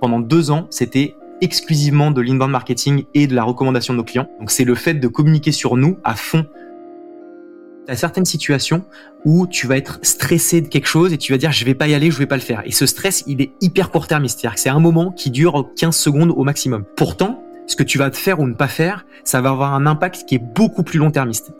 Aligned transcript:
Pendant 0.00 0.20
deux 0.20 0.50
ans, 0.50 0.66
c'était 0.70 1.14
exclusivement 1.40 2.10
de 2.10 2.20
l'inbound 2.20 2.50
marketing 2.50 3.04
et 3.14 3.26
de 3.26 3.34
la 3.34 3.44
recommandation 3.44 3.94
de 3.94 3.98
nos 3.98 4.04
clients. 4.04 4.28
Donc 4.38 4.50
c'est 4.50 4.64
le 4.64 4.74
fait 4.74 4.94
de 4.94 5.08
communiquer 5.08 5.52
sur 5.52 5.76
nous 5.76 5.98
à 6.04 6.14
fond. 6.14 6.46
Tu 7.86 7.92
as 7.92 7.96
certaines 7.96 8.24
situations 8.24 8.84
où 9.24 9.46
tu 9.46 9.66
vas 9.66 9.76
être 9.76 9.98
stressé 10.02 10.60
de 10.60 10.68
quelque 10.68 10.86
chose 10.86 11.12
et 11.12 11.18
tu 11.18 11.32
vas 11.32 11.38
dire 11.38 11.52
je 11.52 11.64
vais 11.64 11.74
pas 11.74 11.88
y 11.88 11.94
aller, 11.94 12.10
je 12.10 12.18
vais 12.18 12.26
pas 12.26 12.36
le 12.36 12.42
faire. 12.42 12.62
Et 12.64 12.72
ce 12.72 12.86
stress, 12.86 13.24
il 13.26 13.42
est 13.42 13.52
hyper 13.60 13.90
court 13.90 14.06
terme, 14.06 14.26
c'est-à-dire 14.26 14.54
que 14.54 14.60
c'est 14.60 14.70
un 14.70 14.80
moment 14.80 15.12
qui 15.12 15.30
dure 15.30 15.68
15 15.76 15.94
secondes 15.94 16.30
au 16.30 16.44
maximum. 16.44 16.84
Pourtant, 16.96 17.42
ce 17.66 17.76
que 17.76 17.82
tu 17.82 17.98
vas 17.98 18.10
te 18.10 18.16
faire 18.16 18.40
ou 18.40 18.46
ne 18.46 18.54
pas 18.54 18.68
faire, 18.68 19.04
ça 19.24 19.40
va 19.40 19.50
avoir 19.50 19.74
un 19.74 19.86
impact 19.86 20.24
qui 20.26 20.34
est 20.36 20.42
beaucoup 20.42 20.82
plus 20.82 20.98
long 20.98 21.10
termiste. 21.10 21.52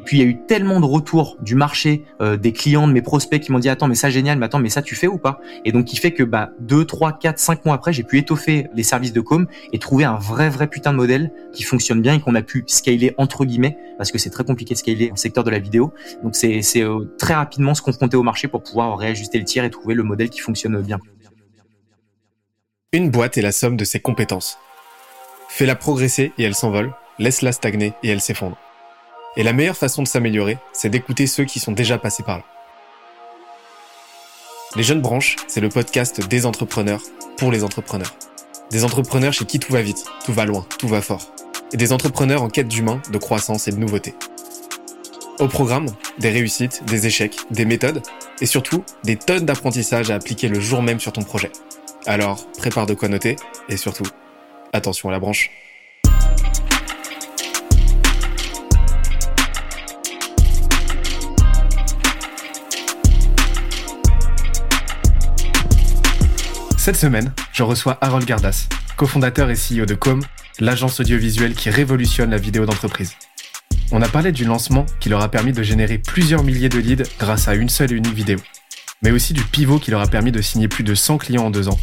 Et 0.00 0.02
puis 0.02 0.16
il 0.16 0.20
y 0.20 0.26
a 0.26 0.26
eu 0.26 0.38
tellement 0.46 0.80
de 0.80 0.86
retours 0.86 1.36
du 1.42 1.54
marché, 1.54 2.04
euh, 2.22 2.38
des 2.38 2.52
clients, 2.52 2.88
de 2.88 2.92
mes 2.94 3.02
prospects 3.02 3.38
qui 3.42 3.52
m'ont 3.52 3.58
dit 3.58 3.68
attends 3.68 3.86
mais 3.86 3.94
ça 3.94 4.08
génial, 4.08 4.38
mais 4.38 4.46
attends 4.46 4.58
mais 4.58 4.70
ça 4.70 4.80
tu 4.80 4.94
fais 4.94 5.06
ou 5.06 5.18
pas? 5.18 5.42
Et 5.66 5.72
donc 5.72 5.84
qui 5.84 5.96
fait 5.96 6.12
que 6.12 6.22
bah 6.22 6.52
2, 6.60 6.86
3, 6.86 7.18
4, 7.18 7.38
5 7.38 7.66
mois 7.66 7.74
après 7.74 7.92
j'ai 7.92 8.02
pu 8.02 8.16
étoffer 8.16 8.68
les 8.74 8.82
services 8.82 9.12
de 9.12 9.20
com 9.20 9.46
et 9.74 9.78
trouver 9.78 10.04
un 10.04 10.16
vrai 10.16 10.48
vrai 10.48 10.68
putain 10.68 10.92
de 10.92 10.96
modèle 10.96 11.30
qui 11.52 11.64
fonctionne 11.64 12.00
bien 12.00 12.14
et 12.14 12.20
qu'on 12.20 12.34
a 12.34 12.40
pu 12.40 12.64
scaler 12.66 13.14
entre 13.18 13.44
guillemets 13.44 13.76
parce 13.98 14.10
que 14.10 14.16
c'est 14.16 14.30
très 14.30 14.44
compliqué 14.44 14.72
de 14.72 14.78
scaler 14.78 15.10
en 15.12 15.16
secteur 15.16 15.44
de 15.44 15.50
la 15.50 15.58
vidéo. 15.58 15.92
Donc 16.22 16.34
c'est 16.34 16.62
euh, 16.76 17.04
très 17.18 17.34
rapidement 17.34 17.74
se 17.74 17.82
confronter 17.82 18.16
au 18.16 18.22
marché 18.22 18.48
pour 18.48 18.62
pouvoir 18.62 18.96
réajuster 18.96 19.38
le 19.38 19.44
tir 19.44 19.64
et 19.64 19.70
trouver 19.70 19.94
le 19.94 20.02
modèle 20.02 20.30
qui 20.30 20.40
fonctionne 20.40 20.80
bien. 20.80 20.98
Une 22.92 23.10
boîte 23.10 23.36
est 23.36 23.42
la 23.42 23.52
somme 23.52 23.76
de 23.76 23.84
ses 23.84 24.00
compétences. 24.00 24.58
Fais-la 25.50 25.76
progresser 25.76 26.32
et 26.38 26.44
elle 26.44 26.54
s'envole, 26.54 26.94
laisse-la 27.18 27.52
stagner 27.52 27.92
et 28.02 28.08
elle 28.08 28.22
s'effondre. 28.22 28.56
Et 29.36 29.44
la 29.44 29.52
meilleure 29.52 29.76
façon 29.76 30.02
de 30.02 30.08
s'améliorer, 30.08 30.58
c'est 30.72 30.88
d'écouter 30.88 31.26
ceux 31.28 31.44
qui 31.44 31.60
sont 31.60 31.72
déjà 31.72 31.98
passés 31.98 32.24
par 32.24 32.38
là. 32.38 32.44
Les 34.74 34.82
Jeunes 34.82 35.00
Branches, 35.00 35.36
c'est 35.46 35.60
le 35.60 35.68
podcast 35.68 36.26
des 36.28 36.46
entrepreneurs 36.46 37.02
pour 37.36 37.52
les 37.52 37.62
entrepreneurs. 37.62 38.14
Des 38.70 38.84
entrepreneurs 38.84 39.32
chez 39.32 39.44
qui 39.44 39.60
tout 39.60 39.72
va 39.72 39.82
vite, 39.82 40.04
tout 40.24 40.32
va 40.32 40.44
loin, 40.44 40.66
tout 40.78 40.88
va 40.88 41.00
fort. 41.00 41.32
Et 41.72 41.76
des 41.76 41.92
entrepreneurs 41.92 42.42
en 42.42 42.48
quête 42.48 42.68
d'humain, 42.68 43.00
de 43.10 43.18
croissance 43.18 43.68
et 43.68 43.72
de 43.72 43.76
nouveauté. 43.76 44.14
Au 45.38 45.46
programme, 45.46 45.86
des 46.18 46.30
réussites, 46.30 46.84
des 46.84 47.06
échecs, 47.06 47.36
des 47.50 47.64
méthodes 47.64 48.02
et 48.40 48.46
surtout 48.46 48.84
des 49.04 49.16
tonnes 49.16 49.46
d'apprentissages 49.46 50.10
à 50.10 50.16
appliquer 50.16 50.48
le 50.48 50.60
jour 50.60 50.82
même 50.82 51.00
sur 51.00 51.12
ton 51.12 51.22
projet. 51.22 51.50
Alors, 52.06 52.46
prépare 52.58 52.86
de 52.86 52.94
quoi 52.94 53.08
noter 53.08 53.36
et 53.68 53.76
surtout, 53.76 54.06
attention 54.72 55.08
à 55.08 55.12
la 55.12 55.20
branche. 55.20 55.50
Cette 66.90 66.98
semaine, 67.02 67.32
je 67.52 67.62
reçois 67.62 67.98
Harold 68.00 68.26
Gardas, 68.26 68.66
cofondateur 68.96 69.48
et 69.48 69.54
CEO 69.54 69.86
de 69.86 69.94
Com, 69.94 70.20
l'agence 70.58 70.98
audiovisuelle 70.98 71.54
qui 71.54 71.70
révolutionne 71.70 72.30
la 72.30 72.36
vidéo 72.36 72.66
d'entreprise. 72.66 73.14
On 73.92 74.02
a 74.02 74.08
parlé 74.08 74.32
du 74.32 74.44
lancement 74.44 74.86
qui 74.98 75.08
leur 75.08 75.22
a 75.22 75.30
permis 75.30 75.52
de 75.52 75.62
générer 75.62 75.98
plusieurs 75.98 76.42
milliers 76.42 76.68
de 76.68 76.80
leads 76.80 77.04
grâce 77.20 77.46
à 77.46 77.54
une 77.54 77.68
seule 77.68 77.92
et 77.92 77.94
unique 77.94 78.14
vidéo, 78.14 78.40
mais 79.02 79.12
aussi 79.12 79.34
du 79.34 79.44
pivot 79.44 79.78
qui 79.78 79.92
leur 79.92 80.00
a 80.00 80.08
permis 80.08 80.32
de 80.32 80.42
signer 80.42 80.66
plus 80.66 80.82
de 80.82 80.96
100 80.96 81.18
clients 81.18 81.44
en 81.44 81.50
deux 81.50 81.68
ans, 81.68 81.78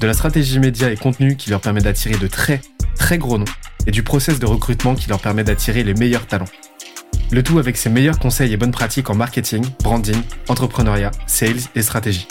de 0.00 0.06
la 0.06 0.14
stratégie 0.14 0.58
média 0.58 0.90
et 0.90 0.96
contenu 0.96 1.36
qui 1.36 1.50
leur 1.50 1.60
permet 1.60 1.82
d'attirer 1.82 2.16
de 2.16 2.26
très, 2.26 2.62
très 2.94 3.18
gros 3.18 3.36
noms, 3.36 3.44
et 3.86 3.90
du 3.90 4.02
process 4.02 4.38
de 4.38 4.46
recrutement 4.46 4.94
qui 4.94 5.10
leur 5.10 5.20
permet 5.20 5.44
d'attirer 5.44 5.84
les 5.84 5.92
meilleurs 5.92 6.26
talents. 6.26 6.48
Le 7.30 7.42
tout 7.42 7.58
avec 7.58 7.76
ses 7.76 7.90
meilleurs 7.90 8.18
conseils 8.18 8.54
et 8.54 8.56
bonnes 8.56 8.72
pratiques 8.72 9.10
en 9.10 9.14
marketing, 9.14 9.62
branding, 9.82 10.22
entrepreneuriat, 10.48 11.10
sales 11.26 11.60
et 11.74 11.82
stratégie. 11.82 12.28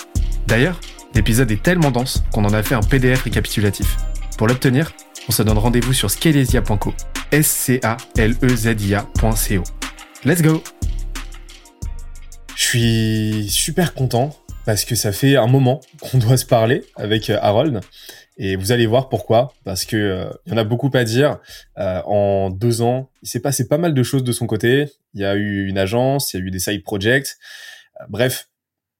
D'ailleurs, 0.47 0.79
L'épisode 1.13 1.51
est 1.51 1.61
tellement 1.61 1.91
dense 1.91 2.23
qu'on 2.31 2.45
en 2.45 2.53
a 2.53 2.63
fait 2.63 2.75
un 2.75 2.81
PDF 2.81 3.23
récapitulatif. 3.23 3.97
Pour 4.37 4.47
l'obtenir, 4.47 4.93
on 5.27 5.31
se 5.31 5.43
donne 5.43 5.57
rendez-vous 5.57 5.93
sur 5.93 6.09
scalesia.co. 6.09 6.93
s 7.31 7.47
c 7.47 7.79
a 7.83 7.97
l 8.17 8.33
e 8.41 8.55
z 8.55 8.75
i 8.81 8.95
a.co. 8.95 9.63
Let's 10.23 10.41
go. 10.41 10.63
Je 12.55 12.63
suis 12.63 13.49
super 13.49 13.93
content 13.93 14.33
parce 14.65 14.85
que 14.85 14.95
ça 14.95 15.11
fait 15.11 15.35
un 15.35 15.47
moment 15.47 15.81
qu'on 15.99 16.17
doit 16.17 16.37
se 16.37 16.45
parler 16.45 16.83
avec 16.95 17.29
euh, 17.29 17.37
Harold. 17.41 17.81
Et 18.37 18.55
vous 18.55 18.71
allez 18.71 18.85
voir 18.85 19.09
pourquoi, 19.09 19.53
parce 19.65 19.83
que 19.83 19.97
euh, 19.97 20.29
y 20.47 20.53
en 20.53 20.57
a 20.57 20.63
beaucoup 20.63 20.89
à 20.93 21.03
dire. 21.03 21.39
Euh, 21.77 22.01
en 22.05 22.49
deux 22.49 22.81
ans, 22.81 23.09
il 23.21 23.27
s'est 23.27 23.41
passé 23.41 23.67
pas 23.67 23.77
mal 23.77 23.93
de 23.93 24.03
choses 24.03 24.23
de 24.23 24.31
son 24.31 24.47
côté. 24.47 24.87
Il 25.13 25.21
y 25.21 25.25
a 25.25 25.35
eu 25.35 25.67
une 25.67 25.77
agence, 25.77 26.33
il 26.33 26.39
y 26.39 26.43
a 26.43 26.45
eu 26.45 26.51
des 26.51 26.59
side 26.59 26.83
projects. 26.83 27.35
bref, 28.07 28.47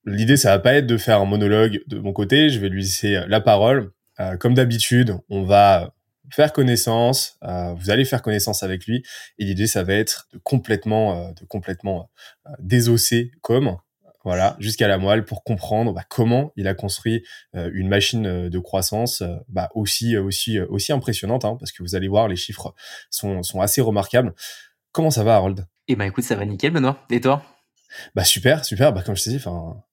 L'idée, 0.06 0.38
ça 0.38 0.50
va 0.50 0.59
pas 0.59 0.73
être 0.73 0.88
de 0.88 0.97
faire 0.97 1.22
un 1.22 1.25
monologue 1.25 1.81
de 1.88 2.00
mon 2.00 2.13
côté. 2.13 2.50
Je 2.50 2.59
vais 2.59 2.69
lui 2.69 2.81
laisser 2.81 3.22
la 3.28 3.41
parole. 3.41 3.91
Euh, 4.19 4.38
comme 4.38 4.53
d'habitude, 4.53 5.17
on 5.29 5.44
va 5.44 5.94
faire 6.31 6.53
connaissance. 6.53 7.38
Euh, 7.44 7.73
vous 7.73 7.89
allez 7.89 8.06
faire 8.06 8.22
connaissance 8.22 8.63
avec 8.63 8.85
lui. 8.85 9.03
Et 9.38 9.45
l'idée, 9.45 9.67
ça 9.67 9.84
va 9.84 9.94
être 9.94 10.28
de 10.34 10.40
complètement, 10.40 11.17
euh, 11.17 11.31
de 11.34 11.45
complètement 11.45 12.09
désosser 12.59 13.31
comme 13.41 13.78
voilà, 14.23 14.56
jusqu'à 14.59 14.88
la 14.88 15.00
moelle 15.00 15.25
pour 15.25 15.44
comprendre 15.44 15.94
bah, 15.94 16.03
comment 16.07 16.51
il 16.56 16.67
a 16.67 16.75
construit 16.75 17.25
une 17.53 17.88
machine 17.88 18.50
de 18.50 18.59
croissance 18.59 19.23
bah, 19.50 19.69
aussi 19.73 20.16
aussi 20.16 20.59
aussi 20.59 20.91
impressionnante, 20.91 21.44
hein, 21.44 21.57
parce 21.59 21.72
que 21.72 21.81
vous 21.81 21.95
allez 21.95 22.07
voir, 22.07 22.28
les 22.28 22.35
chiffres 22.35 22.75
sont, 23.09 23.41
sont 23.41 23.61
assez 23.61 23.81
remarquables. 23.81 24.35
Comment 24.91 25.09
ça 25.09 25.23
va, 25.23 25.38
Harold? 25.38 25.66
Eh 25.88 25.95
ben, 25.95 26.06
écoute, 26.06 26.23
ça 26.23 26.35
va 26.35 26.45
nickel, 26.45 26.72
Benoît. 26.72 27.03
Et 27.09 27.19
toi? 27.19 27.44
Bah 28.16 28.24
super, 28.24 28.66
super. 28.66 28.94
Bah 28.94 29.03
comme 29.06 29.16
je 29.16 29.24
t'ai 29.24 29.29
dit, 29.31 29.38
enfin 29.38 29.84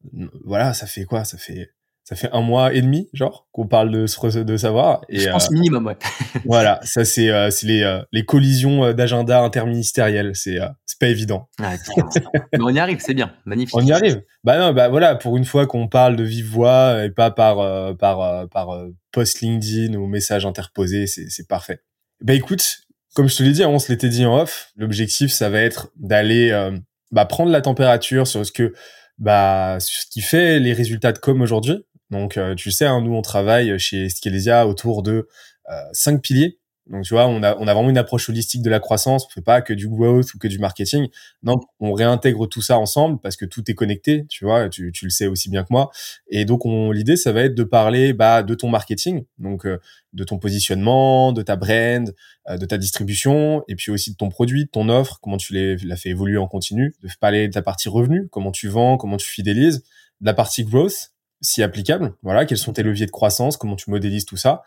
voilà, 0.44 0.74
ça 0.74 0.86
fait 0.86 1.04
quoi? 1.04 1.24
Ça 1.24 1.38
fait 1.38 1.70
ça 2.08 2.16
fait 2.16 2.30
un 2.32 2.40
mois 2.40 2.72
et 2.72 2.80
demi, 2.80 3.10
genre, 3.12 3.46
qu'on 3.52 3.66
parle 3.66 3.90
de 3.90 4.42
de 4.42 4.56
savoir. 4.56 5.02
Et, 5.10 5.18
je 5.18 5.28
pense 5.28 5.50
euh, 5.50 5.52
minimum, 5.52 5.84
ouais. 5.88 5.98
voilà, 6.46 6.80
ça 6.82 7.04
c'est 7.04 7.28
euh, 7.28 7.50
c'est 7.50 7.66
les 7.66 7.82
euh, 7.82 8.00
les 8.12 8.24
collisions 8.24 8.94
d'agenda 8.94 9.42
interministériels. 9.42 10.30
C'est 10.32 10.58
c'est 10.86 10.98
pas 10.98 11.08
évident. 11.08 11.50
mais 11.60 12.62
on 12.62 12.70
y 12.70 12.78
arrive, 12.78 13.00
c'est 13.00 13.12
bien, 13.12 13.34
magnifique. 13.44 13.76
On 13.76 13.84
y 13.84 13.92
arrive. 13.92 14.22
Bah 14.42 14.58
non, 14.58 14.72
bah 14.72 14.88
voilà, 14.88 15.16
pour 15.16 15.36
une 15.36 15.44
fois 15.44 15.66
qu'on 15.66 15.86
parle 15.86 16.16
de 16.16 16.24
vive 16.24 16.48
voix 16.48 17.04
et 17.04 17.10
pas 17.10 17.30
par 17.30 17.94
par 17.98 18.48
par 18.48 18.68
post 19.12 19.42
LinkedIn 19.42 19.92
ou 19.92 20.06
message 20.06 20.46
interposé, 20.46 21.06
c'est 21.06 21.28
c'est 21.28 21.46
parfait. 21.46 21.82
Bah 22.22 22.32
écoute, 22.32 22.78
comme 23.14 23.28
je 23.28 23.36
te 23.36 23.42
l'ai 23.42 23.52
dit, 23.52 23.66
on 23.66 23.78
se 23.78 23.92
l'était 23.92 24.08
dit 24.08 24.24
en 24.24 24.40
off. 24.40 24.72
L'objectif, 24.76 25.30
ça 25.30 25.50
va 25.50 25.60
être 25.60 25.92
d'aller 25.96 26.70
bah, 27.10 27.24
prendre 27.24 27.50
la 27.50 27.60
température 27.60 28.26
sur 28.26 28.44
ce 28.44 28.52
que 28.52 28.74
bah 29.18 29.78
ce 29.80 30.06
qui 30.10 30.20
fait 30.20 30.60
les 30.60 30.72
résultats 30.72 31.12
de 31.12 31.18
com 31.18 31.40
aujourd'hui. 31.40 31.84
Donc 32.10 32.36
euh, 32.36 32.54
tu 32.54 32.70
sais, 32.70 32.86
hein, 32.86 33.00
nous 33.00 33.14
on 33.14 33.22
travaille 33.22 33.78
chez 33.78 34.08
Skelesia 34.08 34.66
autour 34.66 35.02
de 35.02 35.28
euh, 35.70 35.74
cinq 35.92 36.22
piliers. 36.22 36.58
Donc 36.88 37.04
tu 37.04 37.14
vois, 37.14 37.26
on 37.26 37.42
a, 37.42 37.56
on 37.58 37.68
a 37.68 37.74
vraiment 37.74 37.90
une 37.90 37.98
approche 37.98 38.28
holistique 38.28 38.62
de 38.62 38.70
la 38.70 38.80
croissance. 38.80 39.26
On 39.26 39.28
fait 39.30 39.42
pas 39.42 39.60
que 39.60 39.72
du 39.72 39.88
growth 39.88 40.34
ou 40.34 40.38
que 40.38 40.48
du 40.48 40.58
marketing. 40.58 41.08
Non, 41.42 41.60
on 41.80 41.92
réintègre 41.92 42.48
tout 42.48 42.62
ça 42.62 42.78
ensemble 42.78 43.20
parce 43.20 43.36
que 43.36 43.44
tout 43.44 43.70
est 43.70 43.74
connecté. 43.74 44.26
Tu 44.28 44.44
vois, 44.44 44.68
tu, 44.68 44.90
tu 44.92 45.04
le 45.04 45.10
sais 45.10 45.26
aussi 45.26 45.50
bien 45.50 45.62
que 45.62 45.68
moi. 45.70 45.90
Et 46.28 46.44
donc 46.44 46.62
l'idée, 46.64 47.16
ça 47.16 47.32
va 47.32 47.42
être 47.42 47.54
de 47.54 47.64
parler 47.64 48.12
bah, 48.12 48.42
de 48.42 48.54
ton 48.54 48.68
marketing, 48.68 49.24
donc 49.38 49.66
euh, 49.66 49.78
de 50.12 50.24
ton 50.24 50.38
positionnement, 50.38 51.32
de 51.32 51.42
ta 51.42 51.56
brand, 51.56 52.14
euh, 52.48 52.56
de 52.56 52.64
ta 52.64 52.78
distribution, 52.78 53.62
et 53.68 53.76
puis 53.76 53.90
aussi 53.90 54.12
de 54.12 54.16
ton 54.16 54.30
produit, 54.30 54.64
de 54.64 54.70
ton 54.70 54.88
offre, 54.88 55.18
comment 55.20 55.36
tu 55.36 55.54
l'as 55.54 55.96
fait 55.96 56.10
évoluer 56.10 56.38
en 56.38 56.48
continu. 56.48 56.94
De 57.02 57.08
parler 57.20 57.48
de 57.48 57.52
ta 57.52 57.62
partie 57.62 57.88
revenu, 57.88 58.28
comment 58.30 58.52
tu 58.52 58.68
vends, 58.68 58.96
comment 58.96 59.16
tu 59.16 59.28
fidélises, 59.28 59.82
de 60.20 60.26
la 60.26 60.34
partie 60.34 60.64
growth, 60.64 61.12
si 61.40 61.62
applicable. 61.62 62.14
Voilà, 62.22 62.44
quels 62.44 62.58
sont 62.58 62.72
tes 62.72 62.82
leviers 62.82 63.06
de 63.06 63.10
croissance, 63.10 63.56
comment 63.56 63.76
tu 63.76 63.90
modélises 63.90 64.24
tout 64.24 64.36
ça, 64.36 64.62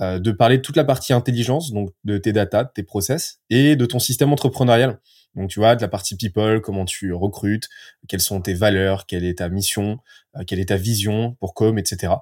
euh, 0.00 0.18
de 0.18 0.30
parler 0.32 0.58
de 0.58 0.62
toute 0.62 0.76
la 0.76 0.84
partie 0.84 1.12
intelligence, 1.12 1.72
donc 1.72 1.90
de 2.04 2.18
tes 2.18 2.32
data, 2.32 2.64
de 2.64 2.70
tes 2.74 2.82
process, 2.82 3.40
et 3.50 3.76
de 3.76 3.86
ton 3.86 3.98
système 3.98 4.32
entrepreneurial. 4.32 4.98
Donc 5.36 5.50
tu 5.50 5.60
vois, 5.60 5.76
de 5.76 5.82
la 5.82 5.88
partie 5.88 6.16
people, 6.16 6.60
comment 6.62 6.86
tu 6.86 7.12
recrutes, 7.12 7.68
quelles 8.08 8.22
sont 8.22 8.40
tes 8.40 8.54
valeurs, 8.54 9.06
quelle 9.06 9.24
est 9.24 9.38
ta 9.38 9.48
mission, 9.50 9.98
euh, 10.36 10.44
quelle 10.46 10.58
est 10.58 10.70
ta 10.70 10.76
vision 10.76 11.36
pour 11.40 11.54
com, 11.54 11.78
etc. 11.78 12.14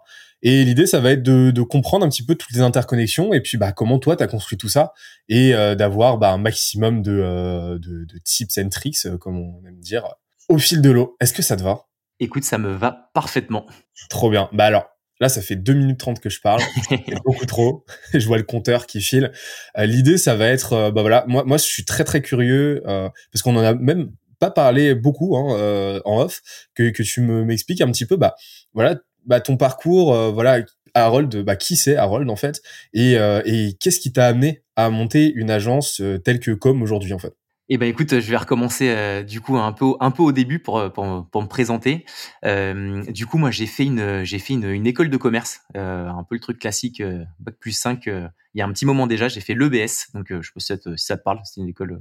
Et 0.42 0.64
l'idée, 0.64 0.86
ça 0.86 1.00
va 1.00 1.12
être 1.12 1.22
de, 1.22 1.52
de, 1.52 1.62
comprendre 1.62 2.04
un 2.04 2.08
petit 2.08 2.24
peu 2.24 2.34
toutes 2.34 2.52
les 2.52 2.60
interconnexions 2.60 3.32
et 3.32 3.40
puis 3.40 3.56
bah 3.56 3.72
comment 3.72 3.98
toi 3.98 4.16
tu 4.16 4.22
as 4.22 4.26
construit 4.26 4.58
tout 4.58 4.68
ça 4.68 4.92
et 5.28 5.54
euh, 5.54 5.74
d'avoir 5.74 6.18
bah, 6.18 6.32
un 6.32 6.38
maximum 6.38 7.02
de, 7.02 7.12
euh, 7.12 7.78
de, 7.78 8.04
de 8.04 8.18
tips 8.22 8.58
and 8.58 8.68
tricks, 8.68 9.06
comme 9.20 9.38
on 9.38 9.64
aime 9.66 9.78
dire, 9.78 10.04
au 10.48 10.58
fil 10.58 10.82
de 10.82 10.90
l'eau. 10.90 11.16
Est-ce 11.20 11.32
que 11.32 11.42
ça 11.42 11.56
te 11.56 11.62
va? 11.62 11.86
Écoute, 12.24 12.44
ça 12.44 12.56
me 12.56 12.72
va 12.72 13.10
parfaitement. 13.12 13.66
Trop 14.08 14.30
bien. 14.30 14.48
Bah 14.54 14.64
alors, 14.64 14.86
là, 15.20 15.28
ça 15.28 15.42
fait 15.42 15.56
2 15.56 15.74
minutes 15.74 16.00
30 16.00 16.20
que 16.20 16.30
je 16.30 16.40
parle. 16.40 16.62
C'est 16.88 17.22
beaucoup 17.22 17.44
trop. 17.44 17.84
je 18.14 18.26
vois 18.26 18.38
le 18.38 18.44
compteur 18.44 18.86
qui 18.86 19.02
file. 19.02 19.30
Euh, 19.76 19.84
l'idée, 19.84 20.16
ça 20.16 20.34
va 20.34 20.46
être, 20.46 20.72
euh, 20.72 20.90
bah 20.90 21.02
voilà, 21.02 21.26
moi, 21.28 21.44
moi, 21.44 21.58
je 21.58 21.64
suis 21.64 21.84
très, 21.84 22.02
très 22.02 22.22
curieux, 22.22 22.82
euh, 22.86 23.10
parce 23.30 23.42
qu'on 23.42 23.54
en 23.56 23.62
a 23.62 23.74
même 23.74 24.10
pas 24.38 24.50
parlé 24.50 24.94
beaucoup 24.94 25.36
hein, 25.36 26.00
en 26.06 26.20
off, 26.22 26.40
que, 26.74 26.88
que 26.88 27.02
tu 27.02 27.20
me 27.20 27.44
m'expliques 27.44 27.82
un 27.82 27.90
petit 27.90 28.06
peu, 28.06 28.16
bah 28.16 28.34
voilà, 28.72 28.96
bah 29.26 29.40
ton 29.40 29.58
parcours, 29.58 30.14
voilà, 30.32 30.60
Harold, 30.94 31.44
bah 31.44 31.56
qui 31.56 31.76
c'est 31.76 31.96
Harold 31.96 32.28
en 32.28 32.36
fait, 32.36 32.60
et, 32.92 33.12
et 33.46 33.76
qu'est-ce 33.80 34.00
qui 34.00 34.12
t'a 34.12 34.26
amené 34.26 34.64
à 34.76 34.90
monter 34.90 35.32
une 35.34 35.50
agence 35.50 36.02
telle 36.24 36.40
que 36.40 36.50
comme 36.50 36.82
aujourd'hui 36.82 37.12
en 37.12 37.18
fait? 37.18 37.32
Eh 37.70 37.78
ben 37.78 37.88
écoute, 37.88 38.20
je 38.20 38.30
vais 38.30 38.36
recommencer 38.36 38.90
euh, 38.90 39.22
du 39.22 39.40
coup 39.40 39.56
un 39.56 39.72
peu 39.72 39.94
un 40.00 40.10
peu 40.10 40.22
au 40.22 40.32
début 40.32 40.58
pour 40.58 40.78
euh, 40.78 40.90
pour, 40.90 41.26
pour 41.30 41.42
me 41.42 41.48
présenter. 41.48 42.04
Euh, 42.44 43.02
du 43.10 43.24
coup, 43.26 43.38
moi 43.38 43.50
j'ai 43.50 43.66
fait 43.66 43.84
une 43.84 44.22
j'ai 44.22 44.38
fait 44.38 44.52
une, 44.52 44.64
une 44.68 44.86
école 44.86 45.08
de 45.08 45.16
commerce, 45.16 45.62
euh, 45.76 46.06
un 46.08 46.24
peu 46.24 46.34
le 46.34 46.40
truc 46.40 46.58
classique 46.58 47.02
bac 47.40 47.54
plus 47.58 47.72
5 47.72 48.06
il 48.06 48.30
y 48.54 48.60
a 48.62 48.66
un 48.66 48.72
petit 48.72 48.84
moment 48.84 49.06
déjà, 49.06 49.28
j'ai 49.28 49.40
fait 49.40 49.54
l'EBS 49.54 50.12
donc 50.12 50.26
je 50.28 50.42
sais 50.42 50.52
pas 50.54 50.60
si 50.60 51.06
ça 51.06 51.16
te 51.16 51.22
parle, 51.22 51.40
c'est 51.44 51.60
une 51.60 51.68
école 51.68 51.92
euh, 51.92 51.98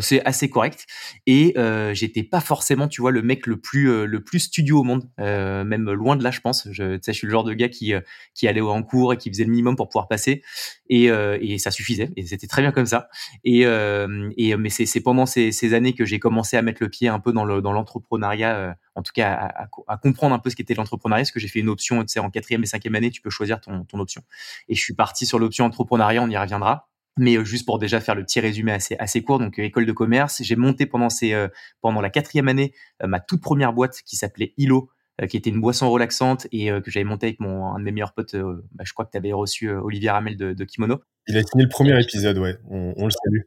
c'est 0.00 0.24
assez 0.24 0.50
correct. 0.50 0.86
Et 1.26 1.54
euh, 1.56 1.94
j'étais 1.94 2.22
pas 2.22 2.40
forcément, 2.40 2.88
tu 2.88 3.00
vois, 3.00 3.10
le 3.10 3.22
mec 3.22 3.46
le 3.46 3.56
plus 3.56 3.90
euh, 3.90 4.06
le 4.06 4.22
plus 4.22 4.40
studio 4.40 4.80
au 4.80 4.82
monde, 4.82 5.08
euh, 5.20 5.64
même 5.64 5.90
loin 5.90 6.16
de 6.16 6.24
là, 6.24 6.30
je 6.30 6.40
pense. 6.40 6.68
Je, 6.72 6.98
je 7.04 7.12
suis 7.12 7.26
le 7.26 7.30
genre 7.30 7.44
de 7.44 7.54
gars 7.54 7.68
qui 7.68 7.92
qui 8.34 8.48
allait 8.48 8.60
en 8.60 8.82
cours 8.82 9.12
et 9.12 9.16
qui 9.16 9.30
faisait 9.30 9.44
le 9.44 9.50
minimum 9.50 9.76
pour 9.76 9.88
pouvoir 9.88 10.08
passer, 10.08 10.42
et, 10.88 11.04
et 11.06 11.58
ça 11.58 11.70
suffisait. 11.70 12.10
Et 12.16 12.26
c'était 12.26 12.46
très 12.46 12.62
bien 12.62 12.72
comme 12.72 12.86
ça. 12.86 13.08
Et, 13.44 13.62
et 13.62 14.56
mais 14.56 14.70
c'est 14.70 15.00
pendant 15.00 15.26
ces, 15.26 15.52
ces 15.52 15.74
années 15.74 15.92
que 15.92 16.04
j'ai 16.04 16.18
commencé 16.18 16.56
à 16.56 16.62
mettre 16.62 16.82
le 16.82 16.88
pied 16.88 17.08
un 17.08 17.20
peu 17.20 17.32
dans 17.32 17.44
le 17.44 17.60
dans 17.62 17.72
l'entrepreneuriat, 17.72 18.76
en 18.94 19.02
tout 19.02 19.12
cas 19.14 19.32
à, 19.32 19.68
à, 19.88 19.96
comprendre 19.96 20.34
un 20.34 20.38
peu 20.38 20.50
ce 20.50 20.56
qu'était 20.56 20.74
l'entrepreneuriat, 20.74 21.22
parce 21.22 21.32
que 21.32 21.40
j'ai 21.40 21.48
fait 21.48 21.60
une 21.60 21.68
option, 21.68 22.00
tu 22.02 22.08
sais, 22.08 22.20
en 22.20 22.30
quatrième 22.30 22.62
et 22.62 22.66
cinquième 22.66 22.94
année, 22.94 23.10
tu 23.10 23.20
peux 23.20 23.30
choisir 23.30 23.60
ton 23.60 23.84
ton 23.84 23.98
option. 24.00 24.22
Et 24.68 24.74
je 24.74 24.80
suis 24.80 24.94
parti 24.94 25.26
sur 25.26 25.38
l'option 25.38 25.64
entrepreneuriat, 25.64 26.22
on 26.22 26.30
y 26.30 26.36
reviendra. 26.36 26.88
Mais 27.16 27.36
euh, 27.36 27.44
juste 27.44 27.64
pour 27.64 27.78
déjà 27.78 28.00
faire 28.00 28.14
le 28.14 28.24
petit 28.24 28.40
résumé 28.40 28.72
assez, 28.72 28.96
assez 28.98 29.22
court, 29.22 29.38
donc 29.38 29.58
euh, 29.58 29.62
école 29.62 29.86
de 29.86 29.92
commerce, 29.92 30.42
j'ai 30.42 30.56
monté 30.56 30.86
pendant, 30.86 31.10
ces, 31.10 31.32
euh, 31.32 31.48
pendant 31.80 32.00
la 32.00 32.10
quatrième 32.10 32.48
année 32.48 32.72
ma 33.04 33.20
toute 33.20 33.40
première 33.40 33.72
boîte 33.72 34.00
qui 34.04 34.16
s'appelait 34.16 34.52
ILO, 34.56 34.90
qui 35.28 35.36
était 35.36 35.50
une 35.50 35.60
boisson 35.60 35.90
relaxante 35.90 36.48
et 36.50 36.70
que 36.82 36.90
j'avais 36.90 37.04
monté 37.04 37.26
avec 37.26 37.38
mon 37.38 37.66
un 37.66 37.78
de 37.78 37.84
mes 37.84 37.92
meilleurs 37.92 38.14
potes. 38.14 38.34
Bah, 38.34 38.84
je 38.84 38.92
crois 38.92 39.04
que 39.04 39.12
tu 39.12 39.18
avais 39.18 39.32
reçu 39.32 39.70
Olivier 39.70 40.10
Ramel 40.10 40.36
de, 40.36 40.54
de, 40.54 40.64
Kimono. 40.64 41.00
Il 41.28 41.36
a 41.36 41.42
signé 41.42 41.64
le 41.64 41.68
premier 41.68 42.00
épisode, 42.00 42.38
ouais. 42.38 42.56
On, 42.68 42.94
on 42.96 43.04
le 43.04 43.10
salue. 43.10 43.42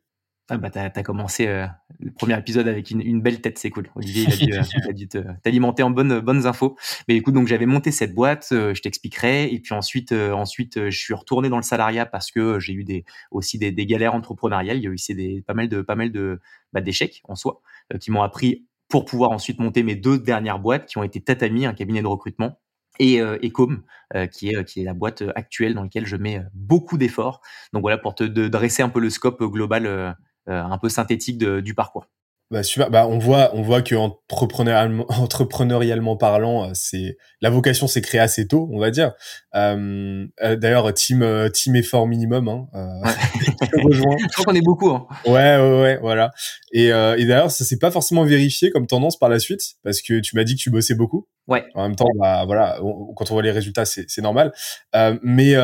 Ah 0.49 0.57
bah 0.57 0.69
t'as 0.69 0.85
as 0.85 1.03
commencé 1.03 1.45
euh, 1.47 1.65
le 1.99 2.09
premier 2.11 2.39
épisode 2.39 2.69
avec 2.69 2.89
une, 2.89 3.01
une 3.01 3.21
belle 3.21 3.41
tête, 3.41 3.57
c'est 3.57 3.69
cool. 3.69 3.89
Olivier, 3.95 4.27
il 4.39 4.53
a 4.53 4.61
dû, 4.63 4.77
euh, 4.77 4.93
dû 4.93 5.07
t'alimenter 5.43 5.83
en 5.83 5.89
bonnes 5.89 6.21
bonnes 6.21 6.45
infos. 6.45 6.77
Mais 7.09 7.17
écoute, 7.17 7.33
donc 7.33 7.47
j'avais 7.47 7.65
monté 7.65 7.91
cette 7.91 8.15
boîte, 8.15 8.47
euh, 8.53 8.73
je 8.73 8.81
t'expliquerai. 8.81 9.53
Et 9.53 9.59
puis 9.59 9.73
ensuite, 9.73 10.13
ensuite, 10.13 10.89
je 10.89 10.97
suis 10.97 11.13
retourné 11.13 11.49
dans 11.49 11.57
le 11.57 11.63
salariat 11.63 12.05
parce 12.05 12.31
que 12.31 12.59
j'ai 12.59 12.71
eu 12.71 12.85
des 12.85 13.03
aussi 13.31 13.57
des, 13.57 13.73
des, 13.73 13.85
galères 13.85 14.15
entrepreneuriales. 14.15 14.77
Il 14.77 14.83
y 14.83 14.87
a 14.87 14.91
eu 14.91 15.15
des 15.15 15.43
pas 15.45 15.53
mal 15.53 15.67
de 15.67 15.81
pas 15.81 15.95
mal 15.95 16.13
de 16.13 16.39
bah, 16.71 16.79
d'échecs 16.79 17.21
en 17.25 17.35
soi 17.35 17.61
qui 17.99 18.11
m'ont 18.11 18.21
appris 18.21 18.65
pour 18.87 19.03
pouvoir 19.03 19.31
ensuite 19.31 19.59
monter 19.59 19.83
mes 19.83 19.95
deux 19.95 20.17
dernières 20.17 20.59
boîtes 20.59 20.85
qui 20.85 20.97
ont 20.97 21.03
été 21.03 21.19
Tatami, 21.21 21.65
un 21.65 21.73
cabinet 21.73 22.01
de 22.01 22.07
recrutement, 22.07 22.57
et 22.99 23.21
euh, 23.21 23.37
Ecom, 23.43 23.83
qui 24.31 24.49
est 24.49 24.63
qui 24.63 24.81
est 24.81 24.85
la 24.85 24.93
boîte 24.93 25.23
actuelle 25.35 25.73
dans 25.73 25.83
laquelle 25.83 26.05
je 26.05 26.15
mets 26.15 26.41
beaucoup 26.53 26.97
d'efforts. 26.97 27.41
Donc 27.73 27.81
voilà 27.81 27.97
pour 27.97 28.15
te 28.15 28.23
dresser 28.23 28.81
un 28.81 28.89
peu 28.89 29.01
le 29.01 29.09
scope 29.09 29.43
global 29.43 29.85
euh, 29.85 30.11
un 30.47 30.77
peu 30.77 30.89
synthétique 30.89 31.37
du 31.37 31.73
parcours. 31.73 32.07
Bah, 32.49 32.63
super. 32.63 32.89
Bah, 32.89 33.07
on 33.09 33.17
voit, 33.17 33.51
on 33.55 33.61
voit 33.61 33.81
que 33.81 33.93
entrepreneurialement, 33.93 35.05
entrepreneurialement 35.09 36.15
parlant, 36.15 36.69
euh, 36.69 36.71
c'est 36.73 37.17
la 37.41 37.49
vocation 37.49 37.87
s'est 37.87 38.01
créée 38.01 38.21
assez 38.21 38.47
tôt, 38.47 38.69
on 38.71 38.79
va 38.79 38.89
dire. 38.89 39.11
Euh, 39.53 40.25
euh 40.41 40.55
D'ailleurs, 40.55 40.93
team 40.93 41.49
team 41.53 41.75
effort 41.75 42.07
minimum. 42.07 42.47
Hein, 42.47 42.67
euh, 42.73 43.09
je 43.91 44.31
crois 44.33 44.45
qu'on 44.45 44.53
est 44.53 44.61
beaucoup. 44.61 44.91
Hein. 44.91 45.07
Ouais, 45.25 45.57
ouais, 45.57 45.81
ouais, 45.81 45.99
voilà. 46.01 46.31
Et, 46.71 46.85
et 46.85 47.25
d'ailleurs, 47.25 47.51
ça 47.51 47.65
s'est 47.65 47.79
pas 47.79 47.91
forcément 47.91 48.23
vérifié 48.23 48.71
comme 48.71 48.87
tendance 48.87 49.17
par 49.19 49.27
la 49.27 49.39
suite, 49.39 49.75
parce 49.83 50.01
que 50.01 50.19
tu 50.19 50.35
m'as 50.37 50.45
dit 50.45 50.55
que 50.55 50.61
tu 50.61 50.69
bossais 50.69 50.95
beaucoup. 50.95 51.27
Ouais. 51.47 51.65
En 51.75 51.83
même 51.83 51.95
temps, 51.95 52.07
bah 52.17 52.43
voilà, 52.45 52.77
quand 53.15 53.31
on 53.31 53.33
voit 53.33 53.43
les 53.43 53.51
résultats, 53.51 53.85
c'est 53.85 54.21
normal. 54.21 54.53
Euh, 54.95 55.17
mais 55.21 55.55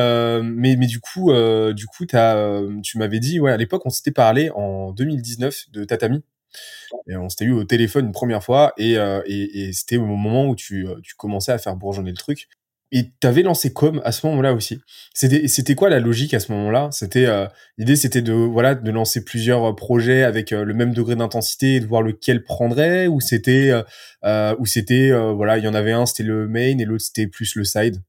mais 0.42 0.76
mais 0.76 0.86
du 0.86 1.00
coup, 1.00 1.32
du 1.72 1.86
coup, 1.86 2.04
as, 2.12 2.60
tu 2.82 2.98
m'avais 2.98 3.20
dit, 3.20 3.40
ouais, 3.40 3.52
à 3.52 3.56
l'époque, 3.56 3.82
on 3.86 3.90
s'était 3.90 4.12
parlé 4.12 4.50
en 4.50 4.92
2019 4.92 5.70
de 5.72 5.84
Tatami. 5.84 6.22
On 7.08 7.28
s'était 7.28 7.44
eu 7.46 7.52
au 7.52 7.64
téléphone 7.64 8.06
une 8.06 8.12
première 8.12 8.42
fois 8.42 8.72
et, 8.78 8.96
euh, 8.98 9.20
c'était 9.72 9.96
au 9.96 10.06
moment 10.06 10.46
où 10.48 10.54
tu, 10.56 10.86
euh, 10.88 10.96
tu 11.02 11.14
commençais 11.16 11.52
à 11.52 11.58
faire 11.58 11.76
bourgeonner 11.76 12.10
le 12.10 12.16
truc. 12.16 12.48
Et 12.92 13.10
tu 13.20 13.26
avais 13.26 13.42
lancé 13.42 13.72
Com 13.72 14.00
à 14.04 14.12
ce 14.12 14.24
moment-là 14.26 14.54
aussi. 14.54 14.78
C'était 15.14 15.48
c'était 15.48 15.74
quoi 15.74 15.88
la 15.90 15.98
logique 15.98 16.32
à 16.32 16.38
ce 16.40 16.52
moment-là? 16.52 16.90
C'était 16.92 17.26
euh, 17.26 17.46
l'idée 17.76 17.96
c'était 17.96 18.22
de 18.22 18.32
voilà 18.32 18.76
de 18.76 18.90
lancer 18.92 19.24
plusieurs 19.24 19.74
projets 19.74 20.22
avec 20.22 20.50
le 20.52 20.72
même 20.74 20.94
degré 20.94 21.16
d'intensité 21.16 21.76
et 21.76 21.80
de 21.80 21.86
voir 21.86 22.02
lequel 22.02 22.44
prendrait 22.44 23.08
ou 23.08 23.20
c'était 23.20 23.72
ou 24.58 24.66
c'était 24.66 25.10
voilà 25.32 25.58
il 25.58 25.64
y 25.64 25.68
en 25.68 25.74
avait 25.74 25.92
un 25.92 26.06
c'était 26.06 26.22
le 26.22 26.46
main 26.46 26.78
et 26.78 26.84
l'autre 26.84 27.04
c'était 27.04 27.26
plus 27.26 27.56
le 27.56 27.64
side? 27.64 28.00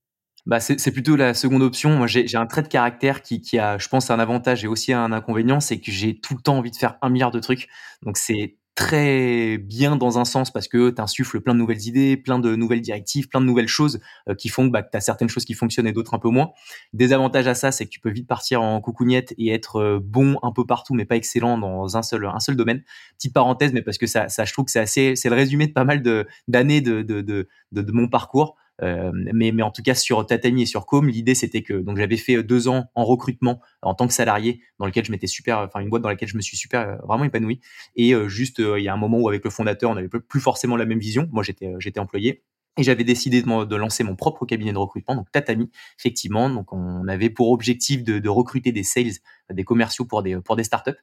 Bah 0.46 0.60
c'est 0.60 0.92
plutôt 0.92 1.16
la 1.16 1.34
seconde 1.34 1.64
option. 1.64 1.90
Moi, 1.98 2.06
j'ai 2.08 2.38
un 2.38 2.46
trait 2.46 2.62
de 2.62 2.68
caractère 2.68 3.24
qui, 3.24 3.42
qui 3.42 3.58
a, 3.58 3.80
je 3.80 3.88
pense, 3.88 4.12
un 4.12 4.20
avantage 4.20 4.64
et 4.64 4.68
aussi 4.68 4.94
un 4.94 5.12
inconvénient, 5.12 5.60
c'est 5.60 5.80
que 5.80 5.92
j'ai 5.92 6.20
tout 6.20 6.36
le 6.36 6.42
temps 6.42 6.58
envie 6.58 6.70
de 6.70 6.76
faire 6.76 6.98
un 7.02 7.10
milliard 7.10 7.32
de 7.32 7.40
trucs. 7.40 7.68
Donc, 8.04 8.18
c'est 8.18 8.58
très 8.76 9.58
bien 9.58 9.96
dans 9.96 10.20
un 10.20 10.26
sens 10.26 10.52
parce 10.52 10.68
que 10.68 10.90
tu 10.90 11.02
insuffles 11.02 11.40
plein 11.40 11.54
de 11.54 11.60
nouvelles 11.60 11.88
idées, 11.88 12.18
plein 12.18 12.40
de 12.40 12.56
nouvelles 12.58 12.82
directives, 12.82 13.30
plein 13.30 13.40
de 13.40 13.46
nouvelles 13.46 13.70
choses 13.70 14.02
euh, 14.30 14.36
qui 14.36 14.50
font 14.50 14.66
bah, 14.66 14.84
que 14.84 14.90
tu 14.92 14.98
as 14.98 15.02
certaines 15.02 15.30
choses 15.30 15.46
qui 15.46 15.54
fonctionnent 15.54 15.88
et 15.88 15.94
d'autres 15.94 16.14
un 16.14 16.20
peu 16.20 16.30
moins. 16.30 16.52
Des 16.94 17.14
avantages 17.14 17.48
à 17.48 17.56
ça, 17.56 17.72
c'est 17.72 17.86
que 17.86 17.90
tu 17.90 18.02
peux 18.02 18.12
vite 18.12 18.28
partir 18.28 18.62
en 18.62 18.82
coucougnette 18.82 19.34
et 19.38 19.50
être 19.50 19.78
euh, 19.78 20.00
bon 20.04 20.38
un 20.44 20.52
peu 20.52 20.66
partout, 20.66 20.94
mais 20.94 21.06
pas 21.06 21.16
excellent 21.16 21.58
dans 21.58 21.96
un 21.98 22.04
seul, 22.04 22.26
un 22.26 22.40
seul 22.40 22.58
domaine. 22.58 22.84
Petite 23.18 23.34
parenthèse, 23.34 23.72
mais 23.74 23.82
parce 23.82 23.98
que 23.98 24.08
ça, 24.08 24.28
ça 24.28 24.44
je 24.46 24.52
trouve 24.54 24.66
que 24.66 24.72
c'est 24.72 24.80
assez, 24.80 25.16
c'est 25.16 25.30
le 25.30 25.36
résumé 25.36 25.68
de 25.68 25.74
pas 25.74 25.86
mal 25.86 26.04
d'années 26.48 26.82
de, 26.82 27.02
de, 27.02 27.22
de, 27.22 27.48
de, 27.72 27.82
de 27.82 27.92
mon 27.94 28.10
parcours. 28.10 28.58
Euh, 28.82 29.12
mais, 29.14 29.52
mais 29.52 29.64
en 29.64 29.72
tout 29.72 29.82
cas 29.82 29.96
sur 29.96 30.26
Tatami 30.26 30.64
et 30.64 30.66
sur 30.66 30.86
Com, 30.86 31.08
l'idée 31.08 31.36
c'était 31.36 31.62
que 31.62 31.74
donc 31.74 31.98
j'avais 31.98 32.18
fait 32.18 32.44
deux 32.44 32.68
ans 32.68 32.92
en 32.94 33.06
recrutement 33.06 33.62
en 33.82 33.94
tant 33.94 34.08
que 34.08 34.14
salarié, 34.14 34.62
dans 34.80 34.86
lequel 34.86 35.06
je 35.06 35.12
m'étais 35.12 35.28
super, 35.28 35.60
enfin 35.60 35.80
une 35.80 35.90
boîte 35.90 36.02
dans 36.02 36.10
laquelle 36.10 36.28
je 36.28 36.36
me 36.36 36.42
suis 36.42 36.58
super 36.58 36.82
euh, 36.82 36.96
vraiment 37.08 37.24
épanoui. 37.24 37.62
Et 37.96 38.14
euh, 38.14 38.28
juste 38.28 38.60
il 38.60 38.84
y 38.84 38.88
a 38.88 38.94
un 38.94 38.98
moment 38.98 39.20
où 39.20 39.30
avec 39.30 39.44
le 39.44 39.50
fondateur, 39.50 39.92
on 39.92 39.96
n'avait 39.96 40.10
plus 40.10 40.40
forcément 40.40 40.76
la 40.76 40.86
même 40.86 41.00
vision. 41.00 41.28
Moi 41.32 41.44
j'étais 41.44 41.72
j'étais 41.80 42.00
employé 42.00 42.44
et 42.78 42.84
j'avais 42.84 43.04
décidé 43.04 43.42
de, 43.42 43.76
lancer 43.76 44.04
mon 44.04 44.16
propre 44.16 44.46
cabinet 44.46 44.74
de 44.74 44.78
recrutement, 44.78 45.16
donc 45.16 45.32
Tatami, 45.32 45.70
effectivement. 45.98 46.50
Donc, 46.50 46.74
on 46.74 47.08
avait 47.08 47.30
pour 47.30 47.52
objectif 47.52 48.04
de, 48.04 48.20
de 48.20 48.30
recruter 48.30 48.72
des 48.72 48.84
sales, 48.84 49.14
des 49.54 49.64
commerciaux 49.64 50.06
pour 50.06 50.24
des 50.24 50.38
pour 50.38 50.56
des 50.56 50.64
startups. 50.64 50.98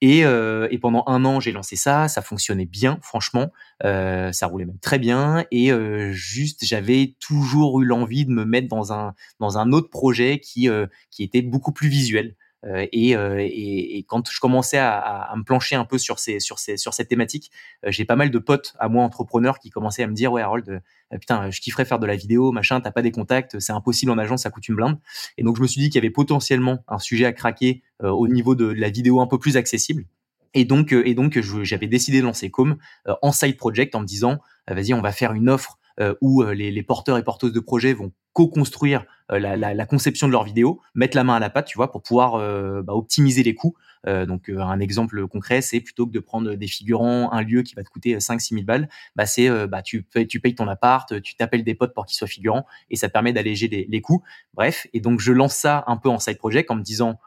Et, 0.00 0.24
euh, 0.24 0.68
et 0.70 0.78
pendant 0.78 1.04
un 1.06 1.24
an, 1.24 1.40
j'ai 1.40 1.52
lancé 1.52 1.76
ça. 1.76 2.08
Ça 2.08 2.22
fonctionnait 2.22 2.66
bien, 2.66 2.98
franchement. 3.02 3.50
Euh, 3.84 4.32
ça 4.32 4.46
roulait 4.46 4.64
même 4.64 4.78
très 4.78 4.98
bien. 4.98 5.44
Et 5.50 5.72
euh, 5.72 6.12
juste, 6.12 6.64
j'avais 6.64 7.16
toujours 7.20 7.80
eu 7.80 7.84
l'envie 7.84 8.24
de 8.24 8.30
me 8.30 8.44
mettre 8.44 8.68
dans 8.68 8.92
un 8.92 9.14
dans 9.40 9.58
un 9.58 9.72
autre 9.72 9.90
projet 9.90 10.38
qui 10.38 10.68
euh, 10.68 10.86
qui 11.10 11.22
était 11.22 11.42
beaucoup 11.42 11.72
plus 11.72 11.88
visuel. 11.88 12.34
Euh, 12.66 12.86
et, 12.92 13.16
euh, 13.16 13.38
et, 13.40 13.98
et, 13.98 14.02
quand 14.02 14.30
je 14.30 14.38
commençais 14.38 14.76
à, 14.76 14.98
à, 14.98 15.36
me 15.36 15.42
plancher 15.42 15.76
un 15.76 15.86
peu 15.86 15.96
sur 15.96 16.18
ces 16.18 16.40
sur 16.40 16.58
ces 16.58 16.76
sur 16.76 16.92
cette 16.92 17.08
thématique, 17.08 17.50
euh, 17.86 17.90
j'ai 17.90 18.04
pas 18.04 18.16
mal 18.16 18.30
de 18.30 18.38
potes 18.38 18.74
à 18.78 18.88
moi 18.88 19.02
entrepreneurs 19.02 19.58
qui 19.58 19.70
commençaient 19.70 20.02
à 20.02 20.06
me 20.06 20.12
dire 20.12 20.30
ouais 20.32 20.42
Harold 20.42 20.82
putain 21.12 21.50
je 21.50 21.60
kifferais 21.60 21.86
faire 21.86 21.98
de 21.98 22.06
la 22.06 22.16
vidéo 22.16 22.52
machin 22.52 22.80
t'as 22.80 22.92
pas 22.92 23.02
des 23.02 23.10
contacts 23.10 23.58
c'est 23.58 23.72
impossible 23.72 24.12
en 24.12 24.18
agence 24.18 24.42
ça 24.42 24.50
coûte 24.50 24.68
une 24.68 24.76
blinde. 24.76 24.98
Et 25.38 25.42
donc 25.42 25.56
je 25.56 25.62
me 25.62 25.66
suis 25.66 25.80
dit 25.80 25.88
qu'il 25.88 25.96
y 25.96 26.04
avait 26.04 26.10
potentiellement 26.10 26.84
un 26.86 26.98
sujet 26.98 27.24
à 27.24 27.32
craquer 27.32 27.82
au 28.02 28.28
niveau 28.28 28.54
de 28.54 28.66
la 28.66 28.90
vidéo 28.90 29.20
un 29.20 29.26
peu 29.26 29.38
plus 29.38 29.56
accessible. 29.56 30.04
Et 30.52 30.64
donc 30.64 30.92
et 30.92 31.14
donc 31.14 31.40
j'avais 31.40 31.86
décidé 31.86 32.20
de 32.20 32.24
lancer 32.24 32.50
Com 32.50 32.76
en 33.06 33.32
side 33.32 33.56
project 33.56 33.94
en 33.94 34.00
me 34.00 34.06
disant 34.06 34.38
vas-y 34.68 34.92
on 34.92 35.00
va 35.00 35.12
faire 35.12 35.32
une 35.32 35.48
offre 35.48 35.79
euh, 35.79 35.79
où 36.20 36.42
euh, 36.42 36.54
les, 36.54 36.70
les, 36.70 36.82
porteurs 36.82 37.18
et 37.18 37.22
porteuses 37.22 37.52
de 37.52 37.60
projets 37.60 37.92
vont 37.92 38.12
co-construire 38.32 39.04
euh, 39.30 39.38
la, 39.38 39.56
la, 39.56 39.74
la, 39.74 39.86
conception 39.86 40.26
de 40.26 40.32
leur 40.32 40.44
vidéo, 40.44 40.80
mettre 40.94 41.16
la 41.16 41.24
main 41.24 41.34
à 41.34 41.38
la 41.38 41.50
pâte, 41.50 41.66
tu 41.66 41.76
vois, 41.76 41.90
pour 41.90 42.02
pouvoir 42.02 42.38
bah, 42.82 42.94
optimiser 42.94 43.42
les 43.42 43.54
coûts. 43.54 43.74
donc 44.06 44.48
un 44.48 44.80
exemple 44.80 45.26
concret, 45.28 45.60
c'est 45.60 45.80
plutôt 45.80 46.06
que 46.06 46.12
de 46.12 46.20
prendre 46.20 46.54
des 46.54 46.66
figurants, 46.66 47.30
un 47.32 47.42
lieu 47.42 47.62
qui 47.62 47.74
va 47.74 47.82
te 47.82 47.90
coûter 47.90 48.16
5-6 48.16 48.54
000 48.54 48.62
balles, 48.64 48.88
bah 49.16 49.26
c'est 49.26 49.48
bah 49.66 49.82
tu 49.82 50.06
tu 50.28 50.40
payes 50.40 50.54
ton 50.54 50.68
appart, 50.68 51.20
tu 51.22 51.36
t'appelles 51.36 51.64
des 51.64 51.74
potes 51.74 51.94
pour 51.94 52.06
qu'ils 52.06 52.16
soient 52.16 52.28
figurants 52.28 52.66
et 52.88 52.96
ça 52.96 53.08
permet 53.08 53.32
d'alléger 53.32 53.68
les, 53.68 53.86
les 53.88 54.00
coûts. 54.00 54.22
Bref, 54.54 54.86
et 54.92 55.00
donc 55.00 55.20
je 55.20 55.32
lance 55.32 55.54
ça 55.54 55.84
un 55.86 55.96
peu 55.96 56.08
en 56.08 56.18
side 56.18 56.38
project 56.38 56.70
en 56.70 56.76
me 56.76 56.82
disant 56.82 57.18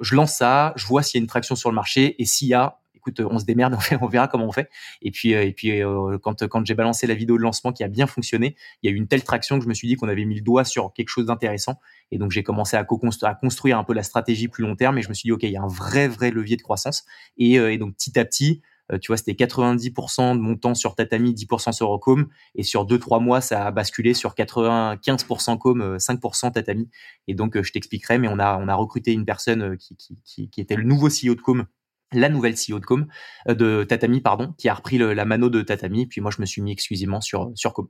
je 0.00 0.14
lance 0.14 0.34
ça, 0.34 0.72
je 0.76 0.86
vois 0.86 1.02
s'il 1.02 1.18
y 1.18 1.20
a 1.20 1.22
une 1.22 1.28
traction 1.28 1.56
sur 1.56 1.70
le 1.70 1.74
marché 1.74 2.20
et 2.20 2.24
s'il 2.24 2.48
y 2.48 2.54
a 2.54 2.78
on 3.20 3.38
se 3.38 3.44
démerde, 3.44 3.76
on 4.00 4.06
verra 4.06 4.28
comment 4.28 4.46
on 4.46 4.52
fait. 4.52 4.70
Et 5.02 5.10
puis, 5.10 5.34
euh, 5.34 5.44
et 5.44 5.52
puis 5.52 5.82
euh, 5.82 6.18
quand, 6.18 6.46
quand 6.46 6.64
j'ai 6.64 6.74
balancé 6.74 7.06
la 7.06 7.14
vidéo 7.14 7.36
de 7.36 7.42
lancement 7.42 7.72
qui 7.72 7.84
a 7.84 7.88
bien 7.88 8.06
fonctionné, 8.06 8.56
il 8.82 8.90
y 8.90 8.92
a 8.92 8.94
eu 8.94 8.96
une 8.96 9.08
telle 9.08 9.24
traction 9.24 9.58
que 9.58 9.64
je 9.64 9.68
me 9.68 9.74
suis 9.74 9.88
dit 9.88 9.96
qu'on 9.96 10.08
avait 10.08 10.24
mis 10.24 10.36
le 10.36 10.40
doigt 10.40 10.64
sur 10.64 10.92
quelque 10.92 11.08
chose 11.08 11.26
d'intéressant. 11.26 11.78
Et 12.10 12.18
donc, 12.18 12.30
j'ai 12.30 12.42
commencé 12.42 12.76
à, 12.76 12.80
à, 12.80 13.34
construire 13.34 13.78
un 13.78 13.84
peu 13.84 13.94
la 13.94 14.02
stratégie 14.02 14.48
plus 14.48 14.64
long 14.64 14.76
terme. 14.76 14.98
Et 14.98 15.02
je 15.02 15.08
me 15.08 15.14
suis 15.14 15.26
dit, 15.26 15.32
OK, 15.32 15.42
il 15.42 15.50
y 15.50 15.56
a 15.56 15.62
un 15.62 15.68
vrai, 15.68 16.08
vrai 16.08 16.30
levier 16.30 16.56
de 16.56 16.62
croissance. 16.62 17.04
Et, 17.36 17.58
euh, 17.58 17.76
donc, 17.78 17.94
petit 17.94 18.18
à 18.18 18.24
petit, 18.24 18.62
tu 19.02 19.08
vois, 19.08 19.16
c'était 19.16 19.32
90% 19.32 20.36
de 20.36 20.40
mon 20.40 20.54
temps 20.54 20.76
sur 20.76 20.94
Tatami, 20.94 21.34
10% 21.34 21.72
sur 21.72 21.90
Ocom. 21.90 22.28
Et 22.54 22.62
sur 22.62 22.86
2-3 22.86 23.20
mois, 23.20 23.40
ça 23.40 23.66
a 23.66 23.70
basculé 23.72 24.14
sur 24.14 24.34
95% 24.34 25.58
Com, 25.58 25.96
5% 25.96 26.52
Tatami. 26.52 26.88
Et 27.26 27.34
donc, 27.34 27.60
je 27.60 27.72
t'expliquerai, 27.72 28.18
mais 28.18 28.28
on 28.28 28.38
a, 28.38 28.56
on 28.58 28.68
a 28.68 28.74
recruté 28.76 29.12
une 29.12 29.24
personne 29.24 29.76
qui, 29.76 29.96
qui, 29.96 30.48
qui 30.48 30.60
était 30.60 30.76
le 30.76 30.84
nouveau 30.84 31.08
CEO 31.08 31.34
de 31.34 31.40
Com 31.40 31.66
la 32.12 32.28
nouvelle 32.28 32.54
CEO 32.54 32.78
de 32.78 32.86
Com, 32.86 33.06
euh, 33.48 33.54
de 33.54 33.84
Tatami, 33.84 34.20
pardon, 34.20 34.54
qui 34.58 34.68
a 34.68 34.74
repris 34.74 34.98
le, 34.98 35.12
la 35.12 35.24
mano 35.24 35.50
de 35.50 35.62
Tatami. 35.62 36.06
Puis 36.06 36.20
moi, 36.20 36.30
je 36.30 36.40
me 36.40 36.46
suis 36.46 36.62
mis 36.62 36.72
exclusivement 36.72 37.20
sur, 37.20 37.50
sur 37.54 37.72
Com. 37.72 37.88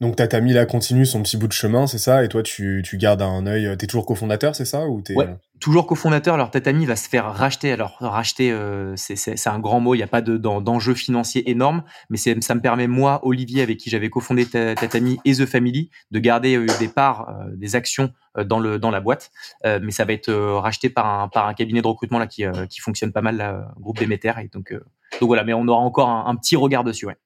Donc 0.00 0.16
ta 0.16 0.28
Tammy 0.28 0.52
là 0.52 0.66
continue 0.66 1.06
son 1.06 1.22
petit 1.22 1.36
bout 1.36 1.48
de 1.48 1.52
chemin, 1.52 1.86
c'est 1.86 1.98
ça? 1.98 2.22
Et 2.22 2.28
toi 2.28 2.42
tu, 2.42 2.82
tu 2.84 2.98
gardes 2.98 3.22
un 3.22 3.46
œil. 3.46 3.76
T'es 3.78 3.86
toujours 3.86 4.04
cofondateur, 4.06 4.54
c'est 4.54 4.66
ça? 4.66 4.86
Ou 4.86 5.02
Ouais, 5.14 5.28
toujours 5.60 5.86
cofondateur. 5.86 6.34
Alors 6.34 6.50
Tatami 6.50 6.86
va 6.86 6.96
se 6.96 7.08
faire 7.08 7.32
racheter. 7.32 7.72
Alors 7.72 7.96
racheter, 8.00 8.52
euh, 8.52 8.94
c'est 8.96 9.46
un 9.46 9.58
grand 9.58 9.80
mot. 9.80 9.94
Il 9.94 9.98
n'y 9.98 10.04
a 10.04 10.08
pas 10.08 10.20
d'enjeu 10.20 10.92
de, 10.92 10.98
financier 10.98 11.50
énorme, 11.50 11.82
mais 12.10 12.16
ça 12.16 12.54
me 12.54 12.60
permet 12.60 12.86
moi, 12.86 13.20
Olivier, 13.24 13.62
avec 13.62 13.78
qui 13.78 13.90
j'avais 13.90 14.10
cofondé 14.10 14.46
Tatami 14.46 15.18
et 15.24 15.34
The 15.34 15.46
Family, 15.46 15.90
de 16.10 16.18
garder 16.18 16.56
euh, 16.56 16.66
des 16.78 16.88
parts, 16.88 17.28
euh, 17.28 17.56
des 17.56 17.76
actions 17.76 18.12
dans 18.44 18.58
le 18.58 18.78
dans 18.78 18.90
la 18.90 19.00
boîte. 19.00 19.30
mais 19.64 19.90
ça 19.92 20.04
va 20.04 20.12
être 20.12 20.30
racheté 20.30 20.90
par 20.90 21.06
un 21.06 21.28
par 21.28 21.48
un 21.48 21.54
cabinet 21.54 21.80
de 21.80 21.86
recrutement 21.86 22.18
là 22.18 22.26
qui 22.26 22.44
qui 22.68 22.80
fonctionne 22.80 23.10
pas 23.10 23.22
mal, 23.22 23.38
là, 23.38 23.72
groupe 23.80 23.98
Demeter. 23.98 24.38
Et 24.40 24.48
donc 24.48 24.74
donc 24.74 25.28
voilà. 25.28 25.42
Mais 25.42 25.54
on 25.54 25.66
aura 25.68 25.80
encore 25.80 26.10
un, 26.10 26.26
un 26.26 26.36
petit 26.36 26.54
regard 26.54 26.84
dessus. 26.84 27.06
Ouais. 27.06 27.16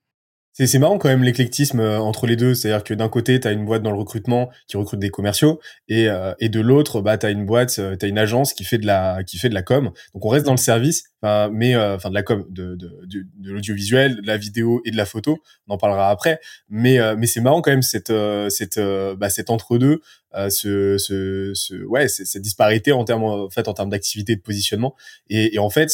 C'est 0.67 0.79
marrant 0.79 0.99
quand 0.99 1.09
même 1.09 1.23
l'éclectisme 1.23 1.81
euh, 1.81 1.99
entre 1.99 2.26
les 2.26 2.37
deux, 2.37 2.55
c'est-à-dire 2.55 2.85
que 2.85 2.93
d'un 2.93 3.09
côté 3.09 3.40
tu 3.40 3.49
as 3.49 3.52
une 3.52 3.64
boîte 3.64 3.83
dans 3.83 3.93
le 3.93 3.97
recrutement 3.97 4.50
qui 4.67 4.76
recrute 4.76 5.00
des 5.00 5.09
commerciaux 5.09 5.59
et, 5.88 6.09
euh, 6.09 6.35
et 6.38 6.50
de 6.50 6.61
l'autre 6.61 7.00
bah 7.00 7.17
tu 7.17 7.25
as 7.25 7.31
une 7.31 7.47
boîte, 7.47 7.79
euh, 7.79 7.97
tu 7.97 8.07
une 8.07 8.19
agence 8.19 8.52
qui 8.52 8.64
fait 8.64 8.76
de 8.76 8.85
la 8.85 9.25
qui 9.25 9.38
fait 9.38 9.49
de 9.49 9.55
la 9.55 9.62
com. 9.62 9.90
Donc 10.12 10.25
on 10.25 10.29
reste 10.29 10.45
dans 10.45 10.52
le 10.52 10.59
service, 10.59 11.05
mais 11.23 11.76
enfin 11.76 12.11
de 12.11 12.14
la 12.14 12.23
com 12.23 12.45
de 12.50 12.75
de, 12.75 12.88
de, 13.07 13.26
de 13.38 13.52
l'audiovisuel, 13.52 14.21
de 14.21 14.26
la 14.26 14.37
vidéo 14.37 14.83
et 14.85 14.90
de 14.90 14.97
la 14.99 15.07
photo, 15.07 15.38
on 15.67 15.75
en 15.75 15.79
parlera 15.79 16.11
après, 16.11 16.40
mais 16.69 16.99
mais 17.17 17.26
c'est 17.26 17.40
marrant 17.40 17.62
quand 17.62 17.71
même 17.71 17.83
cette 17.83 18.12
cette 18.49 18.81
bah, 19.17 19.31
cet 19.31 19.49
entre-deux 19.49 20.00
ce, 20.35 20.97
ce, 20.99 21.52
ce 21.55 21.75
ouais 21.85 22.09
cette 22.09 22.43
disparité 22.43 22.93
en 22.93 23.05
termes 23.05 23.25
en 23.25 23.49
fait 23.49 23.67
en 23.67 23.73
termes 23.73 23.90
d'activité 23.90 24.37
de 24.37 24.43
positionnement. 24.43 24.95
Et, 25.31 25.55
et 25.55 25.59
en 25.59 25.71
fait 25.71 25.90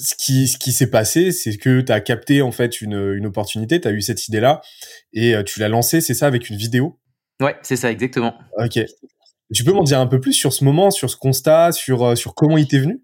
ce 0.00 0.14
qui, 0.16 0.48
ce 0.48 0.58
qui 0.58 0.72
s'est 0.72 0.90
passé, 0.90 1.30
c'est 1.30 1.56
que 1.56 1.80
tu 1.80 1.92
as 1.92 2.00
capté 2.00 2.42
en 2.42 2.52
fait 2.52 2.80
une, 2.80 3.14
une 3.16 3.26
opportunité, 3.26 3.80
tu 3.80 3.88
as 3.88 3.92
eu 3.92 4.00
cette 4.00 4.28
idée-là 4.28 4.62
et 5.12 5.34
euh, 5.34 5.42
tu 5.42 5.60
l'as 5.60 5.68
lancée, 5.68 6.00
c'est 6.00 6.14
ça, 6.14 6.26
avec 6.26 6.48
une 6.48 6.56
vidéo? 6.56 6.98
Ouais, 7.40 7.56
c'est 7.62 7.76
ça, 7.76 7.90
exactement. 7.90 8.34
Ok. 8.58 8.78
Tu 9.52 9.64
peux 9.64 9.72
m'en 9.72 9.82
dire 9.82 10.00
un 10.00 10.06
peu 10.06 10.20
plus 10.20 10.32
sur 10.32 10.52
ce 10.52 10.64
moment, 10.64 10.90
sur 10.90 11.10
ce 11.10 11.16
constat, 11.16 11.72
sur, 11.72 12.02
euh, 12.04 12.14
sur 12.14 12.34
comment 12.34 12.56
il 12.56 12.66
t'est 12.66 12.78
venu? 12.78 13.02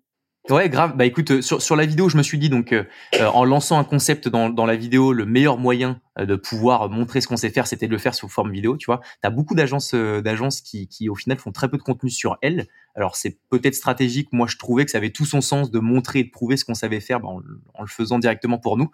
Ouais, 0.48 0.68
grave. 0.68 0.96
Bah 0.96 1.04
écoute, 1.04 1.32
euh, 1.32 1.42
sur, 1.42 1.60
sur 1.60 1.74
la 1.74 1.86
vidéo, 1.86 2.08
je 2.08 2.16
me 2.16 2.22
suis 2.22 2.38
dit 2.38 2.48
donc 2.48 2.72
en 3.20 3.44
lançant 3.44 3.78
un 3.78 3.84
concept 3.84 4.28
dans, 4.28 4.48
dans 4.48 4.64
la 4.64 4.76
vidéo, 4.76 5.12
le 5.12 5.26
meilleur 5.26 5.58
moyen 5.58 6.00
de 6.18 6.36
pouvoir 6.36 6.88
montrer 6.88 7.20
ce 7.20 7.26
qu'on 7.26 7.36
sait 7.36 7.50
faire, 7.50 7.66
c'était 7.66 7.88
de 7.88 7.92
le 7.92 7.98
faire 7.98 8.14
sous 8.14 8.28
forme 8.28 8.52
vidéo. 8.52 8.76
Tu 8.76 8.86
vois, 8.86 9.00
t'as 9.22 9.30
beaucoup 9.30 9.56
d'agences 9.56 9.92
d'agences 9.94 10.60
qui, 10.60 10.86
qui 10.86 11.08
au 11.08 11.16
final 11.16 11.36
font 11.38 11.50
très 11.50 11.68
peu 11.68 11.76
de 11.76 11.82
contenu 11.82 12.10
sur 12.10 12.38
elles, 12.42 12.68
alors 12.96 13.14
c'est 13.14 13.38
peut-être 13.50 13.74
stratégique. 13.74 14.28
Moi, 14.32 14.46
je 14.48 14.56
trouvais 14.56 14.84
que 14.84 14.90
ça 14.90 14.98
avait 14.98 15.10
tout 15.10 15.26
son 15.26 15.40
sens 15.40 15.70
de 15.70 15.78
montrer 15.78 16.20
et 16.20 16.24
de 16.24 16.30
prouver 16.30 16.56
ce 16.56 16.64
qu'on 16.64 16.74
savait 16.74 17.00
faire 17.00 17.20
bah, 17.20 17.28
en, 17.28 17.40
le 17.82 17.86
faisant 17.86 18.18
directement 18.18 18.58
pour 18.58 18.76
nous. 18.76 18.90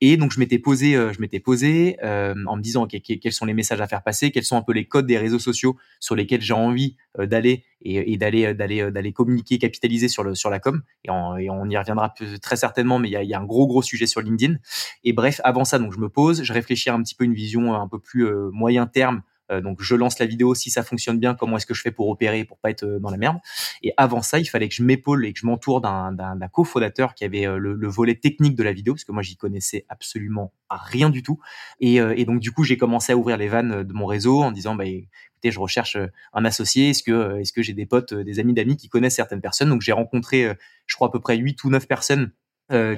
Et 0.00 0.16
donc 0.16 0.32
je 0.32 0.40
m'étais 0.40 0.58
posé, 0.58 0.96
euh, 0.96 1.12
je 1.12 1.20
m'étais 1.20 1.40
posé 1.40 1.96
euh, 2.02 2.34
en 2.46 2.56
me 2.56 2.62
disant 2.62 2.86
quels 2.86 3.32
sont 3.32 3.46
les 3.46 3.54
messages 3.54 3.80
à 3.80 3.86
faire 3.86 4.02
passer, 4.02 4.30
quels 4.32 4.44
sont 4.44 4.56
un 4.56 4.62
peu 4.62 4.72
les 4.72 4.86
codes 4.86 5.06
des 5.06 5.18
réseaux 5.18 5.38
sociaux 5.38 5.76
sur 6.00 6.16
lesquels 6.16 6.40
j'ai 6.40 6.54
envie 6.54 6.96
euh, 7.18 7.26
d'aller 7.26 7.64
et, 7.86 8.16
d'aller 8.16 8.54
d'aller 8.54 8.90
d'aller 8.90 9.12
communiquer, 9.12 9.58
capitaliser 9.58 10.08
sur 10.08 10.24
le 10.24 10.34
sur 10.34 10.50
la 10.50 10.58
com. 10.58 10.82
Et, 11.04 11.10
on 11.10 11.36
y 11.36 11.76
reviendra 11.76 12.14
très 12.40 12.56
certainement, 12.56 12.98
mais 12.98 13.08
il 13.08 13.12
y 13.12 13.16
a, 13.16 13.22
y 13.22 13.34
a, 13.34 13.38
un 13.38 13.44
gros 13.44 13.66
gros 13.66 13.82
sujet 13.82 14.06
sur 14.06 14.22
LinkedIn. 14.22 14.56
Et 15.04 15.12
bref, 15.12 15.40
avant 15.44 15.64
ça, 15.64 15.78
donc 15.78 15.92
je 15.92 15.98
me 15.98 16.08
pose, 16.08 16.42
je 16.42 16.52
réfléchis 16.52 16.88
un 16.88 17.02
petit 17.02 17.14
peu 17.14 17.24
une 17.24 17.34
vision 17.34 17.74
un 17.74 17.86
peu 17.86 17.98
plus 17.98 18.26
moyen 18.52 18.86
terme 18.86 19.16
euh, 19.16 19.20
donc 19.50 19.82
je 19.82 19.94
lance 19.94 20.18
la 20.18 20.26
vidéo, 20.26 20.54
si 20.54 20.70
ça 20.70 20.82
fonctionne 20.82 21.18
bien, 21.18 21.34
comment 21.34 21.56
est-ce 21.56 21.66
que 21.66 21.74
je 21.74 21.82
fais 21.82 21.90
pour 21.90 22.08
opérer, 22.08 22.44
pour 22.44 22.58
pas 22.58 22.70
être 22.70 22.84
euh, 22.84 22.98
dans 22.98 23.10
la 23.10 23.16
merde. 23.16 23.38
Et 23.82 23.92
avant 23.96 24.22
ça, 24.22 24.38
il 24.38 24.46
fallait 24.46 24.68
que 24.68 24.74
je 24.74 24.82
m'épaule 24.82 25.26
et 25.26 25.32
que 25.32 25.38
je 25.38 25.46
m'entoure 25.46 25.80
d'un 25.80 26.48
cofondateur 26.52 27.14
qui 27.14 27.24
avait 27.24 27.46
euh, 27.46 27.58
le, 27.58 27.88
volet 27.88 28.14
technique 28.14 28.56
de 28.56 28.62
la 28.62 28.72
vidéo, 28.72 28.94
parce 28.94 29.04
que 29.04 29.12
moi 29.12 29.22
j'y 29.22 29.36
connaissais 29.36 29.84
absolument 29.88 30.52
rien 30.70 31.10
du 31.10 31.22
tout. 31.22 31.38
Et, 31.80 32.24
donc 32.24 32.40
du 32.40 32.50
coup 32.50 32.64
j'ai 32.64 32.76
commencé 32.76 33.12
à 33.12 33.16
ouvrir 33.16 33.36
les 33.36 33.48
vannes 33.48 33.82
de 33.82 33.92
mon 33.92 34.06
réseau 34.06 34.42
en 34.42 34.50
disant 34.50 34.74
bah 34.74 34.86
écoutez, 34.86 35.50
je 35.50 35.60
recherche 35.60 35.96
un 36.32 36.44
associé. 36.44 36.90
Est-ce 36.90 37.02
que 37.02 37.38
est-ce 37.38 37.52
que 37.52 37.62
j'ai 37.62 37.74
des 37.74 37.86
potes, 37.86 38.14
des 38.14 38.40
amis 38.40 38.54
d'amis 38.54 38.76
qui 38.76 38.88
connaissent 38.88 39.14
certaines 39.14 39.40
personnes? 39.42 39.68
Donc 39.68 39.82
j'ai 39.82 39.92
rencontré, 39.92 40.56
je 40.86 40.96
crois 40.96 41.08
à 41.08 41.10
peu 41.10 41.20
près 41.20 41.36
8 41.36 41.62
ou 41.64 41.70
9 41.70 41.86
personnes 41.86 42.32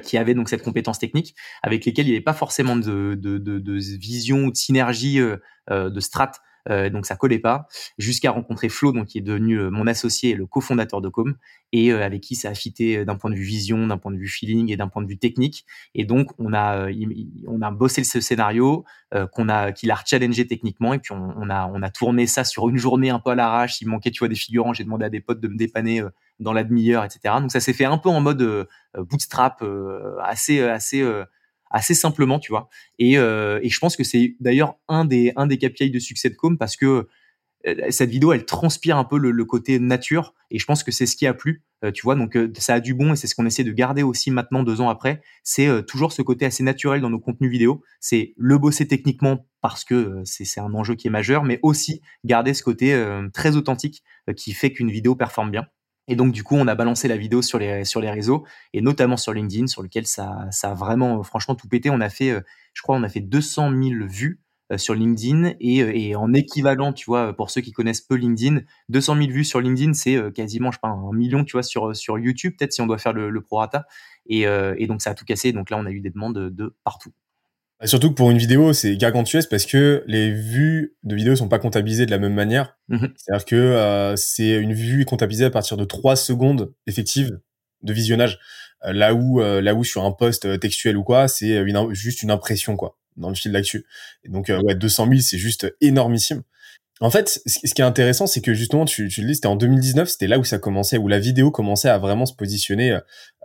qui 0.03 0.17
avaient 0.17 0.35
donc 0.35 0.49
cette 0.49 0.63
compétence 0.63 0.99
technique, 0.99 1.35
avec 1.63 1.85
lesquelles 1.85 2.07
il 2.07 2.11
n'y 2.11 2.17
avait 2.17 2.25
pas 2.25 2.33
forcément 2.33 2.77
de, 2.77 3.19
vision 3.99 4.45
ou 4.45 4.53
de 4.53 4.57
synergie 4.57 5.21
euh, 5.71 5.91
de 5.91 6.01
strat 6.01 6.31
euh, 6.71 6.91
donc 6.91 7.07
ça 7.07 7.17
collait 7.17 7.39
pas, 7.39 7.69
jusqu'à 7.99 8.31
rencontrer 8.31 8.69
Flo, 8.69 8.93
donc 8.93 9.07
qui 9.07 9.19
est 9.19 9.23
devenu 9.23 9.59
euh, 9.59 9.71
mon 9.71 9.87
associé 9.87 10.31
et 10.31 10.35
le 10.35 10.47
cofondateur 10.47 11.01
de 11.01 11.09
Com, 11.09 11.37
et 11.73 11.93
avec 11.93 12.23
qui 12.23 12.35
ça 12.37 12.51
a 12.51 12.55
fité 12.55 13.05
d'un 13.05 13.17
point 13.17 13.31
de 13.31 13.35
vue 13.35 13.45
vision, 13.45 13.87
d'un 13.87 13.99
point 13.99 14.13
de 14.13 14.17
vue 14.17 14.29
feeling 14.29 14.71
et 14.71 14.77
d'un 14.77 14.89
point 14.89 15.03
de 15.03 15.09
vue 15.09 15.19
technique. 15.19 15.67
Et 15.95 16.05
donc 16.05 16.31
on 16.39 16.55
a 16.55 16.89
on 17.47 17.61
a 17.61 17.71
bossé 17.73 18.05
ce 18.05 18.21
scénario 18.21 18.85
qu'on 19.33 19.49
a 19.49 19.73
qu'il 19.73 19.91
a 19.91 19.99
challengé 20.07 20.47
techniquement, 20.47 20.95
et 20.95 21.01
puis 21.01 21.13
on, 21.13 21.51
a 21.51 21.67
on 21.67 21.83
a 21.83 21.91
tourné 21.91 22.29
ça 22.29 22.45
sur 22.45 22.69
une 22.69 22.79
journée 22.79 23.11
un 23.11 23.19
peu 23.19 23.31
à 23.31 23.35
l'arrache. 23.35 23.81
Il 23.81 23.89
manquait 23.89 24.13
tu 24.13 24.21
vois 24.21 24.29
des 24.29 24.37
figurants, 24.37 24.73
j'ai 24.73 24.85
demandé 24.85 25.05
à 25.05 25.11
des 25.11 25.21
potes 25.21 25.41
de 25.41 25.49
me 25.49 25.57
dépanner 25.57 26.03
dans 26.39 26.53
la 26.53 26.63
demi-heure, 26.63 27.05
etc. 27.05 27.35
Donc 27.41 27.51
ça 27.51 27.61
s'est 27.61 27.73
fait 27.73 27.85
un 27.85 27.99
peu 27.99 28.11
en 28.11 28.21
mode 28.21 28.69
bootstrap, 28.97 29.65
assez 30.23 30.63
assez 30.63 31.05
assez 31.71 31.95
simplement, 31.95 32.39
tu 32.39 32.53
vois. 32.53 32.69
Et, 32.99 33.19
euh, 33.19 33.61
et 33.63 33.69
je 33.69 33.79
pense 33.79 33.97
que 33.97 34.05
c'est 34.05 34.37
d'ailleurs 34.41 34.77
un 34.89 35.05
des, 35.05 35.33
un 35.37 35.47
des 35.47 35.59
KPI 35.59 35.91
de 35.91 35.99
succès 35.99 36.31
de 36.31 36.35
Com 36.35 36.59
parce 36.59 36.77
que 36.77 37.09
euh, 37.67 37.75
cette 37.91 38.11
vidéo, 38.11 38.33
elle 38.33 38.45
transpire 38.45 38.97
un 38.97 39.05
peu 39.05 39.19
le, 39.19 39.45
côté 39.45 39.79
nature 39.79 40.35
et 40.51 40.59
je 40.59 40.65
pense 40.65 40.85
que 40.85 40.93
c'est 40.93 41.07
ce 41.07 41.17
qui 41.17 41.27
a 41.27 41.35
plu, 41.35 41.65
euh, 41.85 41.91
tu 41.91 42.03
vois. 42.03 42.15
Donc 42.15 42.39
ça 42.59 42.75
a 42.75 42.81
du 42.81 42.95
bon 42.95 43.13
et 43.13 43.17
c'est 43.17 43.27
ce 43.27 43.35
qu'on 43.35 43.47
essaie 43.47 43.65
de 43.65 43.73
garder 43.73 44.03
aussi 44.03 44.31
maintenant 44.31 44.63
deux 44.63 44.81
ans 44.81 44.89
après. 44.89 45.21
C'est 45.43 45.85
toujours 45.87 46.13
ce 46.13 46.23
côté 46.23 46.47
assez 46.47 46.63
naturel 46.63 47.01
dans 47.01 47.11
nos 47.11 47.21
contenus 47.21 47.51
vidéo. 47.51 47.83
C'est 48.01 48.35
le 48.37 48.59
bosser 48.59 48.87
techniquement 48.87 49.47
parce 49.61 49.85
que 49.85 50.21
c'est 50.25 50.61
un 50.61 50.73
enjeu 50.75 50.95
qui 50.95 51.09
est 51.09 51.11
majeur, 51.11 51.43
mais 51.43 51.59
aussi 51.63 52.01
garder 52.25 52.55
ce 52.55 52.63
côté 52.63 53.05
très 53.33 53.57
authentique 53.57 54.05
qui 54.37 54.53
fait 54.53 54.73
qu'une 54.73 54.91
vidéo 54.91 55.17
performe 55.17 55.51
bien. 55.51 55.67
Et 56.09 56.17
donc, 56.17 56.33
du 56.33 56.43
coup, 56.45 56.57
on 56.57 56.67
a 56.69 56.75
balancé 56.75 57.09
la 57.09 57.17
vidéo 57.17 57.43
sur 57.43 57.59
les, 57.59 57.85
sur 57.85 58.01
réseaux 58.01 58.45
et 58.73 58.81
notamment 58.81 59.17
sur 59.17 59.33
LinkedIn, 59.33 59.67
sur 59.67 59.83
lequel 59.83 60.07
ça, 60.07 60.47
ça 60.51 60.71
a 60.71 60.75
vraiment, 60.75 61.23
franchement, 61.23 61.55
tout 61.55 61.69
pété. 61.69 61.91
On 61.91 62.01
a 62.01 62.09
fait, 62.09 62.31
euh, 62.31 62.41
je 62.75 62.83
crois, 62.83 62.97
on 62.97 63.03
a 63.03 63.09
fait 63.09 63.21
200 63.21 63.71
000 63.71 64.07
vues 64.07 64.41
euh, 64.73 64.79
sur 64.79 64.95
LinkedIn 64.95 65.55
et, 65.61 66.15
euh, 66.15 66.19
en 66.19 66.33
équivalent, 66.33 66.93
tu 66.93 67.07
vois, 67.07 67.33
pour 67.35 67.51
ceux 67.51 67.61
qui 67.61 67.73
connaissent 67.73 68.01
peu 68.01 68.15
LinkedIn, 68.15 68.61
200 68.89 69.17
000 69.17 69.31
vues 69.31 69.45
sur 69.45 69.61
LinkedIn, 69.61 69.95
c'est 69.95 70.33
quasiment, 70.33 70.71
je 70.71 70.77
sais 70.77 70.81
pas, 70.81 70.89
un 70.89 71.13
million, 71.13 71.45
tu 71.45 71.53
vois, 71.53 71.63
sur, 71.63 72.19
YouTube, 72.19 72.55
peut-être 72.57 72.73
si 72.73 72.81
on 72.81 72.87
doit 72.87 72.99
faire 72.99 73.13
le, 73.13 73.41
prorata. 73.41 73.87
Et, 74.27 74.43
et 74.43 74.87
donc, 74.87 75.03
ça 75.03 75.11
a 75.11 75.15
tout 75.15 75.25
cassé. 75.25 75.53
Donc 75.53 75.71
là, 75.71 75.79
on 75.79 75.87
a 75.87 75.91
eu 75.91 76.01
des 76.01 76.11
demandes 76.11 76.35
de, 76.35 76.49
de 76.49 76.75
partout. 76.85 77.13
Bah, 77.81 77.87
surtout 77.87 78.09
que 78.11 78.15
pour 78.15 78.31
une 78.31 78.39
vidéo, 78.39 78.73
c'est 78.73 78.97
gargantuesque 78.97 79.51
parce 79.51 79.67
que 79.67 80.03
les 80.07 80.31
vues 80.33 80.97
de 81.03 81.15
vidéos 81.15 81.37
sont 81.37 81.49
pas 81.49 81.59
comptabilisées 81.59 82.07
de 82.07 82.11
la 82.11 82.19
même 82.19 82.33
manière. 82.33 82.77
Mhm. 82.89 83.13
C'est-à-dire 83.17 83.45
que 83.45 83.57
euh, 83.57 84.17
c'est 84.17 84.55
une 84.55 84.73
vue 84.73 85.05
comptabilisée 85.05 85.45
à 85.45 85.51
partir 85.51 85.77
de 85.77 85.85
3 85.85 86.17
secondes 86.17 86.73
effectives 86.87 87.39
de 87.83 87.93
visionnage. 87.93 88.39
Euh, 88.85 88.93
là 88.93 89.15
où 89.15 89.41
euh, 89.41 89.61
là 89.61 89.75
où 89.75 89.85
sur 89.85 90.05
un 90.05 90.13
post 90.13 90.59
textuel 90.59 90.97
ou 90.97 91.05
quoi, 91.05 91.29
c'est 91.29 91.65
juste 91.93 92.23
une 92.23 92.31
impression 92.31 92.77
quoi 92.77 92.99
dans 93.17 93.29
le 93.29 93.35
fil 93.35 93.53
d'actu. 93.53 93.87
Et 94.25 94.29
donc 94.29 94.49
ouais, 94.49 94.75
200 94.75 95.09
000, 95.09 95.21
c'est 95.21 95.39
juste 95.39 95.75
énormissime. 95.81 96.43
En 97.01 97.11
fait, 97.11 97.43
ce 97.45 97.75
qui 97.75 97.83
est 97.83 97.85
intéressant, 97.85 98.27
c'est 98.27 98.41
que 98.41 98.55
justement, 98.55 98.87
tu, 98.87 99.03
le 99.05 99.27
dis, 99.27 99.35
c'était 99.35 99.49
en 99.49 99.57
2019, 99.57 100.09
c'était 100.09 100.27
là 100.27 100.39
où 100.39 100.45
ça 100.45 100.59
commençait, 100.59 100.97
où 100.97 101.09
la 101.09 101.19
vidéo 101.19 101.51
commençait 101.51 101.91
à 101.91 101.99
vraiment 101.99 102.25
se 102.25 102.35
positionner 102.35 102.93
euh, 102.93 103.01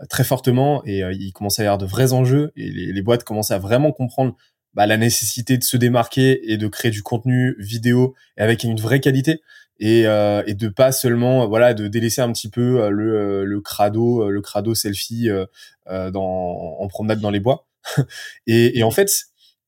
très 0.09 0.23
fortement 0.23 0.81
et 0.85 1.03
euh, 1.03 1.11
il 1.11 1.33
commençait 1.33 1.63
à 1.63 1.65
y 1.65 1.67
avoir 1.67 1.77
de 1.77 1.85
vrais 1.85 2.13
enjeux 2.13 2.53
et 2.55 2.71
les, 2.71 2.93
les 2.93 3.01
boîtes 3.01 3.25
commençaient 3.25 3.53
à 3.53 3.59
vraiment 3.59 3.91
comprendre 3.91 4.37
bah, 4.73 4.85
la 4.85 4.95
nécessité 4.95 5.57
de 5.57 5.65
se 5.65 5.75
démarquer 5.75 6.49
et 6.49 6.55
de 6.55 6.67
créer 6.67 6.91
du 6.91 7.03
contenu 7.03 7.55
vidéo 7.59 8.15
avec 8.37 8.63
une 8.63 8.79
vraie 8.79 9.01
qualité 9.01 9.41
et, 9.79 10.07
euh, 10.07 10.43
et 10.47 10.53
de 10.53 10.69
pas 10.69 10.93
seulement 10.93 11.45
voilà 11.49 11.73
de 11.73 11.87
délaisser 11.89 12.21
un 12.21 12.31
petit 12.31 12.49
peu 12.49 12.89
le, 12.89 13.43
le 13.43 13.61
crado 13.61 14.29
le 14.29 14.41
crado 14.41 14.75
selfie 14.75 15.27
dans, 15.87 16.77
en 16.79 16.87
promenade 16.87 17.19
dans 17.19 17.31
les 17.31 17.39
bois. 17.41 17.67
Et, 18.47 18.79
et 18.79 18.83
en 18.83 18.91
fait 18.91 19.11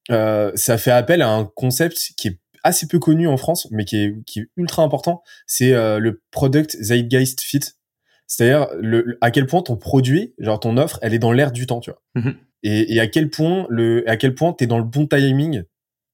ça 0.08 0.78
fait 0.78 0.92
appel 0.92 1.22
à 1.22 1.30
un 1.30 1.46
concept 1.46 2.14
qui 2.16 2.28
est 2.30 2.38
assez 2.64 2.88
peu 2.88 3.00
connu 3.00 3.28
en 3.28 3.38
France, 3.38 3.68
mais 3.72 3.86
qui 3.86 3.98
est, 3.98 4.16
qui 4.26 4.40
est 4.40 4.48
ultra 4.58 4.84
important, 4.84 5.22
c'est 5.46 5.74
euh, 5.74 6.00
le 6.00 6.22
product 6.32 6.76
zeitgeist 6.80 7.42
fit. 7.42 7.62
C'est-à-dire 8.28 8.68
le, 8.80 9.18
à 9.22 9.32
quel 9.32 9.46
point 9.46 9.62
ton 9.62 9.76
produit, 9.76 10.34
genre 10.40 10.60
ton 10.60 10.78
offre, 10.78 10.98
elle 11.02 11.14
est 11.14 11.20
dans 11.20 11.32
l'air 11.32 11.52
du 11.52 11.68
temps, 11.68 11.82
tu 11.82 11.92
vois. 11.92 12.02
Mm-hmm. 12.16 12.36
Et, 12.64 12.96
et, 12.96 13.00
à 13.00 13.08
quel 13.08 13.30
point 13.30 13.68
le, 13.70 14.10
à 14.10 14.16
quel 14.16 14.34
point 14.34 14.54
t'es 14.54 14.68
dans 14.68 14.78
le 14.78 14.86
bon 14.86 15.06
timing 15.06 15.64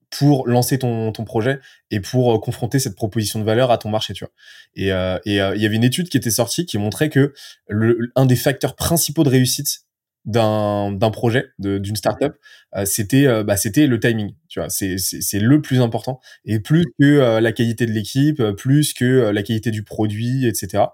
pour 0.10 0.48
lancer 0.48 0.80
ton, 0.80 1.12
ton 1.12 1.24
projet 1.24 1.60
et 1.92 2.00
pour 2.00 2.34
euh, 2.34 2.40
confronter 2.40 2.80
cette 2.80 2.96
proposition 2.96 3.40
de 3.40 3.46
valeur 3.46 3.72
à 3.72 3.78
ton 3.78 3.90
marché, 3.90 4.14
tu 4.14 4.24
vois. 4.24 4.34
Et 4.76 4.92
euh, 4.92 5.20
il 5.26 5.34
y 5.34 5.40
avait 5.40 5.76
une 5.76 5.84
étude 5.84 6.10
qui 6.10 6.18
était 6.18 6.32
sortie 6.32 6.66
qui 6.66 6.78
montrait 6.78 7.10
que 7.10 7.34
le, 7.68 8.12
un 8.16 8.26
des 8.26 8.36
facteurs 8.36 8.76
principaux 8.76 9.24
de 9.24 9.30
réussite 9.30 9.82
d'un 10.26 10.92
d'un 10.92 11.12
projet 11.12 11.46
d'une 11.60 11.96
startup 11.96 12.34
euh, 12.76 12.86
c'était 12.86 13.26
euh, 13.26 13.44
bah 13.44 13.58
c'était 13.58 13.88
le 13.88 14.00
timing 14.00 14.34
tu 14.48 14.60
vois. 14.60 14.70
C'est 14.70 14.98
c'est 14.98 15.40
le 15.40 15.62
plus 15.62 15.82
important. 15.82 16.20
Et 16.46 16.60
plus 16.60 16.86
que 17.00 17.06
euh, 17.06 17.40
la 17.42 17.52
qualité 17.52 17.86
de 17.86 17.92
l'équipe 17.92 18.44
plus 18.58 18.94
que 18.94 19.30
la 19.32 19.44
qualité 19.44 19.72
du 19.72 19.84
produit 19.84 20.48
etc 20.48 20.86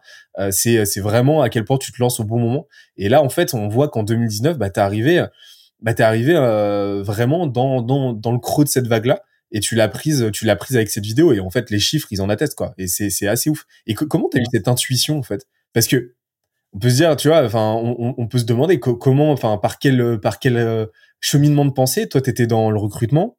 c'est 0.51 0.86
c'est 0.86 1.00
vraiment 1.00 1.41
à 1.41 1.50
quel 1.50 1.63
point 1.63 1.77
tu 1.77 1.91
te 1.91 1.98
lances 2.00 2.20
au 2.20 2.24
bon 2.24 2.39
moment. 2.39 2.67
Et 2.98 3.10
là 3.10 3.22
en 3.22 3.29
fait 3.29 3.53
on 3.53 3.67
voit 3.67 3.89
qu'en 3.89 4.03
2019 4.03 4.58
bah 4.58 4.70
t'es 4.70 4.82
arrivé 4.82 5.25
bah 5.82 5.94
t'es 5.94 6.03
arrivé 6.03 6.34
vraiment 7.03 7.48
dans 7.48 7.82
dans 7.82 8.13
dans 8.13 8.32
le 8.32 8.39
creux 8.39 8.63
de 8.63 8.70
cette 8.70 8.88
vague 8.88 9.05
là 9.05 9.22
et 9.51 9.60
tu 9.60 9.75
l'as 9.75 9.88
prise, 9.88 10.29
tu 10.34 10.46
l'as 10.46 10.55
prise 10.55 10.75
avec 10.75 10.89
cette 10.89 11.05
vidéo 11.05 11.32
et 11.32 11.39
en 11.39 11.50
fait 11.50 11.70
les 11.70 11.79
chiffres 11.79 12.08
ils 12.12 12.22
en 12.22 12.29
attestent 12.29 12.55
quoi. 12.55 12.74
Et 12.77 12.88
c'est 12.88 13.10
c'est 13.10 13.27
assez 13.27 13.50
ouf. 13.50 13.65
Et 13.88 13.94
comment 13.94 14.27
t'as 14.29 14.39
eu 14.39 14.46
cette 14.51 14.67
intuition 14.67 15.17
en 15.17 15.24
fait? 15.24 15.48
Parce 15.74 15.88
que 15.88 16.15
on 16.75 16.79
peut 16.79 16.89
se 16.89 16.96
dire, 16.96 17.15
tu 17.15 17.29
vois, 17.29 17.44
enfin, 17.44 17.74
on, 17.74 18.27
peut 18.27 18.38
se 18.38 18.44
demander 18.44 18.79
comment, 18.79 19.32
enfin, 19.32 19.58
par 19.58 19.79
quel 19.79 20.20
par 20.20 20.39
quel 20.39 20.58
euh, 20.58 20.86
cheminement 21.22 21.63
de 21.63 21.72
pensée, 21.72 22.10
toi 22.10 22.22
t'étais 22.22 22.48
dans 22.48 22.70
le 22.70 22.77
recrutement, 22.77 23.38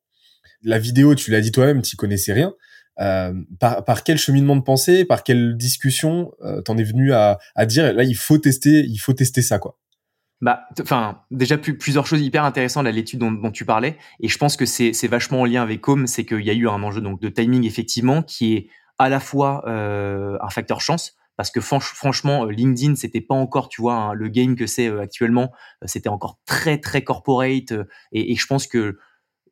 la 0.63 0.79
vidéo, 0.79 1.15
tu 1.15 1.31
l'as 1.31 1.43
dit 1.43 1.53
toi-même, 1.53 1.83
tu 1.83 1.97
connaissais 1.97 2.33
rien. 2.33 2.55
Euh, 2.99 3.35
par, 3.61 4.05
quel 4.05 4.17
cheminement 4.17 4.57
de 4.57 4.63
pensée, 4.63 5.05
par 5.05 5.23
quelle 5.23 5.55
discussion 5.59 6.33
euh, 6.43 6.63
t'en 6.63 6.79
es 6.79 6.83
venu 6.83 7.13
à, 7.13 7.39
dire 7.67 7.93
là 7.93 8.05
il 8.05 8.17
faut 8.17 8.39
tester, 8.39 8.87
il 8.87 8.97
faut 8.97 9.13
tester 9.13 9.43
ça 9.43 9.59
quoi? 9.59 9.79
Bah, 10.41 10.63
enfin, 10.81 11.21
déjà 11.31 11.59
plusieurs 11.59 12.07
choses 12.07 12.23
hyper 12.23 12.45
intéressantes 12.45 12.87
à 12.87 12.91
l'étude 12.91 13.21
dont, 13.21 13.51
tu 13.51 13.67
parlais, 13.67 13.99
et 14.21 14.29
je 14.29 14.39
pense 14.39 14.57
que 14.57 14.65
c'est 14.65 15.09
vachement 15.09 15.43
en 15.43 15.45
lien 15.45 15.63
avec 15.63 15.83
Com, 15.83 16.07
c'est 16.07 16.25
qu'il 16.25 16.43
y 16.43 16.51
a 16.51 16.55
eu 16.55 16.69
un 16.69 16.83
enjeu 16.83 17.03
donc 17.03 17.21
de 17.21 17.29
timing 17.29 17.65
effectivement 17.65 18.23
qui 18.23 18.55
est 18.55 18.69
à 18.99 19.11
la 19.11 19.21
fois 19.21 19.63
euh, 19.67 20.39
un 20.41 20.49
facteur 20.49 20.81
chance, 20.81 21.17
parce 21.37 21.51
que 21.51 21.61
franchement, 21.61 22.47
euh, 22.47 22.51
LinkedIn, 22.51 22.95
c'était 22.97 23.21
pas 23.21 23.35
encore, 23.35 23.69
tu 23.69 23.83
vois, 23.83 23.95
hein, 23.95 24.15
le 24.15 24.29
game 24.29 24.57
que 24.57 24.67
c'est 24.67 24.89
euh, 24.89 25.01
actuellement, 25.01 25.53
euh, 25.83 25.87
c'était 25.87 26.09
encore 26.09 26.39
très 26.47 26.79
très 26.79 27.05
corporate, 27.05 27.73
et, 28.13 28.35
je 28.35 28.47
pense 28.47 28.67
que 28.67 28.99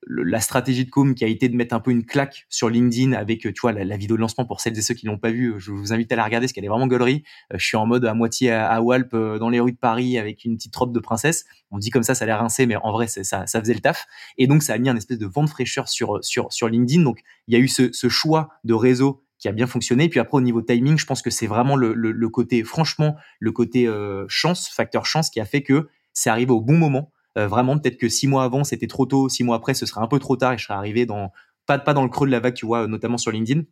la 0.06 0.40
stratégie 0.40 0.84
de 0.84 0.90
com 0.90 1.14
qui 1.14 1.24
a 1.24 1.28
été 1.28 1.48
de 1.48 1.56
mettre 1.56 1.74
un 1.74 1.80
peu 1.80 1.90
une 1.90 2.04
claque 2.04 2.44
sur 2.50 2.68
LinkedIn 2.68 3.12
avec 3.12 3.40
tu 3.40 3.54
vois 3.62 3.72
la, 3.72 3.96
vidéo 3.96 4.16
de 4.16 4.20
lancement 4.20 4.44
pour 4.44 4.60
celles 4.60 4.76
et 4.76 4.82
ceux 4.82 4.92
qui 4.92 5.06
l'ont 5.06 5.16
pas 5.16 5.30
vu 5.30 5.54
je 5.56 5.70
vous 5.70 5.94
invite 5.94 6.12
à 6.12 6.16
la 6.16 6.24
regarder 6.24 6.44
parce 6.44 6.52
qu'elle 6.52 6.66
est 6.66 6.68
vraiment 6.68 6.86
gaulerie. 6.86 7.24
Je 7.54 7.64
suis 7.64 7.78
en 7.78 7.86
mode 7.86 8.04
à 8.04 8.12
moitié 8.12 8.52
à, 8.52 8.82
Walp 8.82 9.16
dans 9.16 9.48
les 9.48 9.60
rues 9.60 9.72
de 9.72 9.78
Paris 9.78 10.18
avec 10.18 10.44
une 10.44 10.56
petite 10.56 10.76
robe 10.76 10.92
de 10.92 11.00
princesse. 11.00 11.46
On 11.70 11.78
dit 11.78 11.88
comme 11.88 12.02
ça 12.02 12.14
ça 12.14 12.24
a 12.24 12.26
l'air 12.26 12.40
rincé 12.40 12.66
mais 12.66 12.76
en 12.76 12.92
vrai 12.92 13.06
ça, 13.06 13.46
ça 13.46 13.60
faisait 13.60 13.72
le 13.72 13.80
taf. 13.80 14.04
Et 14.36 14.46
donc 14.46 14.62
ça 14.62 14.74
a 14.74 14.78
mis 14.78 14.90
un 14.90 14.96
espèce 14.96 15.18
de 15.18 15.26
vent 15.26 15.44
de 15.44 15.48
fraîcheur 15.48 15.88
sur 15.88 16.68
LinkedIn. 16.68 17.02
Donc 17.02 17.20
il 17.48 17.54
y 17.54 17.56
a 17.56 17.60
eu 17.60 17.68
ce 17.68 18.08
choix 18.10 18.50
de 18.64 18.74
réseau 18.74 19.23
qui 19.38 19.48
a 19.48 19.52
bien 19.52 19.66
fonctionné. 19.66 20.08
Puis 20.08 20.20
après, 20.20 20.38
au 20.38 20.40
niveau 20.40 20.62
timing, 20.62 20.98
je 20.98 21.06
pense 21.06 21.22
que 21.22 21.30
c'est 21.30 21.46
vraiment 21.46 21.76
le, 21.76 21.92
le, 21.92 22.28
côté, 22.28 22.62
franchement, 22.64 23.16
le 23.40 23.52
côté 23.52 23.86
euh, 23.86 24.24
chance, 24.28 24.68
facteur 24.68 25.06
chance, 25.06 25.30
qui 25.30 25.40
a 25.40 25.44
fait 25.44 25.62
que 25.62 25.88
c'est 26.12 26.30
arrivé 26.30 26.52
au 26.52 26.60
bon 26.60 26.76
moment. 26.76 27.12
Euh, 27.36 27.48
vraiment, 27.48 27.78
peut-être 27.78 27.98
que 27.98 28.08
six 28.08 28.26
mois 28.26 28.44
avant, 28.44 28.64
c'était 28.64 28.86
trop 28.86 29.06
tôt. 29.06 29.28
Six 29.28 29.44
mois 29.44 29.56
après, 29.56 29.74
ce 29.74 29.86
serait 29.86 30.00
un 30.00 30.06
peu 30.06 30.18
trop 30.18 30.36
tard 30.36 30.52
et 30.52 30.58
je 30.58 30.64
serais 30.64 30.74
arrivé 30.74 31.06
dans 31.06 31.32
pas 31.66 31.78
pas 31.78 31.94
dans 31.94 32.02
le 32.02 32.10
creux 32.10 32.26
de 32.26 32.32
la 32.32 32.40
vague, 32.40 32.54
tu 32.54 32.66
vois, 32.66 32.86
notamment 32.86 33.18
sur 33.18 33.32
LinkedIn. 33.32 33.62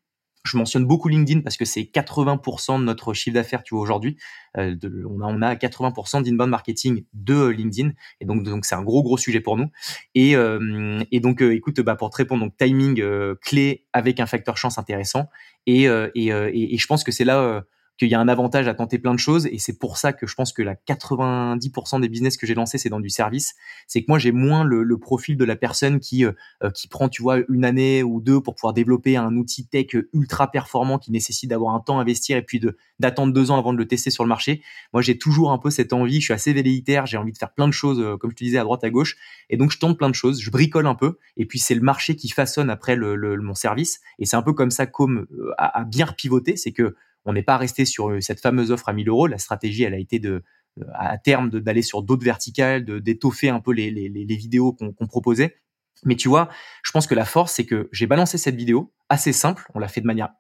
Je 0.44 0.56
mentionne 0.56 0.84
beaucoup 0.84 1.08
LinkedIn 1.08 1.40
parce 1.40 1.56
que 1.56 1.64
c'est 1.64 1.82
80% 1.82 2.80
de 2.80 2.84
notre 2.84 3.14
chiffre 3.14 3.34
d'affaires, 3.34 3.62
tu 3.62 3.74
vois, 3.74 3.82
aujourd'hui. 3.82 4.16
Euh, 4.58 4.74
on, 5.08 5.20
a, 5.20 5.26
on 5.26 5.40
a 5.42 5.54
80% 5.54 6.22
d'inbound 6.22 6.50
marketing 6.50 7.04
de 7.12 7.34
euh, 7.34 7.48
LinkedIn. 7.52 7.92
Et 8.20 8.24
donc, 8.24 8.42
donc 8.42 8.64
c'est 8.64 8.74
un 8.74 8.82
gros, 8.82 9.02
gros 9.02 9.16
sujet 9.16 9.40
pour 9.40 9.56
nous. 9.56 9.68
Et, 10.14 10.36
euh, 10.36 11.02
et 11.12 11.20
donc, 11.20 11.42
euh, 11.42 11.54
écoute, 11.54 11.80
bah, 11.80 11.96
pour 11.96 12.10
te 12.10 12.16
répondre, 12.16 12.44
donc 12.44 12.56
timing 12.56 13.02
clé 13.40 13.86
avec 13.92 14.20
un 14.20 14.26
facteur 14.26 14.56
chance 14.56 14.78
intéressant. 14.78 15.28
Et, 15.66 15.84
et, 15.84 16.26
et, 16.26 16.74
et 16.74 16.78
je 16.78 16.86
pense 16.86 17.04
que 17.04 17.12
c'est 17.12 17.24
là 17.24 17.64
qu'il 18.02 18.10
y 18.10 18.16
a 18.16 18.20
un 18.20 18.26
avantage 18.26 18.66
à 18.66 18.74
tenter 18.74 18.98
plein 18.98 19.14
de 19.14 19.20
choses 19.20 19.46
et 19.46 19.58
c'est 19.58 19.78
pour 19.78 19.96
ça 19.96 20.12
que 20.12 20.26
je 20.26 20.34
pense 20.34 20.52
que 20.52 20.62
la 20.62 20.74
90% 20.74 22.00
des 22.00 22.08
business 22.08 22.36
que 22.36 22.48
j'ai 22.48 22.54
lancés 22.54 22.76
c'est 22.76 22.88
dans 22.88 22.98
du 22.98 23.10
service. 23.10 23.54
C'est 23.86 24.00
que 24.00 24.06
moi 24.08 24.18
j'ai 24.18 24.32
moins 24.32 24.64
le, 24.64 24.98
profil 24.98 25.36
de 25.36 25.44
la 25.44 25.54
personne 25.54 26.00
qui 26.00 26.24
euh, 26.24 26.32
euh, 26.64 26.70
qui 26.70 26.88
prend 26.88 27.08
tu 27.08 27.22
vois 27.22 27.38
une 27.48 27.64
année 27.64 28.02
ou 28.02 28.20
deux 28.20 28.40
pour 28.40 28.56
pouvoir 28.56 28.72
développer 28.72 29.16
un 29.16 29.36
outil 29.36 29.66
tech 29.66 29.86
ultra 30.12 30.50
performant 30.50 30.98
qui 30.98 31.12
nécessite 31.12 31.50
d'avoir 31.50 31.74
un 31.74 31.80
temps 31.80 31.98
à 31.98 32.02
investir 32.02 32.36
et 32.36 32.42
puis 32.42 32.60
d'attendre 32.98 33.32
deux 33.32 33.50
ans 33.52 33.58
avant 33.58 33.72
de 33.72 33.78
le 33.78 33.86
tester 33.86 34.10
sur 34.10 34.24
le 34.24 34.28
marché. 34.28 34.62
Moi 34.92 35.00
j'ai 35.00 35.16
toujours 35.16 35.52
un 35.52 35.58
peu 35.58 35.70
cette 35.70 35.92
envie 35.92 36.20
je 36.20 36.24
suis 36.24 36.34
assez 36.34 36.52
velléitaire 36.52 37.06
j'ai 37.06 37.18
envie 37.18 37.32
de 37.32 37.38
faire 37.38 37.54
plein 37.54 37.68
de 37.68 37.72
choses 37.72 38.00
euh, 38.00 38.16
comme 38.16 38.30
je 38.32 38.36
te 38.36 38.44
disais 38.44 38.58
à 38.58 38.64
droite 38.64 38.82
à 38.82 38.90
gauche 38.90 39.16
et 39.48 39.56
donc 39.56 39.70
je 39.70 39.78
tente 39.78 39.96
plein 39.96 40.10
de 40.10 40.14
choses 40.14 40.40
je 40.40 40.50
bricole 40.50 40.88
un 40.88 40.96
peu 40.96 41.18
et 41.36 41.46
puis 41.46 41.60
c'est 41.60 41.76
le 41.76 41.82
marché 41.82 42.16
qui 42.16 42.28
façonne 42.28 42.68
après 42.68 42.96
mon 42.96 43.54
service 43.54 44.00
et 44.18 44.26
c'est 44.26 44.36
un 44.36 44.42
peu 44.42 44.52
comme 44.52 44.72
ça 44.72 44.86
comme 44.86 45.26
a, 45.58 45.80
a 45.80 45.84
bien 45.84 46.06
pivoté 46.06 46.56
c'est 46.56 46.72
que 46.72 46.96
on 47.24 47.32
n'est 47.32 47.42
pas 47.42 47.56
resté 47.56 47.84
sur 47.84 48.10
euh, 48.10 48.20
cette 48.20 48.40
fameuse 48.40 48.70
offre 48.70 48.88
à 48.88 48.92
1000 48.92 49.08
euros. 49.08 49.26
La 49.26 49.38
stratégie, 49.38 49.84
elle 49.84 49.94
a 49.94 49.98
été 49.98 50.18
de, 50.18 50.42
euh, 50.80 50.84
à 50.94 51.18
terme 51.18 51.50
d'aller 51.50 51.82
sur 51.82 52.02
d'autres 52.02 52.24
verticales, 52.24 52.84
d'étoffer 52.84 53.48
un 53.48 53.60
peu 53.60 53.72
les, 53.72 53.88
vidéos 54.36 54.72
qu'on 54.72 55.06
proposait. 55.06 55.56
Mais 56.04 56.16
tu 56.16 56.28
vois, 56.28 56.48
je 56.82 56.90
pense 56.90 57.06
que 57.06 57.14
la 57.14 57.24
force, 57.24 57.52
c'est 57.52 57.66
que 57.66 57.88
j'ai 57.92 58.06
balancé 58.06 58.38
cette 58.38 58.56
vidéo 58.56 58.92
assez 59.08 59.32
simple. 59.32 59.64
On 59.74 59.78
l'a 59.78 59.88
fait 59.88 60.00
de 60.00 60.06
manière 60.06 60.30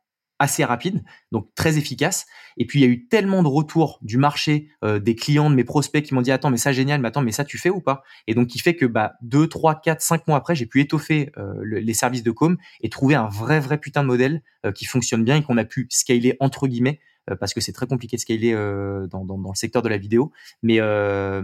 assez 0.42 0.64
rapide, 0.64 1.04
donc 1.30 1.48
très 1.54 1.78
efficace. 1.78 2.26
Et 2.56 2.66
puis 2.66 2.80
il 2.80 2.82
y 2.82 2.84
a 2.84 2.88
eu 2.88 3.06
tellement 3.06 3.42
de 3.42 3.48
retours 3.48 3.98
du 4.02 4.18
marché, 4.18 4.68
euh, 4.84 4.98
des 4.98 5.14
clients, 5.14 5.48
de 5.48 5.54
mes 5.54 5.64
prospects 5.64 6.04
qui 6.04 6.14
m'ont 6.14 6.20
dit 6.20 6.32
attends 6.32 6.50
mais 6.50 6.56
ça 6.56 6.72
génial, 6.72 7.00
mais 7.00 7.08
attends 7.08 7.22
mais 7.22 7.32
ça 7.32 7.44
tu 7.44 7.58
fais 7.58 7.70
ou 7.70 7.80
pas? 7.80 8.02
Et 8.26 8.34
donc 8.34 8.48
qui 8.48 8.58
fait 8.58 8.74
que 8.74 8.84
bah 8.84 9.14
deux, 9.22 9.46
trois, 9.46 9.80
quatre, 9.80 10.02
cinq 10.02 10.26
mois 10.26 10.36
après, 10.36 10.54
j'ai 10.56 10.66
pu 10.66 10.80
étoffer 10.80 11.30
euh, 11.38 11.54
les 11.64 11.94
services 11.94 12.24
de 12.24 12.32
com 12.32 12.58
et 12.80 12.90
trouver 12.90 13.14
un 13.14 13.28
vrai 13.28 13.60
vrai 13.60 13.78
putain 13.78 14.02
de 14.02 14.08
modèle 14.08 14.42
euh, 14.66 14.72
qui 14.72 14.84
fonctionne 14.84 15.24
bien 15.24 15.36
et 15.36 15.42
qu'on 15.42 15.56
a 15.56 15.64
pu 15.64 15.86
scaler 15.90 16.36
entre 16.40 16.66
guillemets 16.66 17.00
parce 17.38 17.54
que 17.54 17.60
c'est 17.60 17.70
très 17.70 17.86
compliqué 17.86 18.16
de 18.16 18.20
scaler 18.20 18.52
dans, 18.52 19.24
le 19.24 19.54
secteur 19.54 19.80
de 19.80 19.88
la 19.88 19.96
vidéo. 19.96 20.32
Mais, 20.64 20.80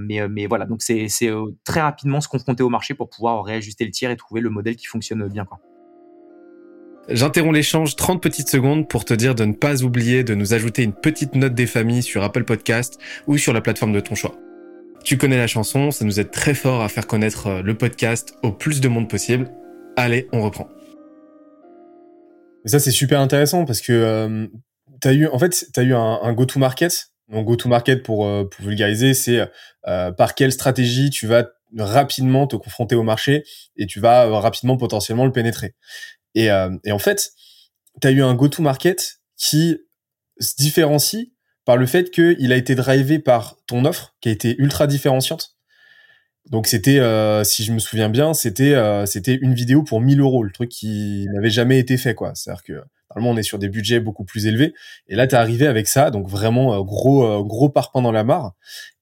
mais, 0.01 0.29
mais 0.29 0.47
voilà, 0.49 0.67
donc 0.67 0.83
c'est 0.83 1.07
très 1.63 1.81
rapidement 1.81 2.21
se 2.21 2.27
confronter 2.27 2.65
au 2.65 2.69
marché 2.69 2.95
pour 2.95 3.09
pouvoir 3.09 3.45
réajuster 3.45 3.85
le 3.85 3.93
tir 3.93 4.11
et 4.11 4.17
trouver 4.17 4.41
le 4.41 4.51
modèle 4.51 4.75
qui 4.75 4.87
fonctionne 4.87 5.29
bien. 5.29 5.45
Quoi. 5.45 5.61
J'interromps 7.11 7.55
l'échange 7.55 7.97
30 7.97 8.23
petites 8.23 8.51
secondes 8.51 8.87
pour 8.87 9.07
te 9.07 9.15
dire 9.15 9.35
de 9.35 9.47
ne 9.47 9.55
pas 9.55 9.83
oublier 9.83 10.25
de 10.25 10.35
nous 10.35 10.53
ajouter 10.53 10.83
une 10.83 10.93
petite 10.93 11.35
note 11.37 11.55
des 11.55 11.67
familles 11.67 12.03
sur 12.03 12.23
Apple 12.23 12.45
Podcast 12.45 12.99
ou 13.27 13.39
sur 13.39 13.55
la 13.55 13.63
plateforme 13.63 13.95
de 13.95 14.01
ton 14.01 14.15
choix. 14.15 14.35
Tu 15.05 15.17
connais 15.17 15.39
la 15.39 15.47
chanson, 15.47 15.91
ça 15.91 16.05
nous 16.05 16.21
aide 16.21 16.31
très 16.31 16.53
fort 16.53 16.83
à 16.83 16.89
faire 16.91 17.07
connaître 17.07 17.47
euh, 17.47 17.63
le 17.63 17.79
podcast 17.79 18.35
au 18.43 18.53
plus 18.53 18.83
de 18.83 18.89
monde 18.89 19.09
possible. 19.09 19.51
Allez, 19.97 20.29
on 20.33 20.43
reprend. 20.43 20.69
ça 22.67 22.79
c'est 22.79 22.91
super 22.91 23.21
intéressant 23.21 23.65
parce 23.65 23.81
que 23.81 23.93
euh, 23.93 24.47
eu 25.11 25.27
en 25.29 25.39
fait 25.39 25.65
t'as 25.73 25.85
eu 25.85 25.95
un, 25.95 26.33
go-to-market. 26.35 27.09
Donc 27.33 27.47
go-to-market 27.47 28.03
pour, 28.03 28.27
euh, 28.27 28.45
pour 28.45 28.67
vulgariser, 28.67 29.15
c'est 29.15 29.49
euh, 29.87 30.13
par 30.13 30.35
quelle 30.35 30.53
stratégie 30.53 31.09
tu 31.09 31.27
vas 31.27 31.47
rapidement 31.77 32.47
te 32.47 32.57
confronter 32.57 32.97
au 32.97 33.03
marché 33.03 33.45
et 33.77 33.87
tu 33.87 33.99
vas 33.99 34.29
rapidement 34.41 34.77
potentiellement 34.77 35.25
le 35.25 35.33
pénétrer. 35.33 35.75
Et, 36.39 36.53
euh, 36.53 36.71
et 36.85 36.93
en 36.93 37.01
fait, 37.01 37.33
tu 38.01 38.07
as 38.07 38.13
eu 38.13 38.23
un 38.23 38.33
go-to-market 38.33 39.21
qui 39.37 39.77
se 40.39 40.55
différencie 40.57 41.33
par 41.65 41.77
le 41.77 41.85
fait 41.85 42.13
qu'il 42.13 42.53
a 42.53 42.57
été 42.57 42.77
drivé 42.77 43.19
par 43.19 43.57
ton 43.67 43.85
offre 43.85 44.15
qui 44.21 44.29
a 44.29 44.33
été 44.33 44.55
ultra 44.59 44.87
différenciante. 44.87 45.57
Donc 46.49 46.69
c'était, 46.69 47.01
euh, 47.01 47.43
si 47.43 47.65
je 47.65 47.73
me 47.73 47.81
souviens 47.81 48.09
bien, 48.09 48.35
c'était 48.35 48.75
euh, 48.75 49.05
c'était 49.05 49.35
une 49.35 49.53
vidéo 49.53 49.83
pour 49.83 50.01
1000 50.01 50.21
euros, 50.21 50.45
le 50.45 50.53
truc 50.53 50.69
qui 50.69 51.27
n'avait 51.35 51.51
jamais 51.51 51.81
été 51.81 51.97
fait 51.97 52.15
quoi. 52.15 52.33
C'est-à-dire 52.37 52.63
que 52.63 52.83
on 53.27 53.37
est 53.37 53.43
sur 53.43 53.59
des 53.59 53.69
budgets 53.69 54.01
beaucoup 54.01 54.25
plus 54.25 54.47
élevés, 54.47 54.75
et 55.09 55.17
là 55.17 55.27
t'es 55.27 55.37
arrivé 55.37 55.67
avec 55.67 55.89
ça, 55.89 56.11
donc 56.11 56.29
vraiment 56.29 56.81
gros 56.83 57.45
gros 57.45 57.69
parpaing 57.69 58.03
dans 58.03 58.13
la 58.13 58.25
mare, 58.25 58.53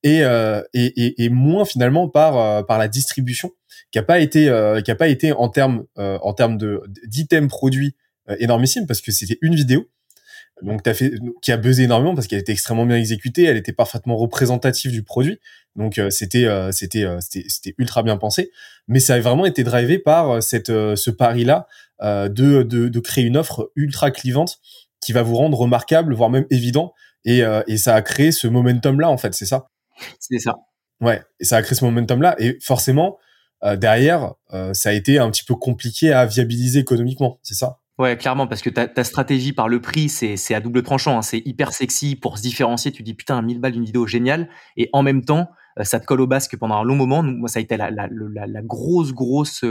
et, 0.03 0.21
et, 0.21 1.05
et, 1.05 1.25
et 1.25 1.29
moins 1.29 1.65
finalement 1.65 2.09
par 2.09 2.67
par 2.67 2.79
la 2.79 2.89
distribution 2.89 3.53
qui 3.91 3.99
a 3.99 4.03
pas 4.03 4.21
été 4.21 4.49
euh, 4.49 4.81
qui 4.81 4.91
a 4.91 4.95
pas 4.95 5.09
été 5.09 5.33
en 5.33 5.49
termes 5.49 5.85
euh, 5.99 6.19
en 6.23 6.35
termes 6.35 6.59
de 6.59 6.83
d'items 7.07 7.49
produits 7.49 7.95
euh, 8.29 8.37
énormissime 8.41 8.87
parce 8.87 9.01
que 9.01 9.13
c'était 9.13 9.39
une 9.41 9.55
vidéo. 9.55 9.89
Donc 10.63 10.83
t'as 10.83 10.95
fait 10.95 11.13
qui 11.43 11.53
a 11.53 11.59
buzzé 11.59 11.85
énormément 11.85 12.15
parce 12.15 12.27
qu'elle 12.27 12.39
était 12.39 12.53
extrêmement 12.53 12.87
bien 12.87 12.97
exécutée, 12.97 13.45
elle 13.45 13.59
était 13.59 13.75
parfaitement 13.75 14.17
représentative 14.17 14.91
du 14.91 15.03
produit. 15.03 15.39
Donc 15.77 16.01
c'était 16.09 16.47
c'était 16.73 17.05
c'était 17.21 17.45
c'était 17.49 17.75
ultra 17.77 18.03
bien 18.03 18.17
pensé, 18.17 18.51
mais 18.89 18.99
ça 18.99 19.15
a 19.15 19.21
vraiment 19.21 19.45
été 19.45 19.65
drivé 19.65 19.99
par 19.99 20.43
cette 20.43 20.69
ce 20.69 21.11
pari 21.11 21.45
là 21.45 21.67
de, 22.01 22.63
de 22.63 22.89
de 22.89 23.01
créer 23.01 23.25
une 23.25 23.37
offre 23.37 23.71
ultra 23.75 24.11
clivante 24.11 24.59
qui 25.01 25.13
va 25.13 25.23
vous 25.23 25.37
rendre 25.37 25.59
remarquable 25.59 26.15
voire 26.15 26.31
même 26.31 26.47
évident 26.51 26.93
et 27.25 27.43
et 27.67 27.77
ça 27.77 27.95
a 27.95 28.03
créé 28.03 28.33
ce 28.33 28.47
momentum 28.47 29.01
là 29.01 29.09
en 29.11 29.17
fait, 29.17 29.35
c'est 29.35 29.47
ça? 29.47 29.69
C'est 30.21 30.39
ça. 30.39 30.57
Ouais, 31.01 31.23
et 31.41 31.45
ça 31.45 31.57
a 31.57 31.63
créé 31.63 31.75
ce 31.75 31.85
momentum 31.85 32.21
là 32.21 32.35
et 32.39 32.59
forcément 32.63 33.19
euh, 33.65 33.77
derrière, 33.77 34.35
euh, 34.53 34.73
ça 34.75 34.91
a 34.91 34.93
été 34.93 35.19
un 35.19 35.31
petit 35.31 35.45
peu 35.45 35.55
compliqué 35.55 36.13
à 36.13 36.27
viabiliser 36.27 36.81
économiquement, 36.81 37.39
c'est 37.43 37.55
ça? 37.55 37.79
Ouais, 37.99 38.17
clairement, 38.19 38.47
parce 38.47 38.61
que 38.61 38.69
ta, 38.69 38.87
ta 38.87 39.05
stratégie 39.05 39.55
par 39.55 39.69
le 39.69 39.81
prix, 39.81 40.11
c'est 40.11 40.55
à 40.55 40.61
double 40.61 40.83
tranchant. 40.83 41.17
Hein. 41.17 41.23
C'est 41.23 41.41
hyper 41.47 41.73
sexy 41.73 42.15
pour 42.15 42.37
se 42.37 42.43
différencier. 42.43 42.93
Tu 42.93 43.03
dis 43.03 43.15
putain, 43.15 43.41
1000 43.41 43.59
balles 43.59 43.73
d'une 43.73 43.87
vidéo 43.87 44.07
géniale. 44.07 44.51
Et 44.77 44.91
en 44.93 45.03
même 45.03 45.25
temps, 45.25 45.49
euh, 45.79 45.85
ça 45.85 45.99
te 45.99 46.05
colle 46.05 46.21
au 46.21 46.27
basque 46.27 46.59
pendant 46.59 46.75
un 46.75 46.85
long 46.85 46.95
moment. 46.95 47.23
Moi, 47.23 47.49
ça 47.49 47.59
a 47.59 47.63
été 47.63 47.79
la, 47.79 47.91
la, 47.91 48.07
la, 48.11 48.47
la 48.47 48.63
grosse, 48.63 49.15
grosse 49.15 49.65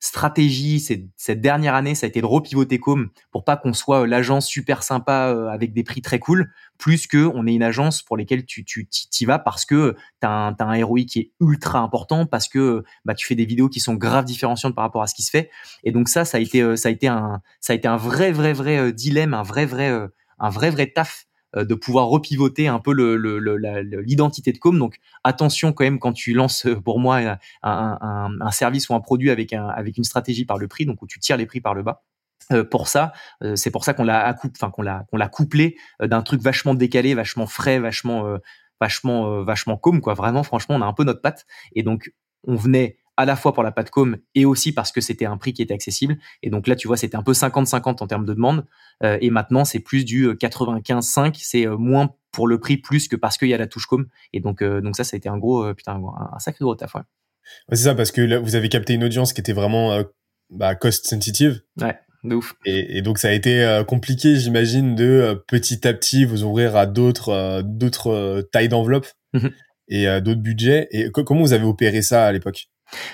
stratégie 0.00 0.80
cette 1.16 1.40
dernière 1.40 1.74
année, 1.74 1.94
ça 1.94 2.06
a 2.06 2.08
été 2.08 2.20
de 2.20 2.26
repivoter 2.26 2.78
com 2.78 3.08
pour 3.30 3.44
pas 3.44 3.56
qu'on 3.56 3.72
soit 3.72 4.02
euh, 4.02 4.06
l'agence 4.06 4.46
super 4.46 4.82
sympa 4.82 5.28
euh, 5.34 5.48
avec 5.48 5.72
des 5.72 5.82
prix 5.82 6.02
très 6.02 6.18
cool, 6.18 6.52
plus 6.78 7.06
que 7.06 7.30
on 7.34 7.46
est 7.46 7.54
une 7.54 7.62
agence 7.62 8.02
pour 8.02 8.16
lesquelles 8.16 8.44
tu 8.44 8.64
tu 8.64 8.86
t'y 8.86 9.24
vas 9.24 9.38
parce 9.38 9.64
que 9.64 9.96
t'as 10.20 10.28
un 10.28 10.56
as 10.58 10.64
un 10.64 10.84
ROI 10.84 11.00
qui 11.08 11.18
est 11.20 11.32
ultra 11.40 11.78
important, 11.78 12.26
parce 12.26 12.48
que 12.48 12.84
bah 13.04 13.14
tu 13.14 13.26
fais 13.26 13.34
des 13.34 13.46
vidéos 13.46 13.68
qui 13.68 13.80
sont 13.80 13.94
grave 13.94 14.24
différenciantes 14.24 14.74
par 14.74 14.84
rapport 14.84 15.02
à 15.02 15.06
ce 15.06 15.14
qui 15.14 15.22
se 15.22 15.30
fait. 15.30 15.50
Et 15.84 15.92
donc 15.92 16.08
ça, 16.08 16.24
ça 16.24 16.38
a 16.38 16.40
été 16.40 16.60
euh, 16.60 16.76
ça 16.76 16.90
a 16.90 16.92
été 16.92 17.08
un 17.08 17.40
ça 17.60 17.72
a 17.72 17.76
été 17.76 17.88
un 17.88 17.96
vrai 17.96 18.30
vrai 18.30 18.52
vrai 18.52 18.92
dilemme, 18.92 19.32
un 19.32 19.42
vrai 19.42 19.64
vrai 19.64 19.90
un 20.38 20.50
vrai 20.50 20.70
vrai 20.70 20.88
taf 20.88 21.26
de 21.54 21.74
pouvoir 21.74 22.06
repivoter 22.08 22.68
un 22.68 22.80
peu 22.80 22.92
l'identité 24.00 24.52
de 24.52 24.58
com. 24.58 24.78
Donc 24.78 24.98
attention 25.22 25.72
quand 25.72 25.84
même 25.84 25.98
quand 25.98 26.12
tu 26.12 26.32
lances 26.32 26.66
pour 26.84 26.98
moi 26.98 27.38
un, 27.62 28.50
service 28.50 28.88
ou 28.88 28.94
un 28.94 29.00
produit 29.00 29.30
avec, 29.30 29.52
une 29.52 30.04
stratégie 30.04 30.44
par 30.44 30.58
le 30.58 30.68
prix, 30.68 30.86
donc 30.86 31.02
où 31.02 31.06
tu 31.06 31.18
tires 31.20 31.36
les 31.36 31.46
prix 31.46 31.60
par 31.60 31.74
le 31.74 31.82
bas. 31.82 32.02
pour 32.70 32.88
ça, 32.88 33.12
c'est 33.54 33.70
pour 33.70 33.84
ça 33.84 33.94
qu'on 33.94 34.04
l'a 34.04 34.34
enfin 34.44 34.70
qu'on 34.70 34.84
qu'on 35.10 35.16
l'a 35.16 35.28
couplé 35.28 35.76
d'un 36.00 36.22
truc 36.22 36.40
vachement 36.40 36.74
décalé, 36.74 37.14
vachement 37.14 37.46
frais, 37.46 37.78
vachement 37.78 38.38
vachement 38.80 39.42
vachement 39.42 39.76
com 39.76 40.00
quoi. 40.00 40.14
Vraiment, 40.14 40.42
franchement, 40.42 40.74
on 40.76 40.82
a 40.82 40.86
un 40.86 40.92
peu 40.92 41.04
notre 41.04 41.22
patte 41.22 41.46
et 41.74 41.82
donc 41.82 42.12
on 42.46 42.56
venait 42.56 42.96
à 43.16 43.24
la 43.24 43.36
fois 43.36 43.52
pour 43.52 43.62
la 43.62 43.72
com 43.72 44.16
et 44.34 44.44
aussi 44.44 44.72
parce 44.72 44.92
que 44.92 45.00
c'était 45.00 45.26
un 45.26 45.36
prix 45.36 45.52
qui 45.52 45.62
était 45.62 45.74
accessible. 45.74 46.16
Et 46.42 46.50
donc 46.50 46.66
là, 46.66 46.76
tu 46.76 46.88
vois, 46.88 46.96
c'était 46.96 47.16
un 47.16 47.22
peu 47.22 47.32
50-50 47.32 48.02
en 48.02 48.06
termes 48.06 48.24
de 48.24 48.34
demande. 48.34 48.64
Euh, 49.02 49.18
et 49.20 49.30
maintenant, 49.30 49.64
c'est 49.64 49.80
plus 49.80 50.04
du 50.04 50.28
95-5. 50.28 51.28
Euh, 51.28 51.30
c'est 51.34 51.66
euh, 51.66 51.76
moins 51.76 52.14
pour 52.32 52.48
le 52.48 52.58
prix 52.58 52.76
plus 52.76 53.08
que 53.08 53.16
parce 53.16 53.38
qu'il 53.38 53.48
y 53.48 53.54
a 53.54 53.58
la 53.58 53.66
touche 53.66 53.86
com. 53.86 54.06
Et 54.32 54.40
donc, 54.40 54.62
donc 54.62 54.96
ça, 54.96 55.04
ça 55.04 55.14
a 55.14 55.18
été 55.18 55.28
un 55.28 55.38
gros, 55.38 55.72
putain, 55.74 56.00
un, 56.32 56.38
sacré 56.40 56.64
gros 56.64 56.74
taf. 56.74 56.94
Ouais. 56.96 57.02
c'est 57.70 57.84
ça, 57.84 57.94
parce 57.94 58.10
que 58.10 58.20
là, 58.20 58.40
vous 58.40 58.56
avez 58.56 58.68
capté 58.68 58.94
une 58.94 59.04
audience 59.04 59.32
qui 59.32 59.40
était 59.40 59.52
vraiment 59.52 60.02
bah, 60.50 60.74
cost 60.74 61.06
sensitive. 61.06 61.62
Ouais. 61.80 61.96
De 62.24 62.34
ouf. 62.34 62.54
Et, 62.64 63.02
donc 63.02 63.18
ça 63.18 63.28
a 63.28 63.32
été 63.32 63.82
compliqué, 63.86 64.34
j'imagine, 64.34 64.96
de 64.96 65.44
petit 65.46 65.86
à 65.86 65.92
petit 65.92 66.24
vous 66.24 66.42
ouvrir 66.42 66.74
à 66.74 66.86
d'autres 66.86 67.62
d'autres 67.62 68.48
tailles 68.50 68.68
d'enveloppe 68.68 69.06
mmh 69.32 69.48
et 69.88 70.06
d'autres 70.22 70.40
budgets. 70.40 70.88
Et 70.90 71.10
comment 71.10 71.42
vous 71.42 71.52
avez 71.52 71.66
opéré 71.66 72.00
ça 72.00 72.26
à 72.26 72.32
l'époque? 72.32 72.68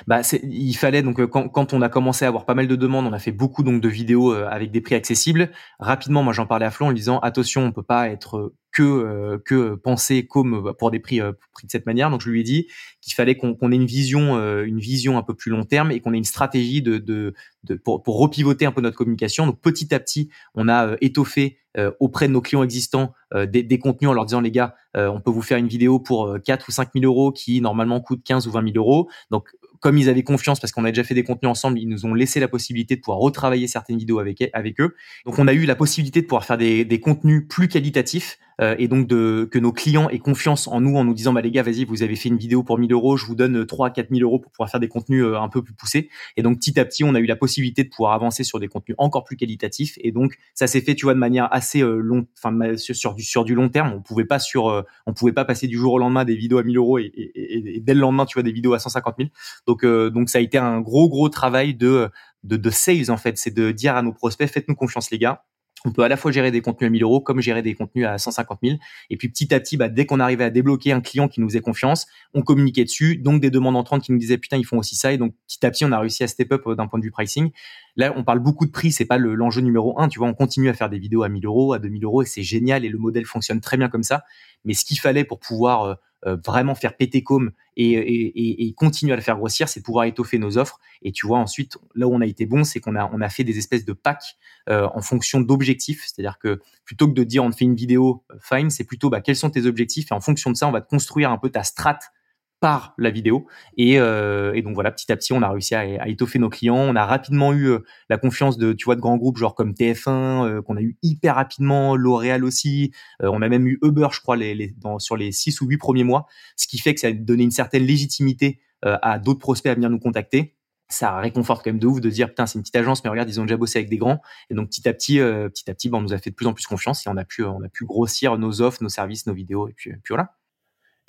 Bah, 0.07 0.21
il 0.43 0.75
fallait 0.75 1.03
donc 1.03 1.21
euh, 1.21 1.27
quand, 1.27 1.73
on 1.73 1.83
a 1.83 1.89
commencé 1.89 2.25
à 2.25 2.29
avoir 2.29 2.47
pas 2.47 2.55
mal 2.55 2.67
de 2.67 2.77
demandes, 2.77 3.07
on 3.07 3.13
a 3.13 3.19
fait 3.19 3.33
beaucoup 3.33 3.63
donc 3.63 3.81
de 3.81 3.89
vidéos 3.89 4.33
euh, 4.33 4.49
avec 4.51 4.71
des 4.71 4.81
prix 4.81 4.95
accessibles. 4.95 5.51
Rapidement, 5.79 6.23
moi 6.23 6.33
j'en 6.33 6.47
parlais 6.47 6.67
à 6.67 6.71
Flo 6.71 6.87
en 6.87 6.91
lui 6.91 6.97
disant 6.97 7.19
attention, 7.21 7.63
on 7.63 7.73
peut 7.73 7.83
pas 7.83 8.09
être 8.09 8.53
que 8.73 8.83
euh, 8.83 9.39
que 9.45 9.75
penser 9.75 10.27
comme 10.27 10.73
pour 10.79 10.91
des 10.91 11.01
prix, 11.01 11.21
prix 11.53 11.67
de 11.67 11.71
cette 11.71 11.87
manière. 11.87 12.11
Donc 12.11 12.21
je 12.21 12.31
lui 12.31 12.41
ai 12.41 12.43
dit 12.43 12.67
qu'il 13.01 13.15
fallait 13.15 13.37
qu'on 13.37 13.73
ait 13.73 13.75
une 13.75 13.87
vision 13.87 14.39
une 14.63 14.79
vision 14.79 15.19
un 15.19 15.23
peu 15.23 15.35
plus 15.35 15.51
long 15.51 15.65
terme 15.65 15.91
et 15.91 16.01
qu'on 16.01 16.13
ait 16.13 16.19
une 16.19 16.25
stratégie 16.25 16.83
de, 16.83 16.99
de, 16.99 17.35
de 17.65 17.75
pour, 17.75 18.03
pour 18.03 18.19
repivoter 18.19 18.67
un 18.67 18.73
peu 18.73 18.81
notre 18.81 18.97
communication. 18.97 19.47
Donc 19.47 19.61
petit 19.61 19.95
à 19.95 20.01
petit, 20.01 20.29
on 20.55 20.69
a 20.69 20.97
étoffé 21.01 21.59
auprès 22.01 22.27
de 22.27 22.33
nos 22.33 22.41
clients 22.41 22.65
existants 22.65 23.15
des, 23.33 23.63
des, 23.63 23.79
contenus 23.79 24.11
en 24.11 24.13
leur 24.13 24.27
disant 24.27 24.41
les 24.41 24.51
gars, 24.51 24.75
on 24.95 25.21
peut 25.21 25.31
vous 25.31 25.43
faire 25.43 25.59
une 25.59 25.69
vidéo 25.69 26.01
pour 26.01 26.37
4 26.45 26.69
ou 26.69 26.73
5 26.73 26.91
000 26.95 27.05
euros 27.05 27.33
qui 27.33 27.61
normalement 27.61 28.01
coûte 28.01 28.23
15 28.25 28.47
ou 28.49 28.51
20 28.51 28.73
000 28.73 28.77
euros. 28.77 29.09
Donc 29.31 29.51
comme 29.81 29.99
ils 29.99 30.09
avaient 30.09 30.23
confiance 30.23 30.61
parce 30.61 30.73
qu'on 30.73 30.85
a 30.85 30.91
déjà 30.91 31.05
fait 31.05 31.15
des 31.15 31.25
contenus 31.25 31.51
ensemble, 31.51 31.79
ils 31.79 31.89
nous 31.89 32.07
ont 32.07 32.15
laissé 32.15 32.39
la 32.39 32.49
possibilité 32.49 32.97
de 32.97 33.01
pouvoir 33.01 33.19
retravailler 33.19 33.67
certaines 33.67 33.99
vidéos 33.99 34.19
avec, 34.19 34.49
avec 34.53 34.81
eux. 34.81 34.95
Donc 35.25 35.39
on 35.39 35.49
a 35.49 35.53
eu 35.53 35.65
la 35.65 35.75
possibilité 35.75 36.21
de 36.21 36.27
pouvoir 36.27 36.45
faire 36.45 36.59
des, 36.59 36.85
des 36.85 37.01
contenus 37.01 37.47
plus 37.49 37.69
qualitatifs 37.69 38.39
euh, 38.61 38.75
et 38.79 38.89
donc 38.89 39.07
de, 39.07 39.49
que 39.51 39.59
nos 39.59 39.73
clients 39.73 40.09
aient 40.09 40.19
confiance 40.19 40.69
en 40.69 40.81
nous 40.81 40.97
en 40.97 41.05
nous 41.05 41.15
disant 41.15 41.33
bah 41.33 41.41
les 41.41 41.51
gars 41.51 41.63
vas-y 41.63 41.85
vous 41.85 42.03
avez 42.03 42.17
fait 42.17 42.29
une 42.29 42.37
vidéo 42.37 42.63
pour 42.63 42.79
1000 42.79 42.93
euros 42.93 43.17
je 43.17 43.27
vous 43.27 43.35
donne 43.35 43.65
3 43.67 43.89
à 43.89 43.91
4000 43.91 44.23
euros 44.23 44.39
pour 44.39 44.53
pouvoir 44.53 44.71
faire 44.71 44.81
des 44.81 44.89
contenus 44.89 45.25
euh, 45.25 45.39
un 45.39 45.49
peu 45.49 45.63
plus 45.63 45.75
poussés. 45.75 46.09
Et 46.37 46.43
donc 46.43 46.59
petit 46.59 46.79
à 46.79 46.85
petit 46.85 47.05
on 47.05 47.15
a 47.15 47.21
eu 47.21 47.27
la 47.27 47.37
possibilité 47.37 47.85
de 47.85 47.89
pouvoir 47.89 48.13
avancer 48.13 48.45
sur 48.45 48.61
des 48.61 48.69
contenus 48.69 48.97
encore 48.99 49.25
plus 49.25 49.37
qualitatifs. 49.37 49.95
Et 50.01 50.13
donc 50.13 50.37
ça 50.55 50.67
s'est 50.67 50.81
fait 50.81 50.95
tu 50.95 51.07
vois 51.07 51.15
de 51.15 51.19
manière 51.19 51.49
assez 51.53 51.83
euh, 51.83 52.01
long 52.01 52.27
enfin 52.37 52.77
sur, 52.77 53.15
du 53.15 53.23
sur 53.23 53.45
du 53.45 53.55
long 53.55 53.69
terme. 53.69 53.93
On 53.95 54.03
pouvait 54.03 54.25
pas 54.25 54.39
sur 54.39 54.85
on 55.07 55.15
pouvait 55.15 55.33
pas 55.33 55.45
passer 55.45 55.67
du 55.67 55.77
jour 55.77 55.95
au 55.95 55.99
lendemain 55.99 56.25
des 56.25 56.37
vidéos 56.37 56.59
à 56.59 56.63
1000 56.63 56.77
euros 56.77 56.99
et, 56.99 57.11
et, 57.15 57.77
et, 57.77 57.81
dès 57.81 57.95
le 57.95 58.01
lendemain 58.01 58.27
tu 58.27 58.35
vois 58.35 58.43
des 58.43 58.53
vidéos 58.53 58.75
à 58.75 58.79
150 58.79 59.15
000 59.19 59.31
donc 59.67 59.85
donc 59.85 60.29
ça 60.29 60.39
a 60.39 60.41
été 60.41 60.59
un 60.59 60.81
gros 60.81 61.09
gros 61.09 61.29
travail 61.29 61.75
de 61.75 62.09
de, 62.45 62.57
de 62.57 62.71
sales 62.71 63.11
en 63.11 63.17
fait. 63.17 63.39
C'est 63.39 63.55
de 63.55 63.71
dire 63.71 63.97
à 63.97 64.03
nos 64.03 64.13
prospects 64.13 64.49
faites-nous 64.49 64.75
confiance 64.75 65.11
les 65.11 65.19
gars 65.19 65.45
on 65.85 65.93
peut 65.93 66.03
à 66.03 66.09
la 66.09 66.17
fois 66.17 66.31
gérer 66.31 66.51
des 66.51 66.61
contenus 66.61 66.89
à 66.89 66.91
1000 66.91 67.03
euros 67.03 67.21
comme 67.21 67.41
gérer 67.41 67.63
des 67.63 67.75
contenus 67.75 68.07
à 68.07 68.19
150 68.19 68.59
000. 68.63 68.79
Et 69.09 69.17
puis 69.17 69.29
petit 69.29 69.53
à 69.55 69.61
petit, 69.61 69.77
bah, 69.77 69.89
dès 69.89 70.07
qu'on 70.07 70.21
arrivait 70.21 70.45
à 70.45 70.51
débloquer 70.51 70.93
un 70.93 71.01
client 71.01 71.29
qui 71.29 71.41
nous 71.41 71.49
faisait 71.49 71.61
confiance, 71.61 72.07
on 72.35 72.43
communiquait 72.43 72.85
dessus. 72.85 73.17
Donc 73.17 73.41
des 73.41 73.51
demandes 73.51 73.77
entrantes 73.77 74.03
qui 74.03 74.13
nous 74.13 74.19
disaient 74.19 74.39
putain 74.39 74.57
ils 74.57 74.67
font 74.67 74.79
aussi 74.79 74.97
ça. 74.97 75.13
Et 75.13 75.19
donc 75.19 75.35
petit 75.47 75.65
à 75.65 75.71
petit, 75.71 75.85
on 75.85 75.93
a 75.93 75.99
réussi 75.99 76.23
à 76.23 76.29
step 76.29 76.53
up 76.53 76.63
euh, 76.67 76.75
d'un 76.75 76.87
point 76.87 76.99
de 76.99 77.05
vue 77.05 77.11
pricing. 77.11 77.51
Là, 77.97 78.13
on 78.17 78.25
parle 78.25 78.41
beaucoup 78.41 78.67
de 78.67 78.71
prix, 78.71 78.93
c'est 78.93 79.05
pas 79.05 79.19
l'enjeu 79.19 79.63
numéro 79.63 79.99
un. 80.01 80.09
Tu 80.09 80.19
vois, 80.19 80.29
on 80.29 80.35
continue 80.35 80.69
à 80.69 80.75
faire 80.75 80.91
des 80.91 80.99
vidéos 80.99 81.23
à 81.23 81.29
1000 81.29 81.45
euros, 81.47 81.73
à 81.73 81.79
2000 81.79 82.05
euros 82.05 82.23
et 82.23 82.27
c'est 82.27 82.43
génial 82.43 82.85
et 82.85 82.89
le 82.89 82.99
modèle 82.99 83.25
fonctionne 83.25 83.61
très 83.61 83.77
bien 83.77 83.89
comme 83.89 84.03
ça. 84.03 84.23
Mais 84.65 84.75
ce 84.75 84.85
qu'il 84.85 84.99
fallait 84.99 85.25
pour 85.25 85.41
pouvoir 85.41 85.85
euh, 85.85 85.95
vraiment 86.25 86.75
faire 86.75 86.97
péter 86.97 87.23
com 87.23 87.51
et, 87.77 87.93
et, 87.93 88.67
et, 88.67 88.73
continuer 88.75 89.13
à 89.13 89.17
le 89.17 89.23
faire 89.23 89.37
grossir, 89.37 89.69
c'est 89.69 89.83
pouvoir 89.83 90.05
étoffer 90.05 90.39
nos 90.39 90.59
offres. 90.59 90.79
Et 91.03 91.13
tu 91.13 91.27
vois, 91.27 91.39
ensuite, 91.39 91.79
là 91.95 92.07
où 92.07 92.15
on 92.15 92.21
a 92.21 92.27
été 92.27 92.45
bon, 92.45 92.63
c'est 92.65 92.81
qu'on 92.81 92.95
a, 92.95 93.11
on 93.13 93.21
a 93.21 93.29
fait 93.29 93.45
des 93.45 93.57
espèces 93.59 93.85
de 93.85 93.93
packs 93.95 94.37
euh, 94.69 94.87
en 94.93 95.01
fonction 95.01 95.41
d'objectifs. 95.41 96.05
C'est-à-dire 96.05 96.39
que 96.39 96.61
plutôt 96.85 97.09
que 97.09 97.15
de 97.15 97.25
dire 97.25 97.43
on 97.43 97.51
te 97.51 97.57
fait 97.57 97.65
une 97.65 97.75
vidéo, 97.75 98.23
euh, 98.31 98.37
fine, 98.41 98.71
c'est 98.71 98.85
plutôt 98.85 99.09
bah, 99.09 99.21
quels 99.21 99.37
sont 99.37 99.51
tes 99.51 99.65
objectifs 99.67 100.11
et 100.11 100.15
en 100.15 100.21
fonction 100.21 100.51
de 100.51 100.57
ça, 100.57 100.69
on 100.69 100.73
va 100.73 100.81
te 100.83 100.89
construire 100.89 101.31
un 101.31 101.39
peu 101.39 101.49
ta 101.49 101.63
strate 101.63 102.13
par 102.61 102.95
la 102.99 103.11
vidéo. 103.11 103.47
Et, 103.77 103.99
euh, 103.99 104.53
et, 104.55 104.63
donc 104.63 104.75
voilà, 104.75 104.93
petit 104.93 105.11
à 105.11 105.17
petit, 105.17 105.33
on 105.33 105.43
a 105.43 105.49
réussi 105.51 105.75
à, 105.75 105.81
à, 105.81 106.09
étoffer 106.09 106.39
nos 106.39 106.51
clients. 106.51 106.77
On 106.77 106.95
a 106.95 107.07
rapidement 107.07 107.53
eu 107.53 107.69
euh, 107.69 107.79
la 108.11 108.19
confiance 108.19 108.59
de, 108.59 108.75
tu 108.75 108.85
vois, 108.85 108.97
de 108.97 109.01
grands 109.01 109.17
groupes 109.17 109.39
genre 109.39 109.55
comme 109.55 109.73
TF1, 109.73 110.47
euh, 110.47 110.63
qu'on 110.63 110.77
a 110.77 110.83
eu 110.83 110.97
hyper 111.03 111.35
rapidement, 111.37 111.97
L'Oréal 111.97 112.45
aussi. 112.45 112.93
Euh, 113.23 113.31
on 113.33 113.41
a 113.41 113.49
même 113.49 113.67
eu 113.67 113.79
Uber, 113.83 114.09
je 114.13 114.21
crois, 114.21 114.37
les, 114.37 114.55
les, 114.55 114.69
dans, 114.77 114.99
sur 114.99 115.17
les 115.17 115.33
six 115.33 115.61
ou 115.63 115.67
huit 115.67 115.79
premiers 115.79 116.05
mois, 116.05 116.27
ce 116.57 116.69
qui 116.69 116.79
fait 116.79 116.95
que 116.95 117.01
ça 117.01 117.09
a 117.09 117.13
donné 117.13 117.45
une 117.45 117.51
certaine 117.51 117.85
légitimité 117.85 118.61
à 118.83 119.19
d'autres 119.19 119.41
prospects 119.41 119.71
à 119.71 119.75
venir 119.75 119.91
nous 119.91 119.99
contacter. 119.99 120.57
Ça 120.89 121.19
réconforte 121.19 121.63
quand 121.63 121.71
même 121.71 121.79
de 121.79 121.87
ouf 121.87 122.01
de 122.01 122.09
dire 122.09 122.29
putain 122.29 122.47
c'est 122.47 122.55
une 122.55 122.63
petite 122.63 122.77
agence 122.77 123.05
mais 123.05 123.11
regarde 123.11 123.29
ils 123.29 123.39
ont 123.39 123.45
déjà 123.45 123.59
bossé 123.59 123.79
avec 123.79 123.91
des 123.91 123.99
grands 123.99 124.23
et 124.49 124.55
donc 124.55 124.71
petit 124.71 124.89
à 124.89 124.95
petit 124.95 125.19
petit 125.19 125.71
à 125.71 125.75
petit 125.75 125.91
ben, 125.91 125.99
on 125.99 126.01
nous 126.01 126.15
a 126.15 126.19
fait 126.19 126.31
de 126.31 126.35
plus 126.35 126.47
en 126.47 126.55
plus 126.55 126.67
confiance 126.67 127.07
et 127.07 127.11
on 127.11 127.17
a 127.19 127.27
pu 127.27 127.45
on 127.45 127.63
a 127.63 127.69
pu 127.69 127.85
grossir 127.85 128.39
nos 128.39 128.63
offres 128.63 128.83
nos 128.83 128.89
services 128.89 129.27
nos 129.27 129.35
vidéos 129.35 129.69
et 129.69 129.75
puis, 129.75 129.91
puis 129.91 130.15
voilà 130.15 130.40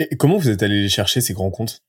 et 0.09 0.17
comment 0.17 0.37
vous 0.37 0.49
êtes 0.49 0.63
allé 0.63 0.81
les 0.81 0.89
chercher, 0.89 1.21
ces 1.21 1.33
grands 1.33 1.51
comptes? 1.51 1.83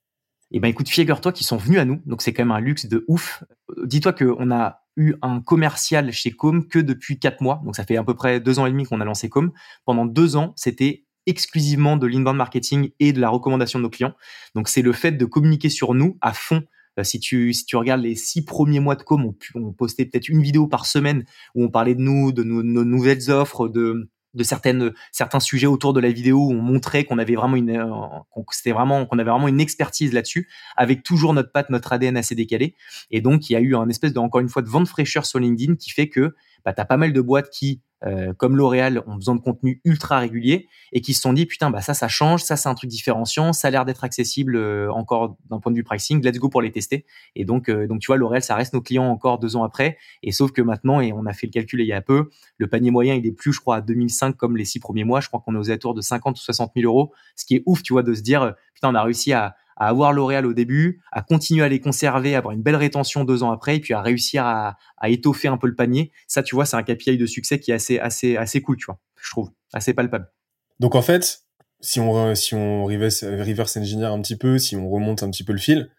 Eh 0.51 0.59
ben, 0.59 0.67
écoute, 0.67 0.87
figure-toi 0.87 1.31
qu'ils 1.31 1.47
sont 1.47 1.57
venus 1.57 1.79
à 1.79 1.85
nous. 1.85 2.01
Donc, 2.05 2.21
c'est 2.21 2.31
quand 2.33 2.43
même 2.43 2.51
un 2.51 2.59
luxe 2.59 2.85
de 2.85 3.03
ouf. 3.07 3.43
Dis-toi 3.83 4.13
qu'on 4.13 4.51
a 4.51 4.81
eu 4.95 5.15
un 5.23 5.41
commercial 5.41 6.11
chez 6.11 6.31
Com 6.31 6.67
que 6.67 6.77
depuis 6.77 7.17
quatre 7.17 7.41
mois. 7.41 7.61
Donc, 7.65 7.75
ça 7.75 7.83
fait 7.85 7.97
à 7.97 8.03
peu 8.03 8.13
près 8.13 8.39
deux 8.39 8.59
ans 8.59 8.67
et 8.67 8.71
demi 8.71 8.85
qu'on 8.85 9.01
a 9.01 9.05
lancé 9.05 9.29
Com. 9.29 9.51
Pendant 9.85 10.05
deux 10.05 10.35
ans, 10.35 10.53
c'était 10.55 11.05
exclusivement 11.25 11.97
de 11.97 12.05
l'inbound 12.05 12.37
marketing 12.37 12.91
et 12.99 13.13
de 13.13 13.19
la 13.19 13.29
recommandation 13.29 13.79
de 13.79 13.83
nos 13.83 13.89
clients. 13.89 14.13
Donc, 14.53 14.67
c'est 14.67 14.83
le 14.83 14.93
fait 14.93 15.13
de 15.13 15.25
communiquer 15.25 15.69
sur 15.69 15.95
nous 15.95 16.17
à 16.21 16.33
fond 16.33 16.61
euh, 16.99 17.03
si 17.03 17.19
tu, 17.19 17.53
si 17.53 17.65
tu 17.65 17.75
regardes 17.75 18.01
les 18.01 18.15
six 18.15 18.45
premiers 18.45 18.79
mois 18.79 18.95
de 18.95 19.03
com, 19.03 19.25
on, 19.25 19.35
on 19.55 19.73
postait 19.73 20.05
peut-être 20.05 20.29
une 20.29 20.41
vidéo 20.41 20.67
par 20.67 20.85
semaine 20.85 21.25
où 21.55 21.63
on 21.63 21.69
parlait 21.69 21.95
de 21.95 22.01
nous, 22.01 22.31
de 22.31 22.43
nos 22.43 22.83
nouvelles 22.83 23.31
offres, 23.31 23.67
de, 23.67 24.11
de 24.33 24.43
certaines 24.43 24.91
certains 25.11 25.39
sujets 25.39 25.67
autour 25.67 25.93
de 25.93 25.99
la 25.99 26.11
vidéo 26.11 26.37
où 26.37 26.51
on 26.51 26.61
montrait 26.61 27.03
qu'on 27.03 27.19
avait 27.19 27.35
vraiment 27.35 27.55
une 27.55 27.71
euh, 27.71 28.43
c'était 28.51 28.71
vraiment 28.71 29.05
qu'on 29.05 29.19
avait 29.19 29.31
vraiment 29.31 29.47
une 29.47 29.61
expertise 29.61 30.13
là-dessus 30.13 30.49
avec 30.75 31.03
toujours 31.03 31.33
notre 31.33 31.51
patte 31.51 31.69
notre 31.69 31.93
ADN 31.93 32.17
assez 32.17 32.35
décalé. 32.35 32.75
Et 33.11 33.21
donc 33.21 33.49
il 33.49 33.53
y 33.53 33.55
a 33.55 33.59
eu 33.59 33.75
un 33.75 33.89
espèce 33.89 34.13
de 34.13 34.19
encore 34.19 34.41
une 34.41 34.49
fois 34.49 34.61
de 34.61 34.69
vente 34.69 34.87
fraîcheur 34.87 35.25
sur 35.25 35.39
LinkedIn 35.39 35.75
qui 35.75 35.91
fait 35.91 36.09
que 36.09 36.35
bah, 36.65 36.73
tu 36.73 36.81
as 36.81 36.85
pas 36.85 36.97
mal 36.97 37.13
de 37.13 37.21
boîtes 37.21 37.49
qui 37.49 37.81
euh, 38.05 38.33
comme 38.33 38.57
L'Oréal, 38.57 39.03
ont 39.07 39.15
besoin 39.15 39.35
de 39.35 39.39
contenu 39.39 39.81
ultra 39.85 40.19
régulier 40.19 40.67
et 40.91 41.01
qui 41.01 41.13
se 41.13 41.21
sont 41.21 41.33
dit 41.33 41.45
putain 41.45 41.69
bah 41.69 41.81
ça 41.81 41.93
ça 41.93 42.07
change, 42.07 42.43
ça 42.43 42.55
c'est 42.55 42.67
un 42.67 42.75
truc 42.75 42.89
différenciant, 42.89 43.53
ça 43.53 43.69
a 43.69 43.71
l'air 43.71 43.85
d'être 43.85 44.03
accessible 44.03 44.55
euh, 44.55 44.91
encore 44.91 45.37
d'un 45.49 45.59
point 45.59 45.71
de 45.71 45.77
vue 45.77 45.83
pricing, 45.83 46.23
let's 46.23 46.37
go 46.37 46.49
pour 46.49 46.61
les 46.61 46.71
tester. 46.71 47.05
Et 47.35 47.45
donc 47.45 47.69
euh, 47.69 47.87
donc 47.87 48.01
tu 48.01 48.07
vois 48.07 48.17
L'Oréal 48.17 48.43
ça 48.43 48.55
reste 48.55 48.73
nos 48.73 48.81
clients 48.81 49.05
encore 49.05 49.39
deux 49.39 49.55
ans 49.55 49.63
après 49.63 49.97
et 50.21 50.31
sauf 50.31 50.51
que 50.51 50.61
maintenant 50.61 50.99
et 50.99 51.13
on 51.13 51.25
a 51.25 51.33
fait 51.33 51.47
le 51.47 51.51
calcul 51.51 51.81
il 51.81 51.87
y 51.87 51.93
a 51.93 52.01
peu, 52.01 52.29
le 52.57 52.67
panier 52.67 52.91
moyen 52.91 53.15
il 53.15 53.25
est 53.25 53.31
plus 53.31 53.53
je 53.53 53.61
crois 53.61 53.77
à 53.77 53.81
2005 53.81 54.35
comme 54.35 54.57
les 54.57 54.65
six 54.65 54.79
premiers 54.79 55.03
mois, 55.05 55.21
je 55.21 55.27
crois 55.27 55.39
qu'on 55.39 55.55
est 55.55 55.59
aux 55.59 55.69
alentours 55.69 55.93
de 55.93 56.01
50 56.01 56.37
ou 56.37 56.41
60 56.41 56.71
000 56.75 56.91
euros, 56.91 57.13
ce 57.35 57.45
qui 57.45 57.55
est 57.55 57.63
ouf 57.65 57.83
tu 57.83 57.93
vois 57.93 58.03
de 58.03 58.13
se 58.13 58.21
dire 58.21 58.53
putain 58.73 58.89
on 58.89 58.95
a 58.95 59.03
réussi 59.03 59.33
à 59.33 59.55
à 59.77 59.87
avoir 59.87 60.13
L'Oréal 60.13 60.45
au 60.45 60.53
début, 60.53 61.01
à 61.11 61.21
continuer 61.21 61.63
à 61.63 61.69
les 61.69 61.79
conserver, 61.79 62.35
à 62.35 62.39
avoir 62.39 62.53
une 62.53 62.61
belle 62.61 62.75
rétention 62.75 63.23
deux 63.23 63.43
ans 63.43 63.51
après, 63.51 63.77
et 63.77 63.79
puis 63.79 63.93
à 63.93 64.01
réussir 64.01 64.45
à, 64.45 64.77
à 64.97 65.09
étoffer 65.09 65.47
un 65.47 65.57
peu 65.57 65.67
le 65.67 65.75
panier. 65.75 66.11
Ça, 66.27 66.43
tu 66.43 66.55
vois, 66.55 66.65
c'est 66.65 66.77
un 66.77 66.83
KPI 66.83 67.17
de 67.17 67.25
succès 67.25 67.59
qui 67.59 67.71
est 67.71 67.75
assez, 67.75 67.99
assez, 67.99 68.37
assez 68.37 68.61
cool, 68.61 68.77
tu 68.77 68.85
vois, 68.85 68.99
je 69.21 69.29
trouve, 69.31 69.51
assez 69.73 69.93
palpable. 69.93 70.31
Donc 70.79 70.95
en 70.95 71.01
fait, 71.01 71.43
si 71.79 71.99
on, 71.99 72.33
si 72.35 72.55
on 72.55 72.85
reverse, 72.85 73.23
reverse 73.23 73.77
engineer 73.77 74.05
un 74.05 74.21
petit 74.21 74.37
peu, 74.37 74.57
si 74.57 74.75
on 74.75 74.89
remonte 74.89 75.23
un 75.23 75.29
petit 75.29 75.43
peu 75.43 75.53
le 75.53 75.59
fil, 75.59 75.89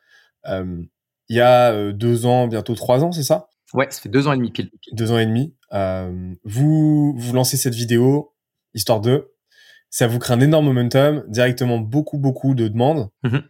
euh, 0.47 0.83
il 1.29 1.37
y 1.37 1.41
a 1.41 1.73
euh, 1.73 1.93
deux 1.93 2.27
ans, 2.27 2.49
bientôt 2.49 2.75
trois 2.75 3.05
ans, 3.05 3.13
c'est 3.13 3.23
ça? 3.23 3.49
Ouais, 3.73 3.87
ça 3.91 4.01
fait 4.01 4.09
deux 4.09 4.29
ans 4.29 4.33
et 4.33 4.37
demi 4.37 4.51
pile. 4.51 4.71
Deux 4.93 5.11
ans 5.11 5.19
et 5.19 5.27
demi. 5.27 5.55
Euh, 5.73 6.35
vous, 6.45 7.15
vous 7.17 7.33
lancez 7.33 7.57
cette 7.57 7.75
vidéo, 7.75 8.35
histoire 8.75 9.01
de, 9.01 9.33
ça 9.91 10.07
vous 10.07 10.19
crée 10.19 10.35
un 10.35 10.41
énorme 10.41 10.67
momentum, 10.67 11.25
directement 11.29 11.79
beaucoup, 11.79 12.19
beaucoup 12.19 12.55
de 12.55 12.69
demandes. 12.69 13.11
Mm-hmm. 13.25 13.43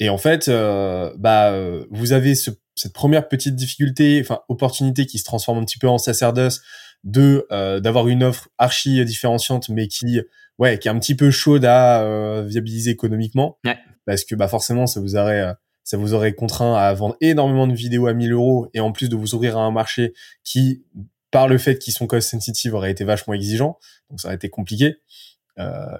Et 0.00 0.08
en 0.08 0.18
fait, 0.18 0.48
euh, 0.48 1.12
bah, 1.18 1.52
euh, 1.52 1.84
vous 1.90 2.12
avez 2.12 2.34
ce, 2.34 2.50
cette 2.74 2.94
première 2.94 3.28
petite 3.28 3.54
difficulté, 3.54 4.18
enfin 4.22 4.40
opportunité 4.48 5.04
qui 5.04 5.18
se 5.18 5.24
transforme 5.24 5.58
un 5.58 5.64
petit 5.64 5.78
peu 5.78 5.88
en 5.88 5.98
sacerdoce 5.98 6.62
de 7.04 7.46
euh, 7.52 7.80
d'avoir 7.80 8.08
une 8.08 8.24
offre 8.24 8.48
archi 8.58 9.04
différenciante, 9.04 9.68
mais 9.68 9.88
qui 9.88 10.20
ouais, 10.58 10.78
qui 10.78 10.88
est 10.88 10.90
un 10.90 10.98
petit 10.98 11.14
peu 11.14 11.30
chaude 11.30 11.66
à 11.66 12.02
euh, 12.02 12.42
viabiliser 12.42 12.90
économiquement, 12.90 13.58
ouais. 13.66 13.78
parce 14.06 14.24
que 14.24 14.34
bah 14.34 14.48
forcément, 14.48 14.86
ça 14.86 15.00
vous 15.00 15.16
aurait 15.16 15.54
ça 15.84 15.98
vous 15.98 16.14
aurait 16.14 16.32
contraint 16.32 16.76
à 16.76 16.92
vendre 16.94 17.16
énormément 17.20 17.66
de 17.66 17.74
vidéos 17.74 18.06
à 18.06 18.14
1000 18.14 18.32
euros 18.32 18.68
et 18.72 18.80
en 18.80 18.92
plus 18.92 19.08
de 19.10 19.16
vous 19.16 19.34
ouvrir 19.34 19.58
à 19.58 19.60
un 19.60 19.70
marché 19.70 20.14
qui, 20.44 20.82
par 21.30 21.46
le 21.46 21.58
fait 21.58 21.78
qu'ils 21.78 21.92
sont 21.92 22.06
cost 22.06 22.30
sensitive, 22.30 22.74
aurait 22.74 22.90
été 22.90 23.04
vachement 23.04 23.34
exigeant. 23.34 23.78
Donc 24.08 24.20
ça 24.20 24.28
aurait 24.28 24.36
été 24.36 24.48
compliqué. 24.48 24.96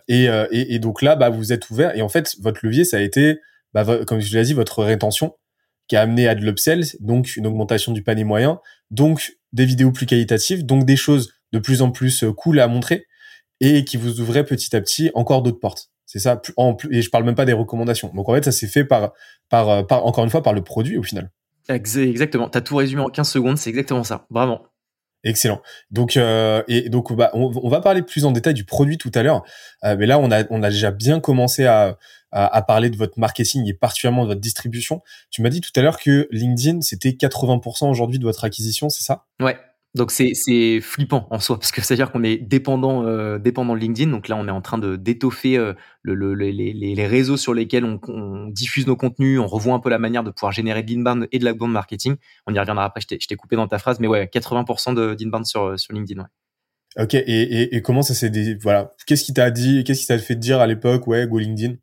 Et, 0.08 0.26
et, 0.52 0.78
donc 0.78 1.02
là, 1.02 1.16
bah, 1.16 1.28
vous 1.28 1.52
êtes 1.52 1.68
ouvert. 1.68 1.94
Et 1.94 2.00
en 2.00 2.08
fait, 2.08 2.34
votre 2.40 2.60
levier, 2.62 2.84
ça 2.84 2.96
a 2.96 3.00
été, 3.00 3.40
bah, 3.74 4.04
comme 4.06 4.20
je 4.20 4.36
l'ai 4.36 4.44
dit, 4.44 4.54
votre 4.54 4.82
rétention 4.82 5.34
qui 5.88 5.96
a 5.96 6.02
amené 6.02 6.28
à 6.28 6.34
de 6.34 6.44
l'upsell, 6.44 6.84
donc 7.00 7.36
une 7.36 7.46
augmentation 7.46 7.92
du 7.92 8.02
panier 8.02 8.24
moyen, 8.24 8.60
donc 8.90 9.36
des 9.52 9.64
vidéos 9.64 9.90
plus 9.90 10.06
qualitatives, 10.06 10.64
donc 10.64 10.84
des 10.84 10.96
choses 10.96 11.32
de 11.52 11.58
plus 11.58 11.82
en 11.82 11.90
plus 11.90 12.24
cool 12.36 12.60
à 12.60 12.68
montrer 12.68 13.06
et 13.60 13.84
qui 13.84 13.96
vous 13.96 14.20
ouvrait 14.20 14.44
petit 14.44 14.74
à 14.76 14.80
petit 14.80 15.10
encore 15.14 15.42
d'autres 15.42 15.58
portes. 15.58 15.90
C'est 16.06 16.18
ça. 16.18 16.40
En, 16.56 16.76
et 16.90 17.02
je 17.02 17.10
parle 17.10 17.24
même 17.24 17.34
pas 17.34 17.44
des 17.44 17.52
recommandations. 17.52 18.10
Donc 18.14 18.28
en 18.28 18.34
fait, 18.34 18.44
ça 18.44 18.52
s'est 18.52 18.66
fait 18.66 18.84
par, 18.84 19.12
par, 19.48 19.86
par, 19.86 20.06
encore 20.06 20.24
une 20.24 20.30
fois, 20.30 20.42
par 20.42 20.52
le 20.52 20.62
produit 20.62 20.96
au 20.96 21.02
final. 21.02 21.30
Exactement. 21.68 22.48
Tu 22.48 22.58
as 22.58 22.62
tout 22.62 22.76
résumé 22.76 23.02
en 23.02 23.08
15 23.08 23.28
secondes. 23.28 23.58
C'est 23.58 23.70
exactement 23.70 24.02
ça. 24.02 24.26
Vraiment. 24.30 24.62
Excellent. 25.22 25.60
Donc 25.90 26.16
euh, 26.16 26.62
et 26.66 26.88
donc 26.88 27.12
bah, 27.12 27.30
on, 27.34 27.68
va 27.68 27.80
parler 27.80 28.02
plus 28.02 28.24
en 28.24 28.30
détail 28.30 28.54
du 28.54 28.64
produit 28.64 28.96
tout 28.96 29.12
à 29.14 29.22
l'heure, 29.22 29.42
euh, 29.84 29.94
mais 29.98 30.06
là 30.06 30.18
on 30.18 30.30
a 30.30 30.44
on 30.48 30.62
a 30.62 30.70
déjà 30.70 30.90
bien 30.90 31.20
commencé 31.20 31.66
à, 31.66 31.98
à, 32.32 32.46
à 32.56 32.62
parler 32.62 32.88
de 32.88 32.96
votre 32.96 33.18
marketing 33.18 33.68
et 33.68 33.74
particulièrement 33.74 34.22
de 34.22 34.28
votre 34.28 34.40
distribution. 34.40 35.02
Tu 35.30 35.42
m'as 35.42 35.50
dit 35.50 35.60
tout 35.60 35.72
à 35.76 35.82
l'heure 35.82 35.98
que 35.98 36.26
LinkedIn 36.30 36.80
c'était 36.80 37.10
80% 37.10 37.90
aujourd'hui 37.90 38.18
de 38.18 38.24
votre 38.24 38.44
acquisition, 38.44 38.88
c'est 38.88 39.02
ça? 39.02 39.26
Ouais. 39.40 39.58
Donc 39.96 40.12
c'est 40.12 40.34
c'est 40.34 40.80
flippant 40.80 41.26
en 41.30 41.40
soi 41.40 41.58
parce 41.58 41.72
que 41.72 41.80
c'est 41.80 41.94
à 41.94 41.96
dire 41.96 42.12
qu'on 42.12 42.22
est 42.22 42.36
dépendant 42.36 43.04
euh, 43.04 43.38
dépendant 43.38 43.74
de 43.74 43.80
LinkedIn. 43.80 44.10
Donc 44.12 44.28
là 44.28 44.36
on 44.36 44.46
est 44.46 44.52
en 44.52 44.60
train 44.60 44.78
de 44.78 44.94
d'étoffer 44.94 45.56
euh, 45.58 45.72
le, 46.02 46.14
le, 46.14 46.34
les, 46.34 46.52
les, 46.52 47.06
réseaux 47.08 47.36
sur 47.36 47.54
lesquels 47.54 47.84
on, 47.84 47.98
on, 48.06 48.46
diffuse 48.46 48.86
nos 48.86 48.94
contenus. 48.94 49.40
On 49.40 49.48
revoit 49.48 49.74
un 49.74 49.80
peu 49.80 49.90
la 49.90 49.98
manière 49.98 50.22
de 50.22 50.30
pouvoir 50.30 50.52
générer 50.52 50.84
de 50.84 50.92
l'inbound 50.92 51.26
et 51.32 51.40
de 51.40 51.44
l'outbound 51.44 51.72
marketing. 51.72 52.14
On 52.46 52.54
y 52.54 52.58
reviendra 52.60 52.84
après. 52.84 53.00
Je 53.00 53.26
t'ai 53.26 53.36
coupé 53.36 53.56
dans 53.56 53.66
ta 53.66 53.78
phrase, 53.78 53.98
mais 53.98 54.06
ouais 54.06 54.30
80% 54.32 54.94
d'inbound 55.16 55.44
sur 55.44 55.76
sur 55.76 55.92
LinkedIn. 55.92 56.20
Ouais. 56.20 56.28
Ok 57.02 57.14
et, 57.14 57.20
et, 57.20 57.76
et 57.76 57.82
comment 57.82 58.02
ça 58.02 58.14
s'est 58.14 58.30
voilà 58.62 58.92
qu'est-ce 59.06 59.24
qui 59.24 59.32
t'a 59.32 59.50
dit 59.50 59.82
qu'est-ce 59.82 60.02
qui 60.02 60.06
t'a 60.06 60.18
fait 60.18 60.36
dire 60.36 60.60
à 60.60 60.68
l'époque 60.68 61.08
ouais 61.08 61.26
go 61.26 61.38
LinkedIn? 61.38 61.74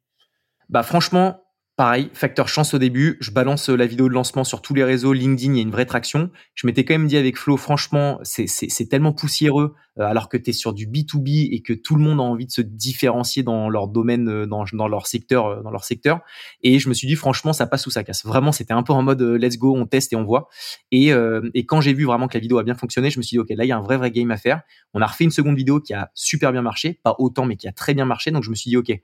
Bah 0.70 0.84
franchement 0.84 1.42
Pareil, 1.78 2.10
facteur 2.16 2.48
chance 2.48 2.74
au 2.74 2.80
début, 2.80 3.18
je 3.20 3.30
balance 3.30 3.70
euh, 3.70 3.76
la 3.76 3.86
vidéo 3.86 4.10
de 4.10 4.14
lancement 4.16 4.44
sur 4.44 4.64
tous 4.64 4.74
les 4.74 4.84
réseaux, 4.84 5.14
LinkedIn, 5.14 5.54
il 5.54 5.58
y 5.58 5.60
a 5.60 5.62
une 5.62 5.70
vraie 5.70 5.86
traction. 5.86 6.32
Je 6.56 6.66
m'étais 6.66 6.84
quand 6.84 6.96
même 6.96 7.06
dit 7.06 7.18
avec 7.18 7.38
Flo, 7.38 7.56
franchement, 7.56 8.20
c'est 8.24 8.90
tellement 8.90 9.14
poussiéreux, 9.14 9.76
euh, 10.00 10.04
alors 10.04 10.28
que 10.28 10.38
tu 10.38 10.50
es 10.50 10.54
sur 10.54 10.74
du 10.74 10.88
B2B 10.88 11.50
et 11.52 11.62
que 11.62 11.74
tout 11.74 11.96
le 11.96 12.02
monde 12.02 12.20
a 12.20 12.24
envie 12.24 12.48
de 12.48 12.52
se 12.52 12.62
différencier 12.62 13.44
dans 13.44 13.70
leur 13.70 13.90
domaine, 13.90 14.28
euh, 14.28 14.48
dans, 14.48 14.66
dans, 14.74 14.88
leur 14.88 15.06
secteur, 15.06 15.62
dans 15.62 15.70
leur 15.70 15.84
secteur. 15.84 16.22
Et 16.64 16.80
je 16.80 16.90
me 16.90 16.96
suis 16.96 17.08
dit, 17.08 17.16
franchement, 17.16 17.54
ça 17.54 17.68
passe 17.68 17.86
ou 17.86 17.92
ça 17.92 18.04
casse. 18.04 18.26
Vraiment, 18.26 18.52
c'était 18.52 18.74
un 18.74 18.82
peu 18.82 18.94
en 18.94 19.04
mode 19.04 19.22
let's 19.22 19.60
go, 19.60 19.78
on 19.78 19.86
teste 19.86 20.14
et 20.14 20.16
on 20.16 20.24
voit. 20.24 20.50
Et, 20.92 21.12
et 21.54 21.66
quand 21.68 21.80
j'ai 21.80 21.94
vu 21.94 22.06
vraiment 22.06 22.28
que 22.28 22.34
la 22.34 22.42
vidéo 22.42 22.58
a 22.58 22.64
bien 22.64 22.74
fonctionné, 22.74 23.12
je 23.12 23.20
me 23.20 23.22
suis 23.22 23.36
dit, 23.36 23.40
ok, 23.40 23.50
là, 23.52 23.66
il 23.66 23.68
y 23.68 23.72
a 23.72 23.78
un 23.78 23.84
vrai, 23.84 23.98
vrai 23.98 24.10
game 24.10 24.32
à 24.32 24.38
faire. 24.38 24.64
On 24.96 25.02
a 25.02 25.06
refait 25.06 25.26
une 25.26 25.32
seconde 25.32 25.56
vidéo 25.56 25.80
qui 25.80 25.94
a 25.94 26.10
super 26.16 26.52
bien 26.52 26.64
marché, 26.64 27.00
pas 27.04 27.16
autant, 27.20 27.46
mais 27.46 27.56
qui 27.56 27.68
a 27.68 27.72
très 27.72 27.94
bien 27.94 28.06
marché. 28.06 28.32
Donc 28.32 28.42
je 28.42 28.50
me 28.50 28.56
suis 28.56 28.72
dit, 28.72 28.78
ok, 28.78 29.00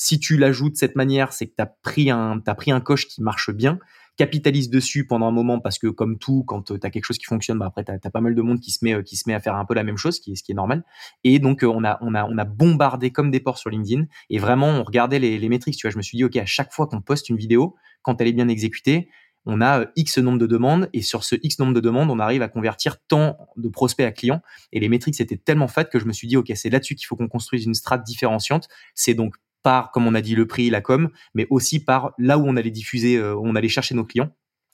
si 0.00 0.20
tu 0.20 0.36
l'ajoutes 0.36 0.74
de 0.74 0.78
cette 0.78 0.94
manière, 0.94 1.32
c'est 1.32 1.48
que 1.48 1.54
tu 1.56 1.62
as 1.62 1.66
pris 1.66 2.08
un 2.08 2.40
as 2.46 2.54
pris 2.54 2.70
un 2.70 2.80
coche 2.80 3.08
qui 3.08 3.20
marche 3.20 3.50
bien, 3.50 3.80
capitalise 4.16 4.70
dessus 4.70 5.04
pendant 5.04 5.26
un 5.26 5.32
moment 5.32 5.58
parce 5.58 5.76
que 5.76 5.88
comme 5.88 6.18
tout, 6.18 6.44
quand 6.46 6.70
euh, 6.70 6.78
tu 6.78 6.86
as 6.86 6.90
quelque 6.90 7.04
chose 7.04 7.18
qui 7.18 7.24
fonctionne, 7.24 7.58
bah 7.58 7.66
après 7.66 7.84
tu 7.84 7.90
as, 7.90 8.10
pas 8.10 8.20
mal 8.20 8.36
de 8.36 8.40
monde 8.40 8.60
qui 8.60 8.70
se 8.70 8.84
met 8.84 8.94
euh, 8.94 9.02
qui 9.02 9.16
se 9.16 9.28
met 9.28 9.34
à 9.34 9.40
faire 9.40 9.56
un 9.56 9.64
peu 9.64 9.74
la 9.74 9.82
même 9.82 9.96
chose, 9.96 10.14
ce 10.16 10.20
qui 10.20 10.32
est, 10.32 10.34
ce 10.36 10.44
qui 10.44 10.52
est 10.52 10.54
normal. 10.54 10.84
Et 11.24 11.40
donc 11.40 11.64
euh, 11.64 11.66
on 11.66 11.82
a 11.82 11.98
on 12.00 12.14
a 12.14 12.24
on 12.26 12.38
a 12.38 12.44
bombardé 12.44 13.10
comme 13.10 13.32
des 13.32 13.40
porcs 13.40 13.58
sur 13.58 13.70
LinkedIn 13.70 14.04
et 14.30 14.38
vraiment 14.38 14.68
on 14.68 14.84
regardait 14.84 15.18
les 15.18 15.36
les 15.36 15.48
métriques. 15.48 15.76
Tu 15.76 15.88
vois, 15.88 15.90
je 15.90 15.98
me 15.98 16.02
suis 16.02 16.16
dit 16.16 16.24
ok 16.24 16.36
à 16.36 16.46
chaque 16.46 16.72
fois 16.72 16.86
qu'on 16.86 17.00
poste 17.00 17.28
une 17.28 17.36
vidéo, 17.36 17.74
quand 18.02 18.20
elle 18.20 18.28
est 18.28 18.32
bien 18.32 18.48
exécutée, 18.48 19.08
on 19.46 19.62
a 19.62 19.86
X 19.96 20.18
nombre 20.18 20.38
de 20.38 20.46
demandes 20.46 20.90
et 20.92 21.02
sur 21.02 21.24
ce 21.24 21.34
X 21.42 21.58
nombre 21.58 21.74
de 21.74 21.80
demandes, 21.80 22.10
on 22.10 22.18
arrive 22.18 22.42
à 22.42 22.48
convertir 22.48 22.98
tant 23.08 23.38
de 23.56 23.68
prospects 23.68 24.06
à 24.06 24.12
clients. 24.12 24.42
Et 24.72 24.78
les 24.78 24.88
métriques 24.88 25.20
étaient 25.20 25.38
tellement 25.38 25.68
fat 25.68 25.84
que 25.84 25.98
je 25.98 26.04
me 26.04 26.12
suis 26.12 26.28
dit, 26.28 26.36
OK, 26.36 26.52
c'est 26.54 26.68
là-dessus 26.68 26.94
qu'il 26.94 27.06
faut 27.06 27.16
qu'on 27.16 27.28
construise 27.28 27.64
une 27.64 27.74
strate 27.74 28.04
différenciante. 28.04 28.68
C'est 28.94 29.14
donc 29.14 29.36
par, 29.68 29.90
comme 29.90 30.06
on 30.06 30.14
a 30.14 30.22
dit, 30.22 30.34
le 30.34 30.46
prix, 30.46 30.70
la 30.70 30.80
com, 30.80 31.10
mais 31.34 31.46
aussi 31.50 31.84
par 31.84 32.14
là 32.16 32.38
où 32.38 32.46
on 32.46 32.56
allait 32.56 32.70
diffuser, 32.70 33.18
euh, 33.18 33.36
on 33.36 33.54
allait 33.54 33.68
chercher 33.68 33.94
nos 33.94 34.06
clients. 34.06 34.30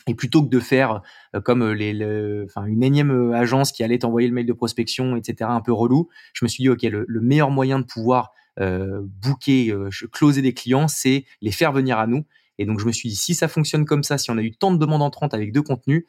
Et 0.07 0.15
plutôt 0.15 0.41
que 0.45 0.49
de 0.49 0.61
faire 0.61 1.03
euh, 1.35 1.41
comme 1.41 1.63
euh, 1.63 1.75
les, 1.75 2.45
enfin 2.45 2.65
une 2.67 2.85
énième 2.85 3.33
agence 3.33 3.73
qui 3.73 3.83
allait 3.83 3.99
t'envoyer 3.99 4.29
le 4.29 4.35
mail 4.35 4.47
de 4.47 4.53
prospection, 4.53 5.17
etc., 5.17 5.51
un 5.51 5.61
peu 5.63 5.73
relou, 5.73 6.11
je 6.33 6.45
me 6.45 6.49
suis 6.49 6.63
dit 6.63 6.69
ok, 6.69 6.83
le, 6.83 7.21
meilleur 7.21 7.51
moyen 7.51 7.81
de 7.81 7.85
pouvoir 7.85 8.31
euh, 8.61 9.01
booker, 9.03 9.75
closer 10.13 10.43
des 10.43 10.55
clients, 10.55 10.87
c'est 10.87 11.25
les 11.43 11.51
faire 11.51 11.73
venir 11.73 11.99
à 11.99 12.07
nous. 12.07 12.25
Et 12.59 12.65
donc 12.65 12.79
je 12.79 12.87
me 12.87 12.93
suis 12.93 13.09
dit 13.09 13.17
si 13.17 13.35
ça 13.35 13.49
fonctionne 13.49 13.87
comme 13.87 14.05
ça, 14.05 14.17
si 14.17 14.31
on 14.31 14.39
a 14.39 14.43
eu 14.43 14.53
tant 14.53 14.73
de 14.73 14.79
demandes 14.79 15.03
entrantes 15.03 15.35
avec 15.35 15.51
deux 15.51 15.63
contenus, 15.63 16.05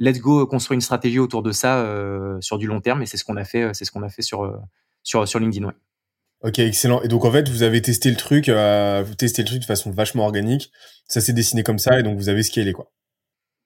let's 0.00 0.18
go 0.18 0.44
construire 0.44 0.74
une 0.74 0.80
stratégie 0.80 1.20
autour 1.20 1.44
de 1.44 1.52
ça 1.52 1.88
sur 2.40 2.58
du 2.58 2.66
long 2.66 2.80
terme. 2.80 3.00
Et 3.02 3.06
c'est 3.06 3.16
ce 3.16 3.24
qu'on 3.24 3.36
a 3.36 3.44
fait, 3.44 3.72
c'est 3.74 3.84
ce 3.84 3.92
qu'on 3.92 4.02
a 4.02 4.08
fait 4.08 4.22
sur 4.22 4.60
sur 5.04 5.28
sur 5.28 5.38
LinkedIn. 5.38 5.72
Ok, 6.44 6.58
excellent. 6.58 7.00
Et 7.00 7.08
donc 7.08 7.24
en 7.24 7.32
fait, 7.32 7.48
vous 7.48 7.62
avez 7.62 7.80
testé 7.80 8.10
le 8.10 8.16
truc, 8.16 8.50
euh, 8.50 9.02
vous 9.04 9.14
testez 9.14 9.40
le 9.40 9.48
truc 9.48 9.60
de 9.60 9.64
façon 9.64 9.90
vachement 9.90 10.24
organique. 10.24 10.70
Ça 11.08 11.22
s'est 11.22 11.32
dessiné 11.32 11.62
comme 11.62 11.78
ça, 11.78 11.98
et 11.98 12.02
donc 12.02 12.18
vous 12.18 12.28
avez 12.28 12.42
scalé 12.42 12.74
quoi. 12.74 12.92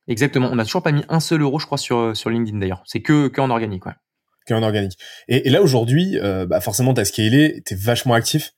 Exactement. 0.07 0.49
On 0.51 0.55
n'a 0.55 0.64
toujours 0.64 0.85
pas 0.85 0.93
mis 0.93 1.05
un 1.09 1.19
seul 1.19 1.43
euro, 1.43 1.59
je 1.59 1.67
crois, 1.67 1.77
sur 1.77 2.17
sur 2.17 2.31
LinkedIn 2.31 2.59
d'ailleurs. 2.59 2.85
C'est 2.87 3.01
que 3.01 3.27
que 3.27 3.41
en 3.41 3.51
organique, 3.51 3.85
ouais. 3.85 3.95
Que 4.47 4.55
en 4.55 4.62
organique. 4.62 4.97
Et, 5.27 5.51
là 5.51 5.61
aujourd'hui, 5.61 6.19
euh, 6.21 6.47
bah 6.47 6.61
forcément, 6.61 6.95
t'as 6.95 7.05
scalé, 7.05 7.62
t'es 7.67 7.75
vachement 7.75 8.14
actif. 8.14 8.53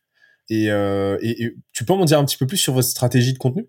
Et, 0.51 0.71
euh, 0.71 1.17
et, 1.23 1.43
et, 1.43 1.55
tu 1.73 1.87
peux 1.87 1.95
m'en 1.95 2.05
dire 2.05 2.19
un 2.19 2.25
petit 2.27 2.37
peu 2.37 2.47
plus 2.47 2.59
sur 2.59 2.75
votre 2.75 2.89
stratégie 2.89 3.33
de 3.33 3.39
contenu? 3.39 3.69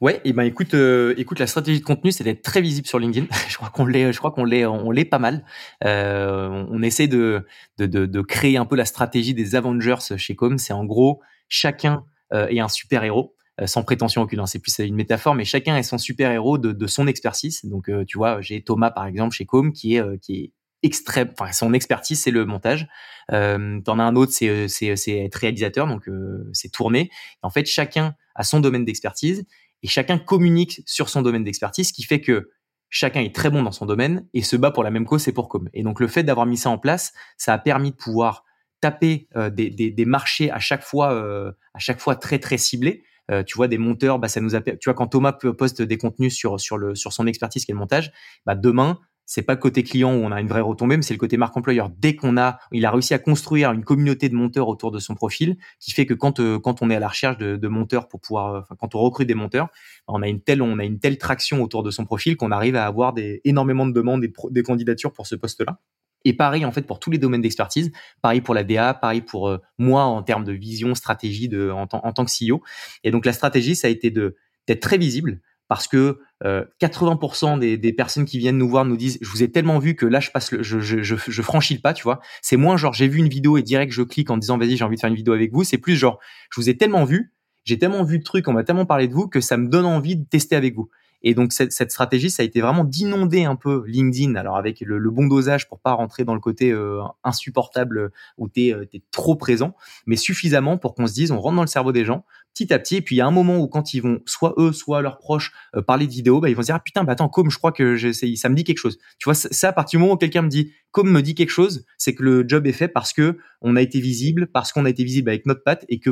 Ouais, 0.00 0.20
et 0.24 0.32
ben 0.32 0.42
écoute, 0.44 0.74
euh, 0.74 1.14
écoute, 1.16 1.38
la 1.38 1.46
stratégie 1.46 1.80
de 1.80 1.84
contenu, 1.84 2.12
c'est 2.12 2.24
d'être 2.24 2.42
très 2.42 2.60
visible 2.60 2.86
sur 2.86 2.98
LinkedIn. 2.98 3.26
je 3.48 3.56
crois 3.56 3.70
qu'on 3.70 3.86
l'est, 3.86 4.12
je 4.12 4.18
crois 4.18 4.30
qu'on 4.30 4.44
l'est, 4.44 4.66
on 4.66 4.90
l'est 4.90 5.04
pas 5.04 5.18
mal. 5.18 5.44
Euh, 5.84 6.64
on 6.70 6.82
essaie 6.82 7.08
de, 7.08 7.46
de, 7.78 7.86
de, 7.86 8.20
créer 8.22 8.56
un 8.56 8.64
peu 8.64 8.76
la 8.76 8.84
stratégie 8.84 9.34
des 9.34 9.54
Avengers 9.54 10.16
chez 10.16 10.34
Com. 10.36 10.58
C'est 10.58 10.72
en 10.72 10.84
gros 10.84 11.20
chacun 11.48 12.04
euh, 12.32 12.48
est 12.48 12.60
un 12.60 12.68
super 12.68 13.04
héros. 13.04 13.34
Euh, 13.60 13.66
sans 13.68 13.84
prétention 13.84 14.22
aucune, 14.22 14.40
hein. 14.40 14.46
c'est 14.46 14.58
plus 14.58 14.76
une 14.80 14.96
métaphore, 14.96 15.36
mais 15.36 15.44
chacun 15.44 15.76
est 15.76 15.84
son 15.84 15.96
super 15.98 16.32
héros 16.32 16.58
de, 16.58 16.72
de 16.72 16.86
son 16.88 17.06
expertise. 17.06 17.64
Donc, 17.64 17.88
euh, 17.88 18.04
tu 18.04 18.18
vois, 18.18 18.40
j'ai 18.40 18.62
Thomas 18.62 18.90
par 18.90 19.06
exemple 19.06 19.34
chez 19.34 19.46
Com 19.46 19.72
qui 19.72 19.96
est 19.96 20.20
qui 20.20 20.34
est 20.36 20.52
extrême, 20.82 21.30
enfin 21.38 21.50
son 21.52 21.72
expertise 21.72 22.20
c'est 22.20 22.32
le 22.32 22.44
montage. 22.46 22.88
Euh, 23.32 23.80
T'en 23.82 23.98
as 24.00 24.02
un 24.02 24.16
autre 24.16 24.32
c'est 24.32 24.68
être 25.08 25.34
réalisateur, 25.36 25.86
donc 25.86 26.08
c'est 26.52 26.72
tourner. 26.72 27.10
En 27.42 27.50
fait, 27.50 27.66
chacun 27.66 28.16
a 28.34 28.42
son 28.42 28.58
domaine 28.60 28.84
d'expertise 28.84 29.46
et 29.84 29.86
chacun 29.86 30.18
communique 30.18 30.82
sur 30.86 31.10
son 31.10 31.22
domaine 31.22 31.44
d'expertise, 31.44 31.88
ce 31.88 31.92
qui 31.92 32.02
fait 32.02 32.22
que 32.22 32.50
chacun 32.88 33.20
est 33.20 33.34
très 33.34 33.50
bon 33.50 33.62
dans 33.62 33.70
son 33.70 33.84
domaine 33.84 34.26
et 34.32 34.40
se 34.40 34.56
bat 34.56 34.70
pour 34.70 34.82
la 34.82 34.90
même 34.90 35.04
cause, 35.04 35.22
c'est 35.22 35.32
pour 35.32 35.48
com. 35.48 35.68
Et 35.74 35.82
donc 35.82 36.00
le 36.00 36.08
fait 36.08 36.22
d'avoir 36.22 36.46
mis 36.46 36.56
ça 36.56 36.70
en 36.70 36.78
place, 36.78 37.12
ça 37.36 37.52
a 37.52 37.58
permis 37.58 37.90
de 37.90 37.96
pouvoir 37.96 38.44
taper 38.80 39.28
euh, 39.36 39.50
des, 39.50 39.68
des, 39.68 39.90
des, 39.90 40.04
marchés 40.06 40.50
à 40.50 40.58
chaque 40.58 40.82
fois, 40.82 41.12
euh, 41.12 41.52
à 41.74 41.78
chaque 41.78 42.00
fois 42.00 42.16
très 42.16 42.38
très 42.38 42.56
ciblés. 42.56 43.04
Euh, 43.30 43.42
tu 43.42 43.56
vois 43.56 43.68
des 43.68 43.78
monteurs, 43.78 44.18
bah 44.18 44.28
ça 44.28 44.40
nous 44.40 44.54
a, 44.54 44.60
tu 44.60 44.78
vois 44.84 44.94
quand 44.94 45.06
Thomas 45.06 45.32
poste 45.32 45.80
des 45.80 45.96
contenus 45.98 46.34
sur 46.34 46.60
sur 46.60 46.76
le 46.76 46.94
sur 46.94 47.12
son 47.12 47.26
expertise 47.26 47.64
qui 47.64 47.72
est 47.72 47.74
le 47.74 47.78
montage, 47.78 48.12
bah 48.44 48.54
demain 48.54 49.00
c'est 49.26 49.42
pas 49.42 49.56
côté 49.56 49.82
client 49.82 50.14
où 50.14 50.18
on 50.18 50.32
a 50.32 50.40
une 50.40 50.48
vraie 50.48 50.60
retombée, 50.60 50.96
mais 50.96 51.02
c'est 51.02 51.14
le 51.14 51.18
côté 51.18 51.36
marque 51.36 51.56
employeur. 51.56 51.90
Dès 51.90 52.14
qu'on 52.14 52.36
a, 52.36 52.58
il 52.72 52.84
a 52.84 52.90
réussi 52.90 53.14
à 53.14 53.18
construire 53.18 53.72
une 53.72 53.84
communauté 53.84 54.28
de 54.28 54.34
monteurs 54.34 54.68
autour 54.68 54.90
de 54.90 54.98
son 54.98 55.14
profil, 55.14 55.56
qui 55.80 55.92
fait 55.92 56.06
que 56.06 56.14
quand 56.14 56.40
euh, 56.40 56.58
quand 56.58 56.82
on 56.82 56.90
est 56.90 56.96
à 56.96 57.00
la 57.00 57.08
recherche 57.08 57.38
de, 57.38 57.56
de 57.56 57.68
monteurs 57.68 58.08
pour 58.08 58.20
pouvoir, 58.20 58.54
euh, 58.54 58.74
quand 58.78 58.94
on 58.94 59.00
recrute 59.00 59.26
des 59.28 59.34
monteurs, 59.34 59.68
on 60.08 60.22
a 60.22 60.28
une 60.28 60.40
telle 60.40 60.62
on 60.62 60.78
a 60.78 60.84
une 60.84 60.98
telle 60.98 61.18
traction 61.18 61.62
autour 61.62 61.82
de 61.82 61.90
son 61.90 62.04
profil 62.04 62.36
qu'on 62.36 62.50
arrive 62.50 62.76
à 62.76 62.86
avoir 62.86 63.12
des 63.12 63.40
énormément 63.44 63.86
de 63.86 63.92
demandes 63.92 64.24
et 64.24 64.32
des 64.50 64.62
candidatures 64.62 65.12
pour 65.12 65.26
ce 65.26 65.34
poste-là. 65.34 65.78
Et 66.24 66.32
pareil 66.32 66.64
en 66.64 66.72
fait 66.72 66.82
pour 66.82 67.00
tous 67.00 67.10
les 67.10 67.18
domaines 67.18 67.42
d'expertise, 67.42 67.92
pareil 68.22 68.40
pour 68.40 68.54
la 68.54 68.64
DA, 68.64 68.94
pareil 68.94 69.20
pour 69.20 69.48
euh, 69.48 69.58
moi 69.78 70.04
en 70.04 70.22
termes 70.22 70.44
de 70.44 70.52
vision, 70.52 70.94
stratégie 70.94 71.48
de 71.48 71.70
en, 71.70 71.82
en 71.90 72.12
tant 72.12 72.24
que 72.24 72.30
CEO. 72.30 72.62
Et 73.04 73.10
donc 73.10 73.26
la 73.26 73.32
stratégie, 73.32 73.76
ça 73.76 73.88
a 73.88 73.90
été 73.90 74.10
de 74.10 74.36
d'être 74.66 74.80
très 74.80 74.96
visible, 74.96 75.40
parce 75.68 75.88
que 75.88 76.18
euh, 76.44 76.64
80% 76.80 77.58
des, 77.58 77.78
des, 77.78 77.92
personnes 77.92 78.24
qui 78.24 78.38
viennent 78.38 78.58
nous 78.58 78.68
voir 78.68 78.84
nous 78.84 78.96
disent 78.96 79.18
je 79.20 79.28
vous 79.28 79.42
ai 79.42 79.50
tellement 79.50 79.78
vu 79.78 79.94
que 79.94 80.04
là 80.04 80.20
je 80.20 80.30
passe 80.30 80.52
le, 80.52 80.62
je, 80.62 80.78
je, 80.78 81.02
je, 81.02 81.42
franchis 81.42 81.74
le 81.74 81.80
pas 81.80 81.94
tu 81.94 82.02
vois 82.02 82.20
c'est 82.42 82.56
moins 82.56 82.76
genre 82.76 82.92
j'ai 82.92 83.08
vu 83.08 83.18
une 83.18 83.28
vidéo 83.28 83.56
et 83.56 83.62
direct 83.62 83.92
je 83.92 84.02
clique 84.02 84.30
en 84.30 84.36
disant 84.36 84.58
vas-y 84.58 84.76
j'ai 84.76 84.84
envie 84.84 84.96
de 84.96 85.00
faire 85.00 85.08
une 85.08 85.16
vidéo 85.16 85.32
avec 85.32 85.52
vous 85.52 85.64
c'est 85.64 85.78
plus 85.78 85.96
genre 85.96 86.18
je 86.50 86.60
vous 86.60 86.68
ai 86.68 86.76
tellement 86.76 87.04
vu 87.04 87.32
j'ai 87.64 87.78
tellement 87.78 88.04
vu 88.04 88.18
de 88.18 88.24
trucs 88.24 88.46
on 88.48 88.52
m'a 88.52 88.64
tellement 88.64 88.84
parlé 88.84 89.08
de 89.08 89.14
vous 89.14 89.26
que 89.26 89.40
ça 89.40 89.56
me 89.56 89.68
donne 89.68 89.86
envie 89.86 90.16
de 90.16 90.24
tester 90.24 90.54
avec 90.54 90.74
vous 90.74 90.90
et 91.24 91.34
donc 91.34 91.52
cette, 91.52 91.72
cette, 91.72 91.90
stratégie, 91.90 92.30
ça 92.30 92.42
a 92.42 92.46
été 92.46 92.60
vraiment 92.60 92.84
d'inonder 92.84 93.44
un 93.44 93.56
peu 93.56 93.84
LinkedIn, 93.86 94.34
alors 94.36 94.56
avec 94.56 94.80
le, 94.80 94.98
le, 94.98 95.10
bon 95.10 95.26
dosage 95.26 95.68
pour 95.68 95.80
pas 95.80 95.92
rentrer 95.92 96.24
dans 96.24 96.34
le 96.34 96.40
côté 96.40 96.70
euh, 96.70 97.00
insupportable 97.24 98.12
où 98.36 98.48
tu 98.48 98.66
es, 98.66 98.74
euh, 98.74 98.84
trop 99.10 99.34
présent, 99.34 99.74
mais 100.06 100.16
suffisamment 100.16 100.76
pour 100.76 100.94
qu'on 100.94 101.06
se 101.06 101.14
dise, 101.14 101.32
on 101.32 101.40
rentre 101.40 101.56
dans 101.56 101.62
le 101.62 101.68
cerveau 101.68 101.92
des 101.92 102.04
gens 102.04 102.24
petit 102.52 102.72
à 102.72 102.78
petit. 102.78 102.96
Et 102.96 103.00
puis 103.02 103.16
il 103.16 103.18
y 103.18 103.22
a 103.22 103.26
un 103.26 103.32
moment 103.32 103.58
où 103.58 103.66
quand 103.66 103.94
ils 103.94 104.00
vont, 104.00 104.20
soit 104.26 104.54
eux, 104.58 104.72
soit 104.72 105.02
leurs 105.02 105.18
proches, 105.18 105.52
euh, 105.74 105.82
parler 105.82 106.06
de 106.06 106.12
vidéo, 106.12 106.40
bah, 106.40 106.50
ils 106.50 106.56
vont 106.56 106.62
se 106.62 106.66
dire 106.66 106.76
ah, 106.76 106.80
putain, 106.80 107.04
bah 107.04 107.12
attends, 107.12 107.28
comme 107.28 107.50
je 107.50 107.58
crois 107.58 107.72
que 107.72 107.96
ça 107.96 108.48
me 108.48 108.54
dit 108.54 108.64
quelque 108.64 108.78
chose. 108.78 108.98
Tu 109.18 109.24
vois, 109.24 109.34
ça 109.34 109.68
à 109.68 109.72
partir 109.72 109.98
du 109.98 110.02
moment 110.02 110.14
où 110.14 110.18
quelqu'un 110.18 110.42
me 110.42 110.48
dit 110.48 110.72
comme 110.90 111.10
me 111.10 111.22
dit 111.22 111.34
quelque 111.34 111.50
chose, 111.50 111.84
c'est 111.98 112.14
que 112.14 112.22
le 112.22 112.44
job 112.46 112.66
est 112.66 112.72
fait 112.72 112.88
parce 112.88 113.12
que 113.12 113.38
on 113.62 113.76
a 113.76 113.82
été 113.82 113.98
visible, 113.98 114.46
parce 114.46 114.72
qu'on 114.72 114.84
a 114.84 114.90
été 114.90 115.02
visible 115.04 115.30
avec 115.30 115.46
notre 115.46 115.64
patte 115.64 115.84
et 115.88 115.98
que 115.98 116.10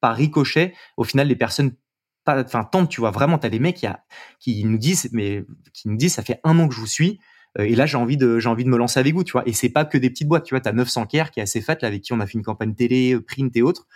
par 0.00 0.16
ricochet, 0.16 0.74
au 0.96 1.04
final, 1.04 1.28
les 1.28 1.36
personnes 1.36 1.72
enfin 2.26 2.64
tant 2.64 2.86
tu 2.86 3.00
vois 3.00 3.10
vraiment 3.10 3.38
t'as 3.38 3.50
des 3.50 3.58
mecs 3.58 3.76
qui, 3.76 3.86
a, 3.86 4.04
qui 4.40 4.64
nous 4.64 4.78
disent 4.78 5.10
mais 5.12 5.44
qui 5.72 5.88
nous 5.88 5.96
disent 5.96 6.14
ça 6.14 6.22
fait 6.22 6.40
un 6.44 6.58
an 6.58 6.68
que 6.68 6.74
je 6.74 6.80
vous 6.80 6.86
suis 6.86 7.20
et 7.58 7.76
là, 7.76 7.86
j'ai 7.86 7.96
envie 7.96 8.16
de, 8.16 8.40
j'ai 8.40 8.48
envie 8.48 8.64
de 8.64 8.68
me 8.68 8.76
lancer 8.76 8.98
avec 8.98 9.14
vous, 9.14 9.22
tu 9.22 9.32
vois. 9.32 9.46
Et 9.46 9.52
c'est 9.52 9.68
pas 9.68 9.84
que 9.84 9.96
des 9.96 10.10
petites 10.10 10.26
boîtes, 10.26 10.44
tu 10.44 10.54
vois. 10.54 10.60
T'as 10.60 10.72
900 10.72 11.06
Care 11.06 11.30
qui 11.30 11.38
est 11.38 11.42
assez 11.42 11.60
fat, 11.60 11.76
là, 11.82 11.88
avec 11.88 12.02
qui 12.02 12.12
on 12.12 12.18
a 12.18 12.26
fait 12.26 12.34
une 12.34 12.42
campagne 12.42 12.74
télé, 12.74 13.16
print 13.20 13.56
et 13.56 13.62
autres, 13.62 13.86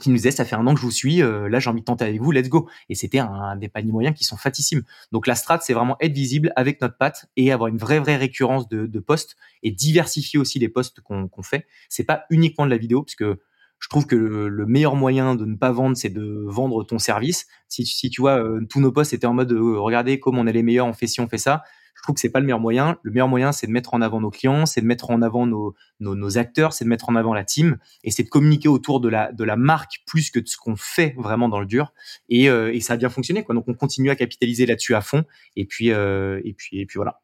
qui 0.00 0.10
nous 0.10 0.16
disait, 0.16 0.32
ça 0.32 0.44
fait 0.44 0.56
un 0.56 0.66
an 0.66 0.74
que 0.74 0.80
je 0.80 0.84
vous 0.84 0.90
suis, 0.90 1.18
là, 1.18 1.60
j'ai 1.60 1.70
envie 1.70 1.80
de 1.80 1.84
tenter 1.84 2.04
avec 2.04 2.20
vous, 2.20 2.32
let's 2.32 2.48
go. 2.48 2.68
Et 2.88 2.96
c'était 2.96 3.20
un, 3.20 3.54
des 3.54 3.68
paniers 3.68 3.92
moyens 3.92 4.16
qui 4.16 4.24
sont 4.24 4.36
fatissimes. 4.36 4.82
Donc, 5.12 5.28
la 5.28 5.36
strat, 5.36 5.60
c'est 5.60 5.74
vraiment 5.74 5.96
être 6.00 6.12
visible 6.12 6.52
avec 6.56 6.80
notre 6.80 6.96
patte 6.96 7.26
et 7.36 7.52
avoir 7.52 7.68
une 7.68 7.78
vraie, 7.78 8.00
vraie 8.00 8.16
récurrence 8.16 8.68
de, 8.68 8.86
de 8.86 8.98
postes 8.98 9.36
et 9.62 9.70
diversifier 9.70 10.40
aussi 10.40 10.58
les 10.58 10.68
postes 10.68 11.00
qu'on 11.00 11.28
qu'on 11.28 11.42
fait. 11.44 11.66
C'est 11.88 12.04
pas 12.04 12.24
uniquement 12.30 12.64
de 12.64 12.70
la 12.70 12.78
vidéo, 12.78 13.02
parce 13.02 13.14
que 13.14 13.38
je 13.84 13.90
trouve 13.90 14.06
que 14.06 14.16
le, 14.16 14.66
meilleur 14.66 14.96
moyen 14.96 15.34
de 15.34 15.44
ne 15.44 15.56
pas 15.56 15.70
vendre, 15.70 15.94
c'est 15.94 16.08
de 16.08 16.46
vendre 16.46 16.84
ton 16.84 16.98
service. 16.98 17.46
Si, 17.68 18.08
tu 18.08 18.22
vois, 18.22 18.42
euh, 18.42 18.64
tous 18.70 18.80
nos 18.80 18.90
posts 18.90 19.12
étaient 19.12 19.26
en 19.26 19.34
mode 19.34 19.52
euh, 19.52 19.78
regardez 19.78 20.18
comme 20.18 20.38
on 20.38 20.46
est 20.46 20.54
les 20.54 20.62
meilleurs, 20.62 20.86
on 20.86 20.94
fait 20.94 21.06
ci, 21.06 21.20
on 21.20 21.28
fait 21.28 21.36
ça. 21.36 21.64
Je 21.94 22.00
trouve 22.00 22.14
que 22.14 22.20
c'est 22.22 22.30
pas 22.30 22.40
le 22.40 22.46
meilleur 22.46 22.60
moyen. 22.60 22.96
Le 23.02 23.10
meilleur 23.10 23.28
moyen, 23.28 23.52
c'est 23.52 23.66
de 23.66 23.72
mettre 23.72 23.92
en 23.92 24.00
avant 24.00 24.22
nos 24.22 24.30
clients, 24.30 24.64
c'est 24.64 24.80
de 24.80 24.86
mettre 24.86 25.10
en 25.10 25.20
avant 25.20 25.46
nos, 25.46 25.74
nos, 26.00 26.38
acteurs, 26.38 26.72
c'est 26.72 26.86
de 26.86 26.88
mettre 26.88 27.10
en 27.10 27.14
avant 27.14 27.34
la 27.34 27.44
team 27.44 27.76
et 28.04 28.10
c'est 28.10 28.22
de 28.22 28.30
communiquer 28.30 28.68
autour 28.68 29.00
de 29.00 29.10
la, 29.10 29.32
de 29.32 29.44
la 29.44 29.56
marque 29.56 30.00
plus 30.06 30.30
que 30.30 30.40
de 30.40 30.48
ce 30.48 30.56
qu'on 30.56 30.76
fait 30.76 31.14
vraiment 31.18 31.50
dans 31.50 31.60
le 31.60 31.66
dur. 31.66 31.92
Et, 32.30 32.48
euh, 32.48 32.72
et 32.72 32.80
ça 32.80 32.94
a 32.94 32.96
bien 32.96 33.10
fonctionné. 33.10 33.44
Quoi. 33.44 33.54
Donc 33.54 33.68
on 33.68 33.74
continue 33.74 34.08
à 34.08 34.16
capitaliser 34.16 34.64
là-dessus 34.64 34.94
à 34.94 35.02
fond. 35.02 35.24
Et 35.56 35.66
puis, 35.66 35.88
et 35.88 36.54
puis, 36.56 36.80
et 36.80 36.86
puis 36.86 36.96
voilà. 36.96 37.20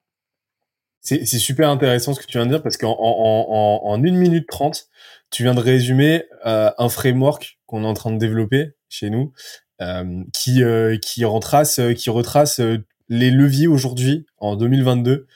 C'est 1.03 1.25
super 1.25 1.71
intéressant 1.71 2.13
ce 2.13 2.21
que 2.21 2.27
tu 2.27 2.37
viens 2.37 2.45
de 2.45 2.51
dire 2.51 2.63
parce 2.63 2.77
qu'en 2.77 2.93
en, 2.93 3.47
en, 3.49 3.91
en, 3.91 4.05
une 4.05 4.17
minute 4.17 4.47
trente, 4.47 4.89
tu 5.31 5.43
viens 5.45 5.55
de 5.55 5.61
résumer 5.61 6.25
euh, 6.45 6.71
un 6.77 6.89
framework 6.91 7.59
qu'on 7.67 7.85
est 7.85 7.87
en 7.87 7.95
train 7.95 8.13
de 8.13 8.19
développer 8.19 8.73
chez 8.91 9.09
nous, 9.09 9.33
euh, 9.81 10.23
qui 10.35 10.63
euh, 10.63 10.99
qui 10.99 11.25
retrace 11.25 11.81
qui 11.97 12.11
retrace 12.11 12.61
les 13.09 13.31
leviers 13.31 13.67
aujourd'hui 13.67 14.27
en 14.39 14.57
2022 14.57 15.27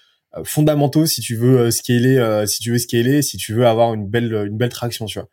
fondamentaux 0.44 1.07
si 1.07 1.22
tu 1.22 1.35
veux 1.35 1.70
scaler 1.70 2.44
si 2.46 2.61
tu 2.61 2.72
veux 2.72 2.79
scaler 2.79 3.22
si 3.22 3.38
tu 3.38 3.55
veux 3.55 3.66
avoir 3.66 3.94
une 3.94 4.07
belle 4.07 4.33
une 4.46 4.59
belle 4.59 4.68
traction 4.68 5.07
tu 5.07 5.18
vois. 5.18 5.29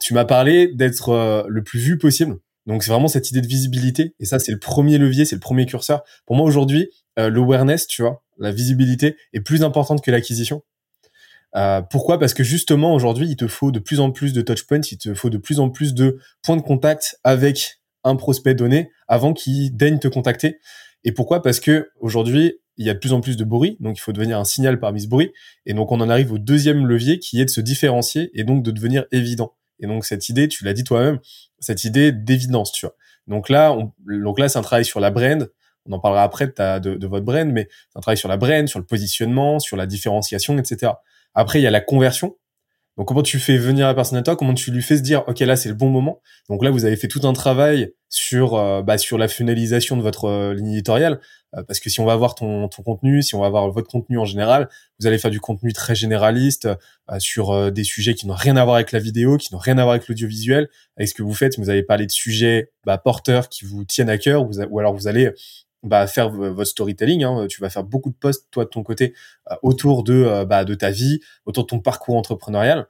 Tu 0.00 0.14
m'as 0.14 0.24
parlé 0.24 0.68
d'être 0.68 1.46
le 1.48 1.62
plus 1.62 1.78
vu 1.78 1.98
possible. 1.98 2.38
Donc 2.68 2.82
c'est 2.82 2.92
vraiment 2.92 3.08
cette 3.08 3.30
idée 3.30 3.40
de 3.40 3.46
visibilité 3.46 4.14
et 4.20 4.26
ça 4.26 4.38
c'est 4.38 4.52
le 4.52 4.58
premier 4.58 4.98
levier, 4.98 5.24
c'est 5.24 5.36
le 5.36 5.40
premier 5.40 5.64
curseur. 5.64 6.04
Pour 6.26 6.36
moi 6.36 6.46
aujourd'hui, 6.46 6.90
l'awareness, 7.16 7.86
tu 7.86 8.02
vois, 8.02 8.22
la 8.38 8.52
visibilité 8.52 9.16
est 9.32 9.40
plus 9.40 9.64
importante 9.64 10.04
que 10.04 10.10
l'acquisition. 10.10 10.62
Euh, 11.56 11.80
pourquoi? 11.80 12.18
Parce 12.18 12.34
que 12.34 12.44
justement 12.44 12.94
aujourd'hui, 12.94 13.26
il 13.26 13.36
te 13.36 13.48
faut 13.48 13.70
de 13.70 13.78
plus 13.78 14.00
en 14.00 14.10
plus 14.10 14.34
de 14.34 14.42
touchpoints, 14.42 14.82
il 14.92 14.98
te 14.98 15.14
faut 15.14 15.30
de 15.30 15.38
plus 15.38 15.60
en 15.60 15.70
plus 15.70 15.94
de 15.94 16.18
points 16.42 16.58
de 16.58 16.62
contact 16.62 17.18
avec 17.24 17.80
un 18.04 18.16
prospect 18.16 18.54
donné 18.54 18.90
avant 19.08 19.32
qu'il 19.32 19.74
daigne 19.74 19.98
te 19.98 20.08
contacter. 20.08 20.58
Et 21.04 21.12
pourquoi? 21.12 21.42
Parce 21.42 21.60
que 21.60 21.88
aujourd'hui, 22.00 22.60
il 22.76 22.86
y 22.86 22.90
a 22.90 22.94
de 22.94 22.98
plus 22.98 23.14
en 23.14 23.20
plus 23.20 23.38
de 23.38 23.44
bruit, 23.44 23.78
donc 23.80 23.96
il 23.96 24.00
faut 24.00 24.12
devenir 24.12 24.38
un 24.38 24.44
signal 24.44 24.78
parmi 24.78 25.00
ce 25.00 25.08
bruit. 25.08 25.32
Et 25.64 25.72
donc 25.72 25.90
on 25.90 26.00
en 26.00 26.10
arrive 26.10 26.32
au 26.32 26.38
deuxième 26.38 26.86
levier 26.86 27.18
qui 27.18 27.40
est 27.40 27.46
de 27.46 27.50
se 27.50 27.62
différencier 27.62 28.30
et 28.34 28.44
donc 28.44 28.62
de 28.62 28.70
devenir 28.70 29.06
évident. 29.10 29.54
Et 29.80 29.86
donc 29.86 30.04
cette 30.04 30.28
idée, 30.28 30.48
tu 30.48 30.64
l'as 30.64 30.72
dit 30.72 30.84
toi-même, 30.84 31.18
cette 31.58 31.84
idée 31.84 32.12
d'évidence, 32.12 32.72
tu 32.72 32.86
vois. 32.86 32.94
Donc 33.26 33.48
là, 33.48 33.72
on, 33.72 33.92
donc 34.06 34.38
là, 34.38 34.48
c'est 34.48 34.58
un 34.58 34.62
travail 34.62 34.84
sur 34.84 35.00
la 35.00 35.10
brand, 35.10 35.50
on 35.86 35.92
en 35.92 36.00
parlera 36.00 36.22
après 36.22 36.46
de, 36.46 36.94
de, 36.96 37.06
votre 37.06 37.24
brand, 37.24 37.48
mais 37.50 37.68
c'est 37.70 37.98
un 37.98 38.00
travail 38.00 38.18
sur 38.18 38.28
la 38.28 38.36
brand, 38.36 38.66
sur 38.68 38.78
le 38.78 38.84
positionnement, 38.84 39.58
sur 39.58 39.76
la 39.76 39.86
différenciation, 39.86 40.58
etc. 40.58 40.92
Après, 41.34 41.60
il 41.60 41.62
y 41.62 41.66
a 41.66 41.70
la 41.70 41.80
conversion. 41.80 42.36
Donc, 42.98 43.06
comment 43.06 43.22
tu 43.22 43.38
fais 43.38 43.56
venir 43.56 43.86
la 43.86 43.94
personne 43.94 44.18
à 44.18 44.22
toi? 44.22 44.34
Comment 44.34 44.54
tu 44.54 44.72
lui 44.72 44.82
fais 44.82 44.96
se 44.96 45.02
dire, 45.02 45.22
ok, 45.28 45.38
là, 45.38 45.54
c'est 45.54 45.68
le 45.68 45.76
bon 45.76 45.88
moment? 45.88 46.20
Donc 46.48 46.64
là, 46.64 46.70
vous 46.70 46.84
avez 46.84 46.96
fait 46.96 47.06
tout 47.06 47.20
un 47.22 47.32
travail 47.32 47.92
sur 48.08 48.56
euh, 48.56 48.82
bah, 48.82 48.98
sur 48.98 49.18
la 49.18 49.28
finalisation 49.28 49.96
de 49.96 50.02
votre 50.02 50.24
euh, 50.24 50.52
ligne 50.52 50.72
éditoriale, 50.72 51.20
euh, 51.56 51.62
parce 51.62 51.78
que 51.78 51.90
si 51.90 52.00
on 52.00 52.04
va 52.04 52.16
voir 52.16 52.34
ton, 52.34 52.66
ton 52.66 52.82
contenu, 52.82 53.22
si 53.22 53.36
on 53.36 53.40
va 53.40 53.50
voir 53.50 53.70
votre 53.70 53.88
contenu 53.88 54.18
en 54.18 54.24
général, 54.24 54.68
vous 54.98 55.06
allez 55.06 55.18
faire 55.18 55.30
du 55.30 55.38
contenu 55.38 55.72
très 55.72 55.94
généraliste 55.94 56.68
sur 57.18 57.70
des 57.70 57.84
sujets 57.84 58.14
qui 58.14 58.26
n'ont 58.26 58.34
rien 58.34 58.56
à 58.56 58.64
voir 58.64 58.74
avec 58.74 58.90
la 58.90 58.98
vidéo, 58.98 59.36
qui 59.36 59.54
n'ont 59.54 59.60
rien 59.60 59.78
à 59.78 59.82
voir 59.84 59.94
avec 59.94 60.08
l'audiovisuel, 60.08 60.68
avec 60.96 61.08
ce 61.08 61.14
que 61.14 61.22
vous 61.22 61.34
faites. 61.34 61.56
Vous 61.56 61.70
allez 61.70 61.84
parler 61.84 62.04
de 62.04 62.10
sujets 62.10 62.72
bah, 62.84 62.98
porteurs 62.98 63.48
qui 63.48 63.64
vous 63.64 63.84
tiennent 63.84 64.10
à 64.10 64.18
cœur, 64.18 64.44
ou 64.70 64.78
alors 64.80 64.92
vous 64.92 65.06
allez 65.06 65.30
bah, 65.88 66.06
faire 66.06 66.30
votre 66.30 66.64
storytelling. 66.64 67.24
Hein. 67.24 67.46
Tu 67.48 67.60
vas 67.60 67.70
faire 67.70 67.84
beaucoup 67.84 68.10
de 68.10 68.16
posts, 68.16 68.46
toi, 68.50 68.64
de 68.64 68.70
ton 68.70 68.82
côté, 68.82 69.14
euh, 69.50 69.54
autour 69.62 70.04
de, 70.04 70.14
euh, 70.14 70.44
bah, 70.44 70.64
de 70.64 70.74
ta 70.74 70.90
vie, 70.90 71.20
autour 71.46 71.64
de 71.64 71.68
ton 71.68 71.80
parcours 71.80 72.16
entrepreneurial. 72.16 72.86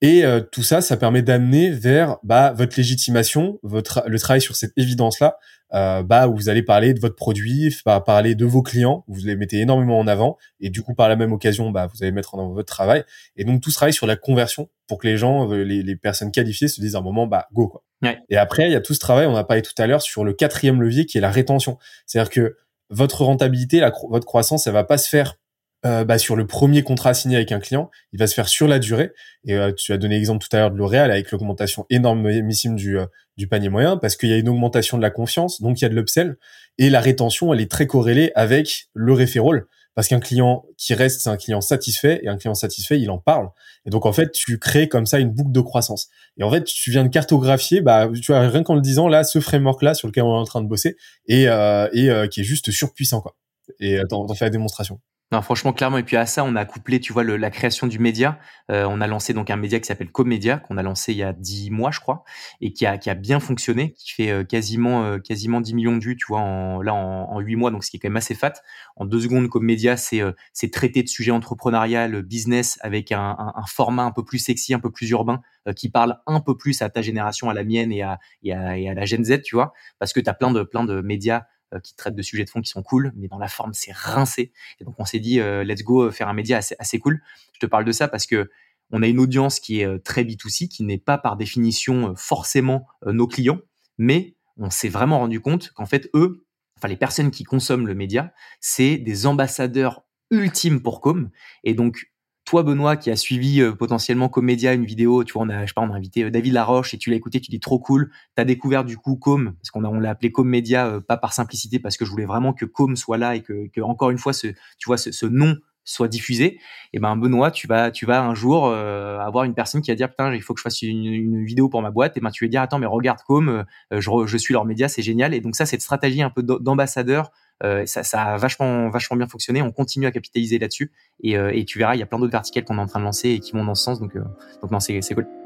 Et 0.00 0.24
euh, 0.24 0.40
tout 0.40 0.62
ça, 0.62 0.80
ça 0.80 0.96
permet 0.96 1.22
d'amener 1.22 1.70
vers 1.70 2.18
bah, 2.22 2.52
votre 2.52 2.76
légitimation, 2.76 3.58
votre 3.62 4.04
le 4.06 4.18
travail 4.18 4.40
sur 4.40 4.54
cette 4.54 4.72
évidence-là, 4.76 5.38
euh, 5.74 6.02
bah, 6.02 6.28
où 6.28 6.36
vous 6.36 6.48
allez 6.48 6.62
parler 6.62 6.94
de 6.94 7.00
votre 7.00 7.16
produit, 7.16 7.74
parler 8.06 8.34
de 8.34 8.44
vos 8.44 8.62
clients, 8.62 9.04
vous 9.08 9.26
les 9.26 9.36
mettez 9.36 9.60
énormément 9.60 9.98
en 9.98 10.06
avant, 10.06 10.38
et 10.60 10.70
du 10.70 10.82
coup, 10.82 10.94
par 10.94 11.08
la 11.08 11.16
même 11.16 11.32
occasion, 11.32 11.70
bah, 11.70 11.88
vous 11.92 12.02
allez 12.02 12.12
mettre 12.12 12.34
en 12.34 12.38
avant 12.38 12.52
votre 12.52 12.72
travail. 12.72 13.04
Et 13.36 13.44
donc, 13.44 13.60
tout 13.60 13.70
ce 13.70 13.76
travail 13.76 13.92
sur 13.92 14.06
la 14.06 14.16
conversion 14.16 14.68
pour 14.86 14.98
que 14.98 15.06
les 15.06 15.16
gens, 15.16 15.50
les, 15.50 15.82
les 15.82 15.96
personnes 15.96 16.30
qualifiées 16.30 16.68
se 16.68 16.80
disent 16.80 16.96
à 16.96 16.98
un 16.98 17.02
moment, 17.02 17.26
bah, 17.26 17.48
go, 17.52 17.68
quoi. 17.68 17.82
Et 18.28 18.36
après, 18.36 18.66
il 18.66 18.72
y 18.72 18.76
a 18.76 18.80
tout 18.80 18.94
ce 18.94 18.98
travail, 18.98 19.26
on 19.26 19.34
a 19.34 19.44
parlé 19.44 19.62
tout 19.62 19.72
à 19.78 19.86
l'heure, 19.86 20.02
sur 20.02 20.24
le 20.24 20.34
quatrième 20.34 20.82
levier 20.82 21.06
qui 21.06 21.18
est 21.18 21.20
la 21.22 21.30
rétention. 21.30 21.78
C'est-à-dire 22.06 22.30
que 22.30 22.56
votre 22.90 23.24
rentabilité, 23.24 23.80
la, 23.80 23.92
votre 24.10 24.26
croissance, 24.26 24.66
elle 24.66 24.74
va 24.74 24.84
pas 24.84 24.98
se 24.98 25.08
faire 25.08 25.36
euh, 25.86 26.04
bah, 26.04 26.18
sur 26.18 26.34
le 26.34 26.46
premier 26.46 26.82
contrat 26.82 27.12
signé 27.12 27.36
avec 27.36 27.52
un 27.52 27.60
client, 27.60 27.90
il 28.12 28.18
va 28.18 28.26
se 28.26 28.34
faire 28.34 28.48
sur 28.48 28.66
la 28.66 28.78
durée. 28.78 29.12
Et 29.44 29.54
euh, 29.54 29.72
tu 29.72 29.92
as 29.92 29.98
donné 29.98 30.16
l'exemple 30.16 30.46
tout 30.46 30.56
à 30.56 30.60
l'heure 30.60 30.70
de 30.70 30.76
L'Oréal 30.76 31.10
avec 31.10 31.30
l'augmentation 31.30 31.84
énormissime 31.90 32.74
du, 32.74 32.98
euh, 32.98 33.06
du 33.36 33.48
panier 33.48 33.68
moyen, 33.68 33.98
parce 33.98 34.16
qu'il 34.16 34.30
y 34.30 34.32
a 34.32 34.38
une 34.38 34.48
augmentation 34.48 34.96
de 34.96 35.02
la 35.02 35.10
confiance, 35.10 35.60
donc 35.60 35.80
il 35.80 35.84
y 35.84 35.86
a 35.86 35.90
de 35.90 35.94
l'upsell. 35.94 36.36
Et 36.78 36.88
la 36.88 37.00
rétention, 37.00 37.52
elle 37.52 37.60
est 37.60 37.70
très 37.70 37.86
corrélée 37.86 38.32
avec 38.34 38.86
le 38.94 39.12
référol, 39.12 39.66
parce 39.94 40.08
qu'un 40.08 40.20
client 40.20 40.64
qui 40.78 40.94
reste, 40.94 41.20
c'est 41.20 41.28
un 41.28 41.36
client 41.36 41.60
satisfait, 41.60 42.20
et 42.22 42.28
un 42.28 42.38
client 42.38 42.54
satisfait, 42.54 42.98
il 42.98 43.10
en 43.10 43.18
parle. 43.18 43.50
Et 43.84 43.90
donc 43.90 44.06
en 44.06 44.12
fait, 44.12 44.32
tu 44.32 44.58
crées 44.58 44.88
comme 44.88 45.04
ça 45.04 45.18
une 45.18 45.30
boucle 45.30 45.52
de 45.52 45.60
croissance. 45.60 46.08
Et 46.38 46.44
en 46.44 46.50
fait, 46.50 46.64
tu 46.64 46.90
viens 46.92 47.04
de 47.04 47.10
cartographier, 47.10 47.82
bah, 47.82 48.08
tu 48.14 48.32
vois, 48.32 48.48
rien 48.48 48.62
qu'en 48.62 48.74
le 48.74 48.80
disant 48.80 49.06
là, 49.08 49.22
ce 49.22 49.38
framework-là 49.38 49.92
sur 49.92 50.08
lequel 50.08 50.22
on 50.24 50.34
est 50.34 50.40
en 50.40 50.44
train 50.44 50.62
de 50.62 50.66
bosser, 50.66 50.96
et, 51.28 51.42
et 51.44 52.28
qui 52.30 52.40
est 52.40 52.44
juste 52.44 52.70
surpuissant, 52.70 53.20
quoi. 53.20 53.36
Et 53.80 53.98
t'en 54.08 54.26
fais 54.34 54.46
la 54.46 54.50
démonstration. 54.50 55.00
Non, 55.34 55.42
franchement, 55.42 55.72
clairement. 55.72 55.98
Et 55.98 56.04
puis 56.04 56.16
à 56.16 56.26
ça, 56.26 56.44
on 56.44 56.54
a 56.54 56.64
couplé, 56.64 57.00
tu 57.00 57.12
vois, 57.12 57.24
le, 57.24 57.36
la 57.36 57.50
création 57.50 57.88
du 57.88 57.98
média. 57.98 58.38
Euh, 58.70 58.86
on 58.88 59.00
a 59.00 59.08
lancé 59.08 59.34
donc 59.34 59.50
un 59.50 59.56
média 59.56 59.80
qui 59.80 59.86
s'appelle 59.86 60.12
Comédia, 60.12 60.58
qu'on 60.58 60.76
a 60.76 60.82
lancé 60.84 61.10
il 61.10 61.18
y 61.18 61.24
a 61.24 61.32
dix 61.32 61.72
mois, 61.72 61.90
je 61.90 61.98
crois, 61.98 62.22
et 62.60 62.72
qui 62.72 62.86
a, 62.86 62.98
qui 62.98 63.10
a 63.10 63.14
bien 63.14 63.40
fonctionné, 63.40 63.94
qui 63.94 64.12
fait 64.12 64.30
euh, 64.30 64.44
quasiment, 64.44 65.02
euh, 65.02 65.18
quasiment 65.18 65.60
10 65.60 65.74
millions 65.74 65.96
de 65.96 66.04
vues, 66.04 66.16
tu 66.16 66.26
vois, 66.28 66.38
en, 66.38 66.80
là, 66.82 66.94
en, 66.94 67.40
huit 67.40 67.56
mois, 67.56 67.72
donc 67.72 67.82
ce 67.82 67.90
qui 67.90 67.96
est 67.96 67.98
quand 67.98 68.10
même 68.10 68.16
assez 68.16 68.36
fat. 68.36 68.52
En 68.94 69.06
deux 69.06 69.22
secondes, 69.22 69.48
Comédia, 69.48 69.96
c'est 69.96 70.22
c'est 70.52 70.70
traiter 70.70 71.02
de 71.02 71.08
sujets 71.08 71.32
entrepreneurial, 71.32 72.22
business, 72.22 72.78
avec 72.82 73.10
un, 73.10 73.36
un, 73.56 73.66
format 73.66 74.04
un 74.04 74.12
peu 74.12 74.24
plus 74.24 74.38
sexy, 74.38 74.72
un 74.72 74.78
peu 74.78 74.92
plus 74.92 75.10
urbain, 75.10 75.42
qui 75.74 75.88
parle 75.88 76.20
un 76.28 76.38
peu 76.38 76.56
plus 76.56 76.80
à 76.80 76.90
ta 76.90 77.02
génération, 77.02 77.50
à 77.50 77.54
la 77.54 77.64
mienne 77.64 77.90
et 77.90 78.02
à, 78.02 78.20
et 78.44 78.52
à, 78.52 78.78
et 78.78 78.88
à 78.88 78.94
la 78.94 79.04
Gen 79.04 79.24
Z, 79.24 79.42
tu 79.42 79.56
vois, 79.56 79.72
parce 79.98 80.12
que 80.12 80.20
tu 80.20 80.30
as 80.30 80.34
plein 80.34 80.52
de, 80.52 80.62
plein 80.62 80.84
de 80.84 81.00
médias 81.00 81.38
euh, 81.38 81.40
qui 81.80 81.94
traitent 81.94 82.14
de 82.14 82.22
sujets 82.22 82.44
de 82.44 82.50
fond 82.50 82.60
qui 82.60 82.70
sont 82.70 82.82
cool, 82.82 83.12
mais 83.16 83.28
dans 83.28 83.38
la 83.38 83.48
forme, 83.48 83.74
c'est 83.74 83.92
rincé. 83.92 84.52
Et 84.80 84.84
donc, 84.84 84.94
on 84.98 85.04
s'est 85.04 85.18
dit, 85.18 85.40
euh, 85.40 85.64
let's 85.64 85.82
go 85.82 86.04
euh, 86.04 86.10
faire 86.10 86.28
un 86.28 86.34
média 86.34 86.58
assez, 86.58 86.76
assez 86.78 86.98
cool. 86.98 87.22
Je 87.52 87.60
te 87.60 87.66
parle 87.66 87.84
de 87.84 87.92
ça 87.92 88.08
parce 88.08 88.26
que 88.26 88.50
on 88.90 89.02
a 89.02 89.06
une 89.06 89.18
audience 89.18 89.60
qui 89.60 89.80
est 89.80 90.04
très 90.04 90.24
B2C, 90.24 90.68
qui 90.68 90.84
n'est 90.84 90.98
pas 90.98 91.16
par 91.16 91.36
définition 91.36 92.14
forcément 92.16 92.86
nos 93.06 93.26
clients, 93.26 93.58
mais 93.96 94.36
on 94.58 94.68
s'est 94.68 94.90
vraiment 94.90 95.18
rendu 95.18 95.40
compte 95.40 95.72
qu'en 95.72 95.86
fait, 95.86 96.10
eux, 96.14 96.44
enfin 96.76 96.88
les 96.88 96.96
personnes 96.96 97.30
qui 97.30 97.44
consomment 97.44 97.86
le 97.86 97.94
média, 97.94 98.32
c'est 98.60 98.98
des 98.98 99.26
ambassadeurs 99.26 100.04
ultimes 100.30 100.82
pour 100.82 101.00
Com. 101.00 101.30
Et 101.64 101.74
donc, 101.74 102.12
toi, 102.44 102.62
Benoît, 102.62 102.96
qui 102.96 103.10
a 103.10 103.16
suivi 103.16 103.60
euh, 103.60 103.72
potentiellement 103.72 104.28
Comédia, 104.28 104.74
une 104.74 104.84
vidéo, 104.84 105.24
tu 105.24 105.32
vois, 105.32 105.42
on 105.42 105.48
a, 105.48 105.62
je 105.62 105.68
sais 105.68 105.74
pas, 105.74 105.82
on 105.82 105.90
a 105.90 105.96
invité 105.96 106.24
euh, 106.24 106.30
David 106.30 106.52
Laroche 106.52 106.92
et 106.92 106.98
tu 106.98 107.10
l'as 107.10 107.16
écouté, 107.16 107.40
tu 107.40 107.50
dis 107.50 107.60
trop 107.60 107.78
cool. 107.78 108.10
Tu 108.36 108.42
as 108.42 108.44
découvert 108.44 108.84
du 108.84 108.98
coup 108.98 109.16
Com, 109.16 109.54
parce 109.54 109.70
qu'on 109.70 109.84
a, 109.84 109.88
on 109.88 109.98
l'a 109.98 110.10
appelé 110.10 110.30
Com 110.30 110.48
Média, 110.48 110.86
euh, 110.86 111.00
pas 111.00 111.16
par 111.16 111.32
simplicité, 111.32 111.78
parce 111.78 111.96
que 111.96 112.04
je 112.04 112.10
voulais 112.10 112.26
vraiment 112.26 112.52
que 112.52 112.66
Com 112.66 112.96
soit 112.96 113.18
là 113.18 113.34
et 113.34 113.42
que, 113.42 113.68
que 113.68 113.80
encore 113.80 114.10
une 114.10 114.18
fois, 114.18 114.32
ce, 114.32 114.48
tu 114.48 114.86
vois, 114.86 114.98
ce, 114.98 115.10
ce 115.10 115.26
nom 115.26 115.56
soit 115.84 116.08
diffusé, 116.08 116.58
et 116.92 116.98
ben 116.98 117.16
Benoît, 117.16 117.50
tu 117.50 117.66
vas, 117.66 117.90
tu 117.90 118.06
vas 118.06 118.22
un 118.22 118.34
jour 118.34 118.68
avoir 118.68 119.44
une 119.44 119.54
personne 119.54 119.82
qui 119.82 119.90
va 119.90 119.94
dire 119.94 120.08
putain, 120.08 120.34
il 120.34 120.42
faut 120.42 120.54
que 120.54 120.60
je 120.60 120.62
fasse 120.62 120.82
une, 120.82 121.04
une 121.04 121.44
vidéo 121.44 121.68
pour 121.68 121.82
ma 121.82 121.90
boîte, 121.90 122.16
et 122.16 122.20
ben 122.20 122.30
tu 122.30 122.44
vas 122.44 122.48
dire 122.48 122.62
attends 122.62 122.78
mais 122.78 122.86
regarde 122.86 123.18
Com, 123.26 123.64
je, 123.90 124.10
je 124.26 124.36
suis 124.36 124.54
leur 124.54 124.64
média, 124.64 124.88
c'est 124.88 125.02
génial, 125.02 125.34
et 125.34 125.40
donc 125.40 125.56
ça 125.56 125.66
cette 125.66 125.82
stratégie 125.82 126.22
un 126.22 126.30
peu 126.30 126.42
d'ambassadeur 126.42 127.30
euh, 127.62 127.86
ça, 127.86 128.02
ça, 128.02 128.22
a 128.22 128.36
vachement, 128.36 128.88
vachement 128.90 129.16
bien 129.16 129.28
fonctionné. 129.28 129.62
On 129.62 129.70
continue 129.70 130.06
à 130.06 130.10
capitaliser 130.10 130.58
là-dessus. 130.58 130.92
Et, 131.22 131.36
euh, 131.36 131.50
et, 131.54 131.64
tu 131.64 131.78
verras, 131.78 131.94
il 131.94 132.00
y 132.00 132.02
a 132.02 132.06
plein 132.06 132.18
d'autres 132.18 132.32
verticales 132.32 132.64
qu'on 132.64 132.78
est 132.78 132.80
en 132.80 132.86
train 132.86 133.00
de 133.00 133.04
lancer 133.04 133.30
et 133.30 133.40
qui 133.40 133.52
vont 133.52 133.64
dans 133.64 133.74
ce 133.74 133.84
sens. 133.84 134.00
Donc, 134.00 134.16
euh, 134.16 134.24
donc 134.62 134.70
non, 134.70 134.80
c'est 134.80 135.00
cool. 135.14 135.43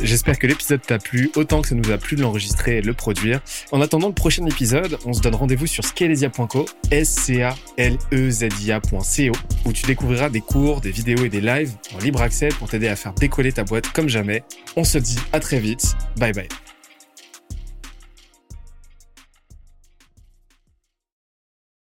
J'espère 0.00 0.38
que 0.38 0.46
l'épisode 0.46 0.82
t'a 0.82 0.98
plu 0.98 1.30
autant 1.36 1.62
que 1.62 1.68
ça 1.68 1.74
nous 1.74 1.90
a 1.90 1.98
plu 1.98 2.16
de 2.16 2.22
l'enregistrer 2.22 2.78
et 2.78 2.80
de 2.80 2.86
le 2.86 2.94
produire. 2.94 3.40
En 3.72 3.80
attendant 3.80 4.08
le 4.08 4.14
prochain 4.14 4.44
épisode, 4.46 4.98
on 5.04 5.12
se 5.12 5.20
donne 5.20 5.34
rendez-vous 5.34 5.66
sur 5.66 5.84
scalesia.co, 5.84 6.66
s 6.90 7.08
c 7.08 7.42
a 7.42 7.54
l 7.76 7.96
z 8.30 8.48
i 8.62 9.30
où 9.64 9.72
tu 9.72 9.86
découvriras 9.86 10.28
des 10.28 10.40
cours, 10.40 10.80
des 10.80 10.90
vidéos 10.90 11.24
et 11.24 11.28
des 11.28 11.40
lives 11.40 11.72
en 11.94 11.98
libre 11.98 12.22
accès 12.22 12.48
pour 12.48 12.68
t'aider 12.68 12.88
à 12.88 12.96
faire 12.96 13.14
décoller 13.14 13.52
ta 13.52 13.64
boîte 13.64 13.88
comme 13.92 14.08
jamais. 14.08 14.42
On 14.76 14.84
se 14.84 14.98
dit 14.98 15.18
à 15.32 15.40
très 15.40 15.60
vite. 15.60 15.96
Bye 16.16 16.32
bye. 16.32 16.48